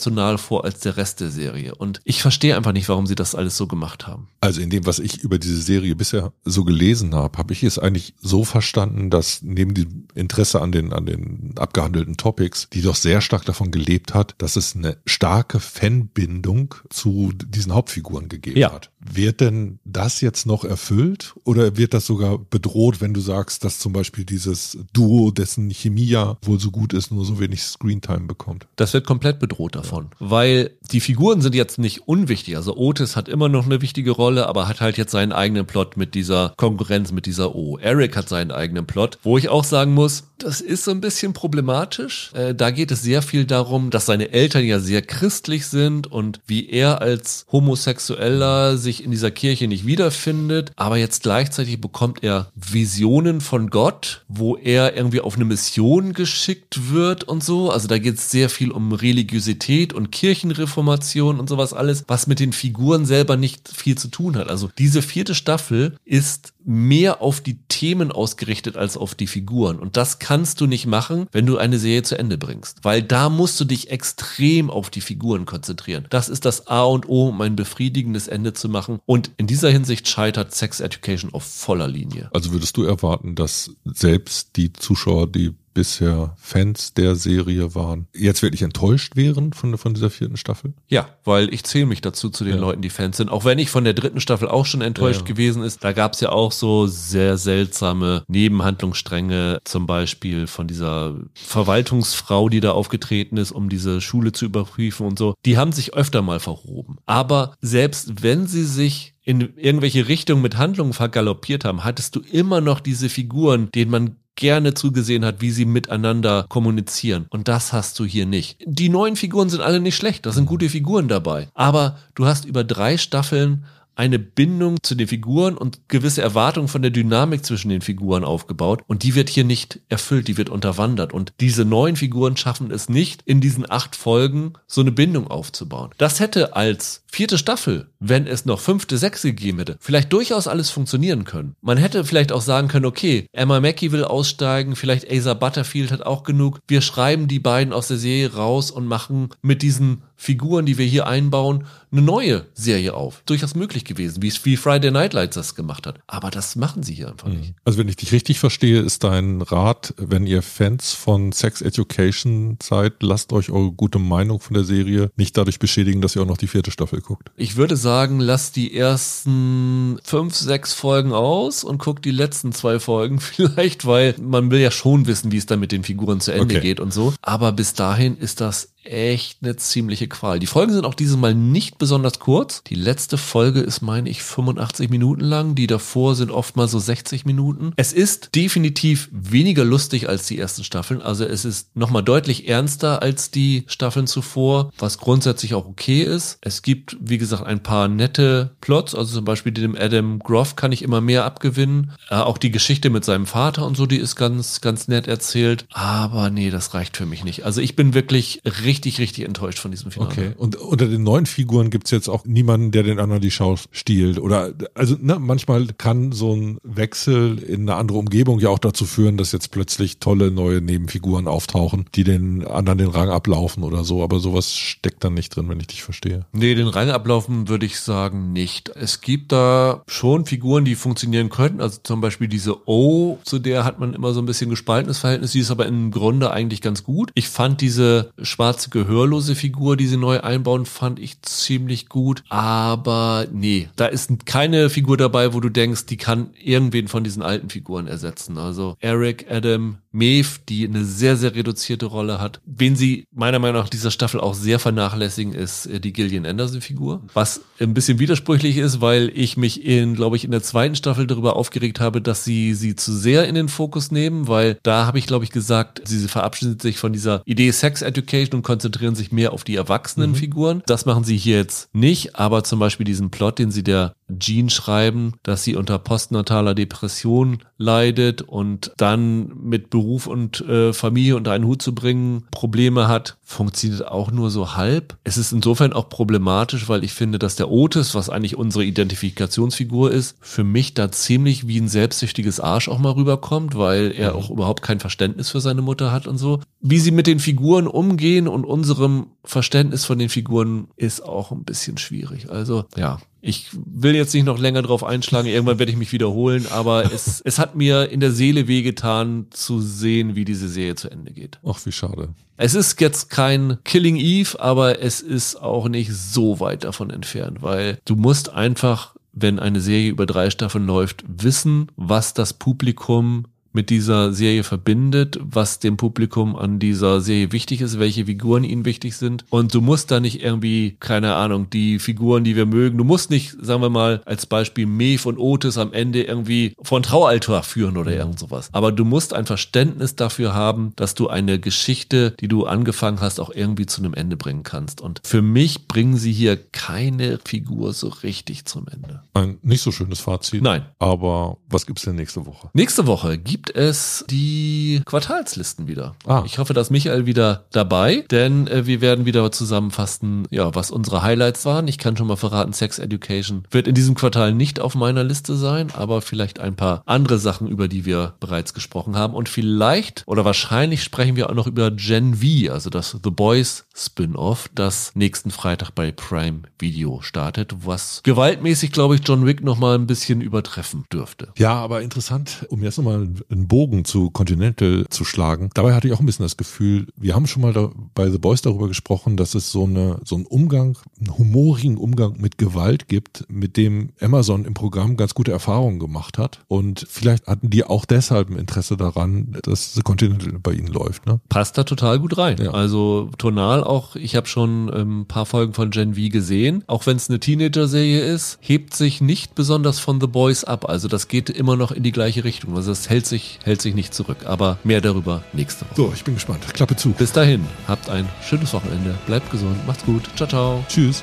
tonal 0.00 0.38
vor 0.38 0.64
als 0.64 0.80
der 0.80 0.96
Rest 0.96 1.20
der 1.20 1.30
Serie. 1.30 1.74
Und 1.74 2.00
ich 2.04 2.22
verstehe 2.22 2.56
einfach 2.56 2.72
nicht, 2.72 2.88
warum 2.88 3.06
sie 3.06 3.14
das 3.14 3.34
alles 3.34 3.56
so 3.56 3.66
gemacht 3.66 4.06
haben. 4.06 4.28
Also 4.40 4.60
in 4.60 4.70
dem, 4.70 4.86
was 4.86 4.98
ich 4.98 5.22
über 5.22 5.38
diese 5.38 5.60
Serie 5.60 5.96
bisher 5.96 6.32
so 6.44 6.64
gelesen 6.64 7.14
habe, 7.14 7.38
habe 7.38 7.52
ich 7.52 7.62
es 7.62 7.78
eigentlich 7.78 8.14
so 8.20 8.44
verstanden, 8.44 9.10
dass 9.10 9.42
neben 9.42 9.74
dem 9.74 10.06
Interesse 10.14 10.60
an 10.60 10.72
den, 10.72 10.92
an 10.92 11.06
den 11.06 11.52
abgehandelten 11.56 12.16
Topics, 12.16 12.68
die 12.72 12.82
doch 12.82 12.96
sehr 12.96 13.20
stark 13.20 13.44
davon 13.44 13.70
gelebt 13.70 14.14
hat, 14.14 14.34
dass 14.38 14.56
es 14.56 14.74
eine 14.74 14.98
starke 15.04 15.60
Fanbindung 15.60 16.74
zu 16.90 17.32
diesen 17.32 17.74
Hauptfiguren 17.74 18.28
gegeben 18.28 18.58
ja. 18.58 18.72
hat. 18.72 18.90
Wird 19.00 19.40
denn 19.40 19.78
das 19.84 20.20
jetzt 20.20 20.37
noch 20.46 20.64
erfüllt 20.64 21.34
oder 21.44 21.76
wird 21.76 21.94
das 21.94 22.06
sogar 22.06 22.38
bedroht, 22.38 23.00
wenn 23.00 23.14
du 23.14 23.20
sagst, 23.20 23.64
dass 23.64 23.78
zum 23.78 23.92
Beispiel 23.92 24.24
dieses 24.24 24.78
Duo, 24.92 25.30
dessen 25.30 25.70
Chemie 25.70 26.06
ja 26.06 26.36
wohl 26.42 26.60
so 26.60 26.70
gut 26.70 26.92
ist, 26.92 27.10
nur 27.10 27.24
so 27.24 27.40
wenig 27.40 27.62
Screentime 27.62 28.26
bekommt? 28.26 28.66
Das 28.76 28.92
wird 28.94 29.06
komplett 29.06 29.38
bedroht 29.38 29.74
davon, 29.74 30.08
weil 30.18 30.70
die 30.92 31.00
Figuren 31.00 31.40
sind 31.40 31.54
jetzt 31.54 31.78
nicht 31.78 32.08
unwichtig. 32.08 32.56
Also 32.56 32.76
Otis 32.76 33.16
hat 33.16 33.28
immer 33.28 33.48
noch 33.48 33.66
eine 33.66 33.82
wichtige 33.82 34.10
Rolle, 34.10 34.46
aber 34.46 34.68
hat 34.68 34.80
halt 34.80 34.96
jetzt 34.96 35.12
seinen 35.12 35.32
eigenen 35.32 35.66
Plot 35.66 35.96
mit 35.96 36.14
dieser 36.14 36.54
Konkurrenz, 36.56 37.12
mit 37.12 37.26
dieser 37.26 37.54
O. 37.54 37.78
Eric 37.78 38.16
hat 38.16 38.28
seinen 38.28 38.50
eigenen 38.50 38.86
Plot, 38.86 39.18
wo 39.22 39.38
ich 39.38 39.48
auch 39.48 39.64
sagen 39.64 39.94
muss, 39.94 40.24
das 40.38 40.60
ist 40.60 40.84
so 40.84 40.92
ein 40.92 41.00
bisschen 41.00 41.32
problematisch. 41.32 42.30
Äh, 42.34 42.54
da 42.54 42.70
geht 42.70 42.90
es 42.90 43.02
sehr 43.02 43.22
viel 43.22 43.44
darum, 43.44 43.90
dass 43.90 44.06
seine 44.06 44.30
Eltern 44.30 44.64
ja 44.64 44.78
sehr 44.78 45.02
christlich 45.02 45.66
sind 45.66 46.06
und 46.06 46.40
wie 46.46 46.68
er 46.68 47.00
als 47.00 47.44
Homosexueller 47.50 48.76
sich 48.76 49.04
in 49.04 49.10
dieser 49.10 49.30
Kirche 49.30 49.66
nicht 49.66 49.86
wiederfindet. 49.86 50.27
Aber 50.76 50.96
jetzt 50.96 51.22
gleichzeitig 51.22 51.80
bekommt 51.80 52.22
er 52.22 52.50
Visionen 52.54 53.40
von 53.40 53.70
Gott, 53.70 54.24
wo 54.28 54.56
er 54.56 54.96
irgendwie 54.96 55.20
auf 55.20 55.36
eine 55.36 55.44
Mission 55.44 56.12
geschickt 56.12 56.92
wird 56.92 57.24
und 57.24 57.42
so. 57.42 57.70
Also 57.70 57.88
da 57.88 57.98
geht 57.98 58.16
es 58.16 58.30
sehr 58.30 58.48
viel 58.48 58.70
um 58.70 58.92
Religiosität 58.92 59.92
und 59.92 60.12
Kirchenreformation 60.12 61.38
und 61.38 61.48
sowas 61.48 61.72
alles, 61.72 62.04
was 62.08 62.26
mit 62.26 62.40
den 62.40 62.52
Figuren 62.52 63.06
selber 63.06 63.36
nicht 63.36 63.68
viel 63.68 63.96
zu 63.96 64.08
tun 64.08 64.36
hat. 64.36 64.48
Also 64.48 64.70
diese 64.78 65.02
vierte 65.02 65.34
Staffel 65.34 65.96
ist 66.04 66.52
mehr 66.68 67.22
auf 67.22 67.40
die 67.40 67.56
Themen 67.68 68.12
ausgerichtet 68.12 68.76
als 68.76 68.98
auf 68.98 69.14
die 69.14 69.26
Figuren. 69.26 69.78
Und 69.78 69.96
das 69.96 70.18
kannst 70.18 70.60
du 70.60 70.66
nicht 70.66 70.84
machen, 70.84 71.26
wenn 71.32 71.46
du 71.46 71.56
eine 71.56 71.78
Serie 71.78 72.02
zu 72.02 72.18
Ende 72.18 72.36
bringst. 72.36 72.84
Weil 72.84 73.02
da 73.02 73.30
musst 73.30 73.58
du 73.58 73.64
dich 73.64 73.90
extrem 73.90 74.68
auf 74.68 74.90
die 74.90 75.00
Figuren 75.00 75.46
konzentrieren. 75.46 76.06
Das 76.10 76.28
ist 76.28 76.44
das 76.44 76.66
A 76.66 76.82
und 76.82 77.08
O, 77.08 77.28
um 77.28 77.40
ein 77.40 77.56
befriedigendes 77.56 78.28
Ende 78.28 78.52
zu 78.52 78.68
machen. 78.68 79.00
Und 79.06 79.30
in 79.38 79.46
dieser 79.46 79.70
Hinsicht 79.70 80.08
scheitert 80.08 80.54
Sex 80.54 80.80
Education 80.80 81.32
auf 81.32 81.44
voller 81.44 81.88
Linie. 81.88 82.28
Also 82.34 82.52
würdest 82.52 82.76
du 82.76 82.84
erwarten, 82.84 83.34
dass 83.34 83.70
selbst 83.86 84.56
die 84.56 84.70
Zuschauer, 84.74 85.26
die 85.26 85.54
bisher 85.78 86.34
Fans 86.40 86.92
der 86.94 87.14
Serie 87.14 87.72
waren, 87.76 88.08
jetzt 88.12 88.42
wirklich 88.42 88.62
enttäuscht 88.62 89.14
wären 89.14 89.52
von, 89.52 89.78
von 89.78 89.94
dieser 89.94 90.10
vierten 90.10 90.36
Staffel? 90.36 90.74
Ja, 90.88 91.08
weil 91.22 91.54
ich 91.54 91.62
zähle 91.62 91.86
mich 91.86 92.00
dazu 92.00 92.30
zu 92.30 92.42
den 92.42 92.54
ja. 92.54 92.60
Leuten, 92.60 92.82
die 92.82 92.90
Fans 92.90 93.16
sind. 93.16 93.30
Auch 93.30 93.44
wenn 93.44 93.60
ich 93.60 93.70
von 93.70 93.84
der 93.84 93.94
dritten 93.94 94.18
Staffel 94.18 94.48
auch 94.48 94.66
schon 94.66 94.80
enttäuscht 94.80 95.20
ja. 95.20 95.26
gewesen 95.26 95.62
ist. 95.62 95.84
Da 95.84 95.92
gab 95.92 96.14
es 96.14 96.20
ja 96.20 96.30
auch 96.30 96.50
so 96.50 96.88
sehr 96.88 97.38
seltsame 97.38 98.24
Nebenhandlungsstränge, 98.26 99.60
zum 99.62 99.86
Beispiel 99.86 100.48
von 100.48 100.66
dieser 100.66 101.14
Verwaltungsfrau, 101.34 102.48
die 102.48 102.58
da 102.58 102.72
aufgetreten 102.72 103.36
ist, 103.36 103.52
um 103.52 103.68
diese 103.68 104.00
Schule 104.00 104.32
zu 104.32 104.46
überprüfen 104.46 105.06
und 105.06 105.16
so. 105.16 105.34
Die 105.44 105.58
haben 105.58 105.70
sich 105.70 105.94
öfter 105.94 106.22
mal 106.22 106.40
verhoben. 106.40 106.96
Aber 107.06 107.54
selbst 107.60 108.24
wenn 108.24 108.48
sie 108.48 108.64
sich 108.64 109.14
in 109.22 109.56
irgendwelche 109.56 110.08
Richtungen 110.08 110.42
mit 110.42 110.56
Handlungen 110.56 110.94
vergaloppiert 110.94 111.64
haben, 111.64 111.84
hattest 111.84 112.16
du 112.16 112.20
immer 112.32 112.60
noch 112.60 112.80
diese 112.80 113.08
Figuren, 113.10 113.68
denen 113.74 113.90
man 113.90 114.16
gerne 114.38 114.72
zugesehen 114.72 115.24
hat, 115.24 115.40
wie 115.40 115.50
sie 115.50 115.64
miteinander 115.64 116.46
kommunizieren. 116.48 117.26
Und 117.30 117.48
das 117.48 117.72
hast 117.72 117.98
du 117.98 118.04
hier 118.04 118.24
nicht. 118.24 118.56
Die 118.64 118.88
neuen 118.88 119.16
Figuren 119.16 119.50
sind 119.50 119.60
alle 119.60 119.80
nicht 119.80 119.96
schlecht, 119.96 120.24
da 120.24 120.32
sind 120.32 120.46
gute 120.46 120.68
Figuren 120.68 121.08
dabei. 121.08 121.48
Aber 121.54 121.98
du 122.14 122.24
hast 122.26 122.44
über 122.44 122.64
drei 122.64 122.96
Staffeln 122.96 123.64
eine 123.98 124.20
Bindung 124.20 124.76
zu 124.82 124.94
den 124.94 125.08
Figuren 125.08 125.56
und 125.56 125.88
gewisse 125.88 126.22
Erwartungen 126.22 126.68
von 126.68 126.82
der 126.82 126.92
Dynamik 126.92 127.44
zwischen 127.44 127.68
den 127.68 127.80
Figuren 127.80 128.24
aufgebaut. 128.24 128.82
Und 128.86 129.02
die 129.02 129.16
wird 129.16 129.28
hier 129.28 129.44
nicht 129.44 129.80
erfüllt, 129.88 130.28
die 130.28 130.36
wird 130.36 130.50
unterwandert. 130.50 131.12
Und 131.12 131.32
diese 131.40 131.64
neuen 131.64 131.96
Figuren 131.96 132.36
schaffen 132.36 132.70
es 132.70 132.88
nicht, 132.88 133.22
in 133.24 133.40
diesen 133.40 133.68
acht 133.68 133.96
Folgen 133.96 134.52
so 134.68 134.80
eine 134.80 134.92
Bindung 134.92 135.26
aufzubauen. 135.26 135.90
Das 135.98 136.20
hätte 136.20 136.54
als 136.54 137.02
vierte 137.10 137.38
Staffel, 137.38 137.88
wenn 137.98 138.26
es 138.26 138.44
noch 138.44 138.60
fünfte, 138.60 138.98
sechste 138.98 139.28
gegeben 139.34 139.58
hätte, 139.58 139.76
vielleicht 139.80 140.12
durchaus 140.12 140.46
alles 140.46 140.70
funktionieren 140.70 141.24
können. 141.24 141.56
Man 141.60 141.78
hätte 141.78 142.04
vielleicht 142.04 142.30
auch 142.30 142.42
sagen 142.42 142.68
können, 142.68 142.84
okay, 142.84 143.26
Emma 143.32 143.60
Mackey 143.60 143.90
will 143.90 144.04
aussteigen, 144.04 144.76
vielleicht 144.76 145.10
Asa 145.10 145.34
Butterfield 145.34 145.90
hat 145.90 146.02
auch 146.02 146.22
genug. 146.22 146.60
Wir 146.68 146.82
schreiben 146.82 147.26
die 147.26 147.40
beiden 147.40 147.72
aus 147.72 147.88
der 147.88 147.96
Serie 147.96 148.34
raus 148.34 148.70
und 148.70 148.86
machen 148.86 149.30
mit 149.42 149.62
diesen 149.62 150.02
Figuren, 150.20 150.66
die 150.66 150.78
wir 150.78 150.84
hier 150.84 151.06
einbauen, 151.06 151.64
eine 151.92 152.02
neue 152.02 152.44
Serie 152.52 152.92
auf. 152.94 153.22
Durchaus 153.24 153.54
möglich 153.54 153.84
gewesen, 153.84 154.20
wie 154.20 154.26
es 154.26 154.44
wie 154.44 154.56
Friday 154.56 154.90
Night 154.90 155.12
Lights 155.12 155.36
das 155.36 155.54
gemacht 155.54 155.86
hat. 155.86 156.00
Aber 156.08 156.30
das 156.30 156.56
machen 156.56 156.82
sie 156.82 156.92
hier 156.92 157.08
einfach 157.08 157.28
nicht. 157.28 157.54
Also 157.64 157.78
wenn 157.78 157.88
ich 157.88 157.94
dich 157.94 158.10
richtig 158.10 158.40
verstehe, 158.40 158.80
ist 158.80 159.04
dein 159.04 159.40
Rat, 159.40 159.94
wenn 159.96 160.26
ihr 160.26 160.42
Fans 160.42 160.92
von 160.92 161.30
Sex 161.30 161.62
Education 161.62 162.58
seid, 162.60 162.94
lasst 163.00 163.32
euch 163.32 163.50
eure 163.50 163.70
gute 163.70 164.00
Meinung 164.00 164.40
von 164.40 164.54
der 164.54 164.64
Serie 164.64 165.12
nicht 165.16 165.36
dadurch 165.36 165.60
beschädigen, 165.60 166.02
dass 166.02 166.16
ihr 166.16 166.22
auch 166.22 166.26
noch 166.26 166.36
die 166.36 166.48
vierte 166.48 166.72
Staffel 166.72 167.00
guckt. 167.00 167.30
Ich 167.36 167.56
würde 167.56 167.76
sagen, 167.76 168.18
lasst 168.18 168.56
die 168.56 168.76
ersten 168.76 170.00
fünf, 170.02 170.34
sechs 170.34 170.72
Folgen 170.72 171.12
aus 171.12 171.62
und 171.62 171.78
guckt 171.78 172.04
die 172.04 172.10
letzten 172.10 172.50
zwei 172.50 172.80
Folgen 172.80 173.20
vielleicht, 173.20 173.86
weil 173.86 174.16
man 174.20 174.50
will 174.50 174.60
ja 174.60 174.72
schon 174.72 175.06
wissen, 175.06 175.30
wie 175.30 175.36
es 175.36 175.46
dann 175.46 175.60
mit 175.60 175.70
den 175.70 175.84
Figuren 175.84 176.20
zu 176.20 176.32
Ende 176.32 176.56
okay. 176.56 176.60
geht 176.60 176.80
und 176.80 176.92
so. 176.92 177.14
Aber 177.22 177.52
bis 177.52 177.74
dahin 177.74 178.18
ist 178.18 178.40
das 178.40 178.70
echt 178.84 179.38
eine 179.42 179.56
ziemliche 179.56 180.08
Qual. 180.08 180.38
Die 180.38 180.46
Folgen 180.46 180.72
sind 180.72 180.84
auch 180.84 180.94
dieses 180.94 181.16
Mal 181.16 181.34
nicht 181.34 181.78
besonders 181.78 182.18
kurz. 182.18 182.62
Die 182.64 182.74
letzte 182.74 183.18
Folge 183.18 183.60
ist, 183.60 183.82
meine 183.82 184.08
ich, 184.08 184.22
85 184.22 184.90
Minuten 184.90 185.22
lang. 185.22 185.54
Die 185.54 185.66
davor 185.66 186.14
sind 186.14 186.30
oft 186.30 186.56
mal 186.56 186.68
so 186.68 186.78
60 186.78 187.26
Minuten. 187.26 187.72
Es 187.76 187.92
ist 187.92 188.34
definitiv 188.34 189.08
weniger 189.12 189.64
lustig 189.64 190.08
als 190.08 190.26
die 190.26 190.38
ersten 190.38 190.64
Staffeln. 190.64 191.02
Also 191.02 191.24
es 191.24 191.44
ist 191.44 191.76
nochmal 191.76 192.02
deutlich 192.02 192.48
ernster 192.48 193.02
als 193.02 193.30
die 193.30 193.64
Staffeln 193.66 194.06
zuvor, 194.06 194.72
was 194.78 194.98
grundsätzlich 194.98 195.54
auch 195.54 195.66
okay 195.66 196.02
ist. 196.02 196.38
Es 196.40 196.62
gibt, 196.62 196.96
wie 197.00 197.18
gesagt, 197.18 197.44
ein 197.44 197.62
paar 197.62 197.88
nette 197.88 198.56
Plots. 198.60 198.94
Also 198.94 199.16
zum 199.16 199.24
Beispiel 199.24 199.52
dem 199.52 199.76
Adam 199.76 200.18
Groff 200.18 200.56
kann 200.56 200.72
ich 200.72 200.82
immer 200.82 201.00
mehr 201.00 201.24
abgewinnen. 201.24 201.92
Äh, 202.10 202.16
auch 202.16 202.38
die 202.38 202.50
Geschichte 202.50 202.90
mit 202.90 203.04
seinem 203.04 203.26
Vater 203.26 203.66
und 203.66 203.76
so, 203.76 203.86
die 203.86 203.98
ist 203.98 204.16
ganz, 204.16 204.60
ganz 204.60 204.88
nett 204.88 205.06
erzählt. 205.06 205.66
Aber 205.72 206.30
nee, 206.30 206.50
das 206.50 206.74
reicht 206.74 206.96
für 206.96 207.06
mich 207.06 207.24
nicht. 207.24 207.44
Also 207.44 207.60
ich 207.60 207.76
bin 207.76 207.94
wirklich 207.94 208.40
richtig, 208.44 208.67
richtig 208.68 209.24
enttäuscht 209.24 209.58
von 209.58 209.70
diesem 209.70 209.90
Finale. 209.90 210.10
Okay. 210.10 210.32
Und 210.36 210.56
unter 210.56 210.86
den 210.86 211.02
neuen 211.02 211.26
Figuren 211.26 211.70
gibt's 211.70 211.90
jetzt 211.90 212.08
auch 212.08 212.24
niemanden, 212.24 212.70
der 212.70 212.82
den 212.82 212.98
anderen 212.98 213.22
die 213.22 213.30
Schau 213.30 213.56
stiehlt. 213.70 214.18
Oder 214.18 214.52
also 214.74 214.96
ne, 215.00 215.18
manchmal 215.18 215.66
kann 215.78 216.12
so 216.12 216.34
ein 216.34 216.58
Wechsel 216.62 217.38
in 217.38 217.62
eine 217.62 217.76
andere 217.76 217.98
Umgebung 217.98 218.40
ja 218.40 218.48
auch 218.48 218.58
dazu 218.58 218.84
führen, 218.84 219.16
dass 219.16 219.32
jetzt 219.32 219.50
plötzlich 219.50 219.98
tolle 219.98 220.30
neue 220.30 220.60
Nebenfiguren 220.60 221.28
auftauchen, 221.28 221.86
die 221.94 222.04
den 222.04 222.46
anderen 222.46 222.78
den 222.78 222.88
Rang 222.88 223.10
ablaufen 223.10 223.62
oder 223.62 223.84
so. 223.84 224.02
Aber 224.02 224.20
sowas 224.20 224.54
steckt 224.54 225.04
dann 225.04 225.14
nicht 225.14 225.34
drin, 225.34 225.48
wenn 225.48 225.60
ich 225.60 225.68
dich 225.68 225.82
verstehe. 225.82 226.26
Nee, 226.32 226.54
den 226.54 226.68
Rang 226.68 226.90
ablaufen 226.90 227.48
würde 227.48 227.66
ich 227.66 227.80
sagen 227.80 228.32
nicht. 228.32 228.70
Es 228.74 229.00
gibt 229.00 229.32
da 229.32 229.82
schon 229.86 230.26
Figuren, 230.26 230.64
die 230.64 230.74
funktionieren 230.74 231.30
könnten. 231.30 231.60
Also 231.60 231.80
zum 231.82 232.00
Beispiel 232.00 232.28
diese 232.28 232.68
O, 232.68 233.18
zu 233.24 233.38
der 233.38 233.64
hat 233.64 233.80
man 233.80 233.94
immer 233.94 234.12
so 234.12 234.20
ein 234.20 234.26
bisschen 234.26 234.50
gespaltenes 234.50 234.98
Verhältnis. 234.98 235.32
Die 235.32 235.40
ist 235.40 235.50
aber 235.50 235.66
im 235.66 235.90
Grunde 235.90 236.30
eigentlich 236.30 236.60
ganz 236.60 236.84
gut. 236.84 237.10
Ich 237.14 237.28
fand 237.28 237.60
diese 237.60 238.10
schwarze 238.22 238.57
gehörlose 238.70 239.34
Figur, 239.34 239.76
die 239.76 239.86
sie 239.86 239.96
neu 239.96 240.20
einbauen, 240.20 240.66
fand 240.66 240.98
ich 240.98 241.22
ziemlich 241.22 241.88
gut. 241.88 242.22
Aber 242.28 243.26
nee, 243.32 243.68
da 243.76 243.86
ist 243.86 244.26
keine 244.26 244.70
Figur 244.70 244.96
dabei, 244.96 245.34
wo 245.34 245.40
du 245.40 245.48
denkst, 245.48 245.86
die 245.86 245.96
kann 245.96 246.30
irgendwen 246.42 246.88
von 246.88 247.04
diesen 247.04 247.22
alten 247.22 247.50
Figuren 247.50 247.86
ersetzen. 247.86 248.38
Also 248.38 248.76
Eric, 248.80 249.26
Adam, 249.30 249.78
Maeve, 249.90 250.40
die 250.48 250.66
eine 250.66 250.84
sehr, 250.84 251.16
sehr 251.16 251.34
reduzierte 251.34 251.86
Rolle 251.86 252.20
hat. 252.20 252.40
Wen 252.44 252.76
sie 252.76 253.04
meiner 253.12 253.38
Meinung 253.38 253.62
nach 253.62 253.68
dieser 253.68 253.90
Staffel 253.90 254.20
auch 254.20 254.34
sehr 254.34 254.58
vernachlässigen, 254.58 255.32
ist 255.32 255.66
äh, 255.66 255.80
die 255.80 255.92
Gillian 255.92 256.26
Anderson-Figur. 256.26 257.02
Was 257.14 257.40
ein 257.58 257.74
bisschen 257.74 257.98
widersprüchlich 257.98 258.58
ist, 258.58 258.80
weil 258.80 259.10
ich 259.14 259.36
mich 259.36 259.64
in, 259.64 259.94
glaube 259.94 260.16
ich, 260.16 260.24
in 260.24 260.30
der 260.30 260.42
zweiten 260.42 260.76
Staffel 260.76 261.06
darüber 261.06 261.36
aufgeregt 261.36 261.80
habe, 261.80 262.00
dass 262.00 262.24
sie 262.24 262.54
sie 262.54 262.76
zu 262.76 262.92
sehr 262.92 263.26
in 263.26 263.34
den 263.34 263.48
Fokus 263.48 263.90
nehmen, 263.90 264.28
weil 264.28 264.58
da 264.62 264.86
habe 264.86 264.98
ich, 264.98 265.06
glaube 265.06 265.24
ich, 265.24 265.30
gesagt, 265.30 265.82
sie 265.84 266.06
verabschieden 266.08 266.58
sich 266.60 266.78
von 266.78 266.92
dieser 266.92 267.22
Idee 267.24 267.50
Sex 267.50 267.82
Education 267.82 268.38
und 268.38 268.42
konzentrieren 268.42 268.94
sich 268.94 269.12
mehr 269.12 269.32
auf 269.32 269.44
die 269.44 269.56
erwachsenen 269.56 270.10
mhm. 270.10 270.16
Figuren. 270.16 270.62
Das 270.66 270.86
machen 270.86 271.04
sie 271.04 271.16
hier 271.16 271.36
jetzt 271.36 271.74
nicht, 271.74 272.16
aber 272.16 272.44
zum 272.44 272.58
Beispiel 272.58 272.84
diesen 272.84 273.10
Plot, 273.10 273.38
den 273.38 273.50
sie 273.50 273.62
der 273.62 273.94
Jean 274.18 274.50
schreiben, 274.50 275.14
dass 275.22 275.44
sie 275.44 275.56
unter 275.56 275.78
postnataler 275.78 276.54
Depression 276.54 277.38
leidet 277.58 278.22
und 278.22 278.72
dann 278.76 279.32
mit 279.42 279.70
Beruf 279.70 280.06
und 280.06 280.40
äh, 280.42 280.72
Familie 280.72 281.16
unter 281.16 281.32
einen 281.32 281.44
Hut 281.44 281.60
zu 281.60 281.74
bringen 281.74 282.24
Probleme 282.30 282.88
hat, 282.88 283.16
funktioniert 283.24 283.86
auch 283.86 284.10
nur 284.10 284.30
so 284.30 284.56
halb. 284.56 284.96
Es 285.04 285.18
ist 285.18 285.32
insofern 285.32 285.72
auch 285.72 285.88
problematisch, 285.88 286.68
weil 286.68 286.84
ich 286.84 286.94
finde, 286.94 287.18
dass 287.18 287.36
der 287.36 287.50
Otis, 287.50 287.94
was 287.94 288.08
eigentlich 288.08 288.36
unsere 288.36 288.64
Identifikationsfigur 288.64 289.90
ist, 289.90 290.16
für 290.20 290.44
mich 290.44 290.74
da 290.74 290.90
ziemlich 290.90 291.46
wie 291.46 291.60
ein 291.60 291.68
selbstsüchtiges 291.68 292.40
Arsch 292.40 292.68
auch 292.68 292.78
mal 292.78 292.92
rüberkommt, 292.92 293.56
weil 293.56 293.92
er 293.92 294.12
mhm. 294.12 294.18
auch 294.18 294.30
überhaupt 294.30 294.62
kein 294.62 294.80
Verständnis 294.80 295.28
für 295.30 295.40
seine 295.40 295.62
Mutter 295.62 295.92
hat 295.92 296.06
und 296.06 296.18
so. 296.18 296.40
Wie 296.60 296.78
sie 296.78 296.90
mit 296.90 297.06
den 297.06 297.18
Figuren 297.20 297.66
umgehen 297.66 298.28
und 298.28 298.44
unserem 298.44 299.08
Verständnis 299.28 299.84
von 299.84 299.98
den 299.98 300.08
Figuren 300.08 300.68
ist 300.76 301.02
auch 301.02 301.32
ein 301.32 301.44
bisschen 301.44 301.76
schwierig. 301.76 302.30
Also 302.30 302.64
ja, 302.76 302.98
ich 303.20 303.48
will 303.52 303.94
jetzt 303.94 304.14
nicht 304.14 304.24
noch 304.24 304.38
länger 304.38 304.62
drauf 304.62 304.82
einschlagen, 304.82 305.28
irgendwann 305.28 305.58
werde 305.58 305.70
ich 305.70 305.76
mich 305.76 305.92
wiederholen, 305.92 306.46
aber 306.50 306.90
es, 306.94 307.20
es 307.20 307.38
hat 307.38 307.54
mir 307.54 307.90
in 307.90 308.00
der 308.00 308.10
Seele 308.10 308.48
wehgetan 308.48 309.26
zu 309.30 309.60
sehen, 309.60 310.16
wie 310.16 310.24
diese 310.24 310.48
Serie 310.48 310.76
zu 310.76 310.90
Ende 310.90 311.12
geht. 311.12 311.38
Ach, 311.46 311.60
wie 311.64 311.72
schade. 311.72 312.14
Es 312.38 312.54
ist 312.54 312.80
jetzt 312.80 313.10
kein 313.10 313.58
Killing 313.64 313.96
Eve, 313.96 314.40
aber 314.40 314.80
es 314.80 315.02
ist 315.02 315.36
auch 315.36 315.68
nicht 315.68 315.92
so 315.92 316.40
weit 316.40 316.64
davon 316.64 316.88
entfernt, 316.88 317.42
weil 317.42 317.78
du 317.84 317.96
musst 317.96 318.30
einfach, 318.30 318.94
wenn 319.12 319.38
eine 319.38 319.60
Serie 319.60 319.90
über 319.90 320.06
drei 320.06 320.30
Staffeln 320.30 320.66
läuft, 320.66 321.04
wissen, 321.06 321.70
was 321.76 322.14
das 322.14 322.32
Publikum 322.32 323.26
mit 323.58 323.70
dieser 323.70 324.12
Serie 324.12 324.44
verbindet, 324.44 325.18
was 325.20 325.58
dem 325.58 325.76
Publikum 325.76 326.36
an 326.36 326.60
dieser 326.60 327.00
Serie 327.00 327.32
wichtig 327.32 327.60
ist, 327.60 327.80
welche 327.80 328.04
Figuren 328.04 328.44
ihnen 328.44 328.64
wichtig 328.64 328.96
sind. 328.96 329.24
Und 329.30 329.52
du 329.52 329.60
musst 329.60 329.90
da 329.90 329.98
nicht 329.98 330.22
irgendwie, 330.22 330.76
keine 330.78 331.16
Ahnung, 331.16 331.50
die 331.50 331.80
Figuren, 331.80 332.22
die 332.22 332.36
wir 332.36 332.46
mögen, 332.46 332.78
du 332.78 332.84
musst 332.84 333.10
nicht, 333.10 333.36
sagen 333.42 333.60
wir 333.60 333.68
mal, 333.68 334.00
als 334.04 334.26
Beispiel 334.26 334.66
Maeve 334.66 335.08
und 335.08 335.18
Otis 335.18 335.58
am 335.58 335.72
Ende 335.72 336.04
irgendwie 336.04 336.54
vor 336.62 336.78
ein 336.78 336.84
Traualtar 336.84 337.42
führen 337.42 337.76
oder 337.76 337.90
irgend 337.90 338.20
sowas. 338.20 338.48
Aber 338.52 338.70
du 338.70 338.84
musst 338.84 339.12
ein 339.12 339.26
Verständnis 339.26 339.96
dafür 339.96 340.34
haben, 340.34 340.72
dass 340.76 340.94
du 340.94 341.08
eine 341.08 341.40
Geschichte, 341.40 342.12
die 342.20 342.28
du 342.28 342.46
angefangen 342.46 343.00
hast, 343.00 343.18
auch 343.18 343.30
irgendwie 343.34 343.66
zu 343.66 343.82
einem 343.82 343.94
Ende 343.94 344.16
bringen 344.16 344.44
kannst. 344.44 344.80
Und 344.80 345.00
für 345.02 345.20
mich 345.20 345.66
bringen 345.66 345.96
sie 345.96 346.12
hier 346.12 346.36
keine 346.36 347.18
Figur 347.24 347.72
so 347.72 347.88
richtig 347.88 348.44
zum 348.44 348.66
Ende. 348.68 349.02
Ein 349.14 349.38
nicht 349.42 349.62
so 349.62 349.72
schönes 349.72 349.98
Fazit. 349.98 350.42
Nein. 350.42 350.64
Aber 350.78 351.38
was 351.48 351.66
gibt's 351.66 351.82
denn 351.82 351.96
nächste 351.96 352.24
Woche? 352.24 352.50
Nächste 352.52 352.86
Woche 352.86 353.18
gibt 353.18 353.47
gibt 353.48 353.58
es 353.58 354.04
die 354.10 354.82
Quartalslisten 354.84 355.68
wieder. 355.68 355.94
Ah. 356.06 356.22
Ich 356.26 356.38
hoffe, 356.38 356.52
dass 356.52 356.70
Michael 356.70 357.06
wieder 357.06 357.44
dabei, 357.50 358.04
denn 358.10 358.46
äh, 358.46 358.66
wir 358.66 358.80
werden 358.80 359.06
wieder 359.06 359.30
zusammenfassen, 359.32 360.26
ja, 360.30 360.54
was 360.54 360.70
unsere 360.70 361.02
Highlights 361.02 361.46
waren. 361.46 361.66
Ich 361.66 361.78
kann 361.78 361.96
schon 361.96 362.06
mal 362.06 362.16
verraten, 362.16 362.52
Sex 362.52 362.78
Education 362.78 363.44
wird 363.50 363.66
in 363.66 363.74
diesem 363.74 363.94
Quartal 363.94 364.34
nicht 364.34 364.60
auf 364.60 364.74
meiner 364.74 365.02
Liste 365.02 365.34
sein, 365.36 365.68
aber 365.74 366.02
vielleicht 366.02 366.40
ein 366.40 366.56
paar 366.56 366.82
andere 366.84 367.18
Sachen, 367.18 367.48
über 367.48 367.68
die 367.68 367.86
wir 367.86 368.14
bereits 368.20 368.52
gesprochen 368.52 368.96
haben. 368.96 369.14
Und 369.14 369.28
vielleicht 369.28 370.02
oder 370.06 370.24
wahrscheinlich 370.24 370.82
sprechen 370.82 371.16
wir 371.16 371.30
auch 371.30 371.34
noch 371.34 371.46
über 371.46 371.70
Gen 371.70 372.16
V, 372.16 372.52
also 372.52 372.68
das 372.68 372.98
The 373.02 373.10
Boys 373.10 373.64
Spin-off, 373.74 374.50
das 374.54 374.92
nächsten 374.94 375.30
Freitag 375.30 375.70
bei 375.70 375.92
Prime 375.92 376.42
Video 376.58 377.00
startet, 377.00 377.54
was 377.64 378.02
gewaltmäßig, 378.02 378.72
glaube 378.72 378.96
ich, 378.96 379.02
John 379.04 379.24
Wick 379.24 379.42
noch 379.42 379.58
mal 379.58 379.76
ein 379.76 379.86
bisschen 379.86 380.20
übertreffen 380.20 380.84
dürfte. 380.92 381.28
Ja, 381.38 381.54
aber 381.54 381.80
interessant, 381.80 382.46
um 382.50 382.62
jetzt 382.62 382.76
nochmal 382.76 382.96
einen 382.96 383.22
Bogen 383.28 383.84
zu 383.84 384.10
Continental 384.10 384.86
zu 384.90 385.04
schlagen. 385.04 385.50
Dabei 385.54 385.74
hatte 385.74 385.88
ich 385.88 385.94
auch 385.94 386.00
ein 386.00 386.06
bisschen 386.06 386.24
das 386.24 386.36
Gefühl, 386.36 386.86
wir 386.96 387.14
haben 387.14 387.26
schon 387.26 387.42
mal 387.42 387.52
da, 387.52 387.70
bei 387.94 388.10
The 388.10 388.18
Boys 388.18 388.42
darüber 388.42 388.68
gesprochen, 388.68 389.16
dass 389.16 389.34
es 389.34 389.50
so 389.50 389.64
eine 389.64 390.00
so 390.04 390.16
einen 390.16 390.26
Umgang, 390.26 390.78
einen 390.98 391.16
humorigen 391.16 391.76
Umgang 391.76 392.20
mit 392.20 392.38
Gewalt 392.38 392.88
gibt, 392.88 393.24
mit 393.28 393.56
dem 393.56 393.90
Amazon 394.00 394.44
im 394.44 394.54
Programm 394.54 394.96
ganz 394.96 395.14
gute 395.14 395.32
Erfahrungen 395.32 395.78
gemacht 395.78 396.18
hat. 396.18 396.40
Und 396.48 396.86
vielleicht 396.88 397.26
hatten 397.26 397.50
die 397.50 397.64
auch 397.64 397.84
deshalb 397.84 398.30
ein 398.30 398.36
Interesse 398.36 398.76
daran, 398.76 399.36
dass 399.42 399.74
The 399.74 399.82
Continental 399.82 400.38
bei 400.40 400.52
ihnen 400.52 400.68
läuft. 400.68 401.06
Ne? 401.06 401.20
Passt 401.28 401.58
da 401.58 401.64
total 401.64 401.98
gut 401.98 402.18
rein. 402.18 402.38
Ja. 402.42 402.52
Also 402.52 403.10
tonal 403.18 403.64
auch, 403.64 403.96
ich 403.96 404.16
habe 404.16 404.26
schon 404.26 404.70
ähm, 404.74 405.00
ein 405.00 405.06
paar 405.06 405.26
Folgen 405.26 405.54
von 405.54 405.70
Gen 405.70 405.94
V 405.94 406.08
gesehen. 406.10 406.64
Auch 406.66 406.86
wenn 406.86 406.96
es 406.96 407.08
eine 407.08 407.20
Teenager-Serie 407.20 408.00
ist, 408.00 408.38
hebt 408.40 408.74
sich 408.74 409.00
nicht 409.00 409.34
besonders 409.34 409.78
von 409.80 410.00
The 410.00 410.06
Boys 410.06 410.44
ab. 410.44 410.68
Also 410.68 410.88
das 410.88 411.08
geht 411.08 411.30
immer 411.30 411.56
noch 411.56 411.72
in 411.72 411.82
die 411.82 411.92
gleiche 411.92 412.24
Richtung. 412.24 412.56
Also 412.56 412.72
es 412.72 412.88
hält 412.88 413.06
sich, 413.18 413.38
hält 413.44 413.62
sich 413.62 413.74
nicht 413.74 413.94
zurück. 413.94 414.18
Aber 414.24 414.58
mehr 414.64 414.80
darüber 414.80 415.22
nächste 415.32 415.64
Woche. 415.66 415.74
So, 415.76 415.92
ich 415.94 416.04
bin 416.04 416.14
gespannt. 416.14 416.42
Klappe 416.54 416.76
zu. 416.76 416.90
Bis 416.90 417.12
dahin, 417.12 417.46
habt 417.66 417.90
ein 417.90 418.08
schönes 418.22 418.52
Wochenende. 418.52 418.96
Bleibt 419.06 419.30
gesund. 419.30 419.66
Macht's 419.66 419.84
gut. 419.84 420.08
Ciao, 420.16 420.28
ciao. 420.28 420.64
Tschüss. 420.68 421.02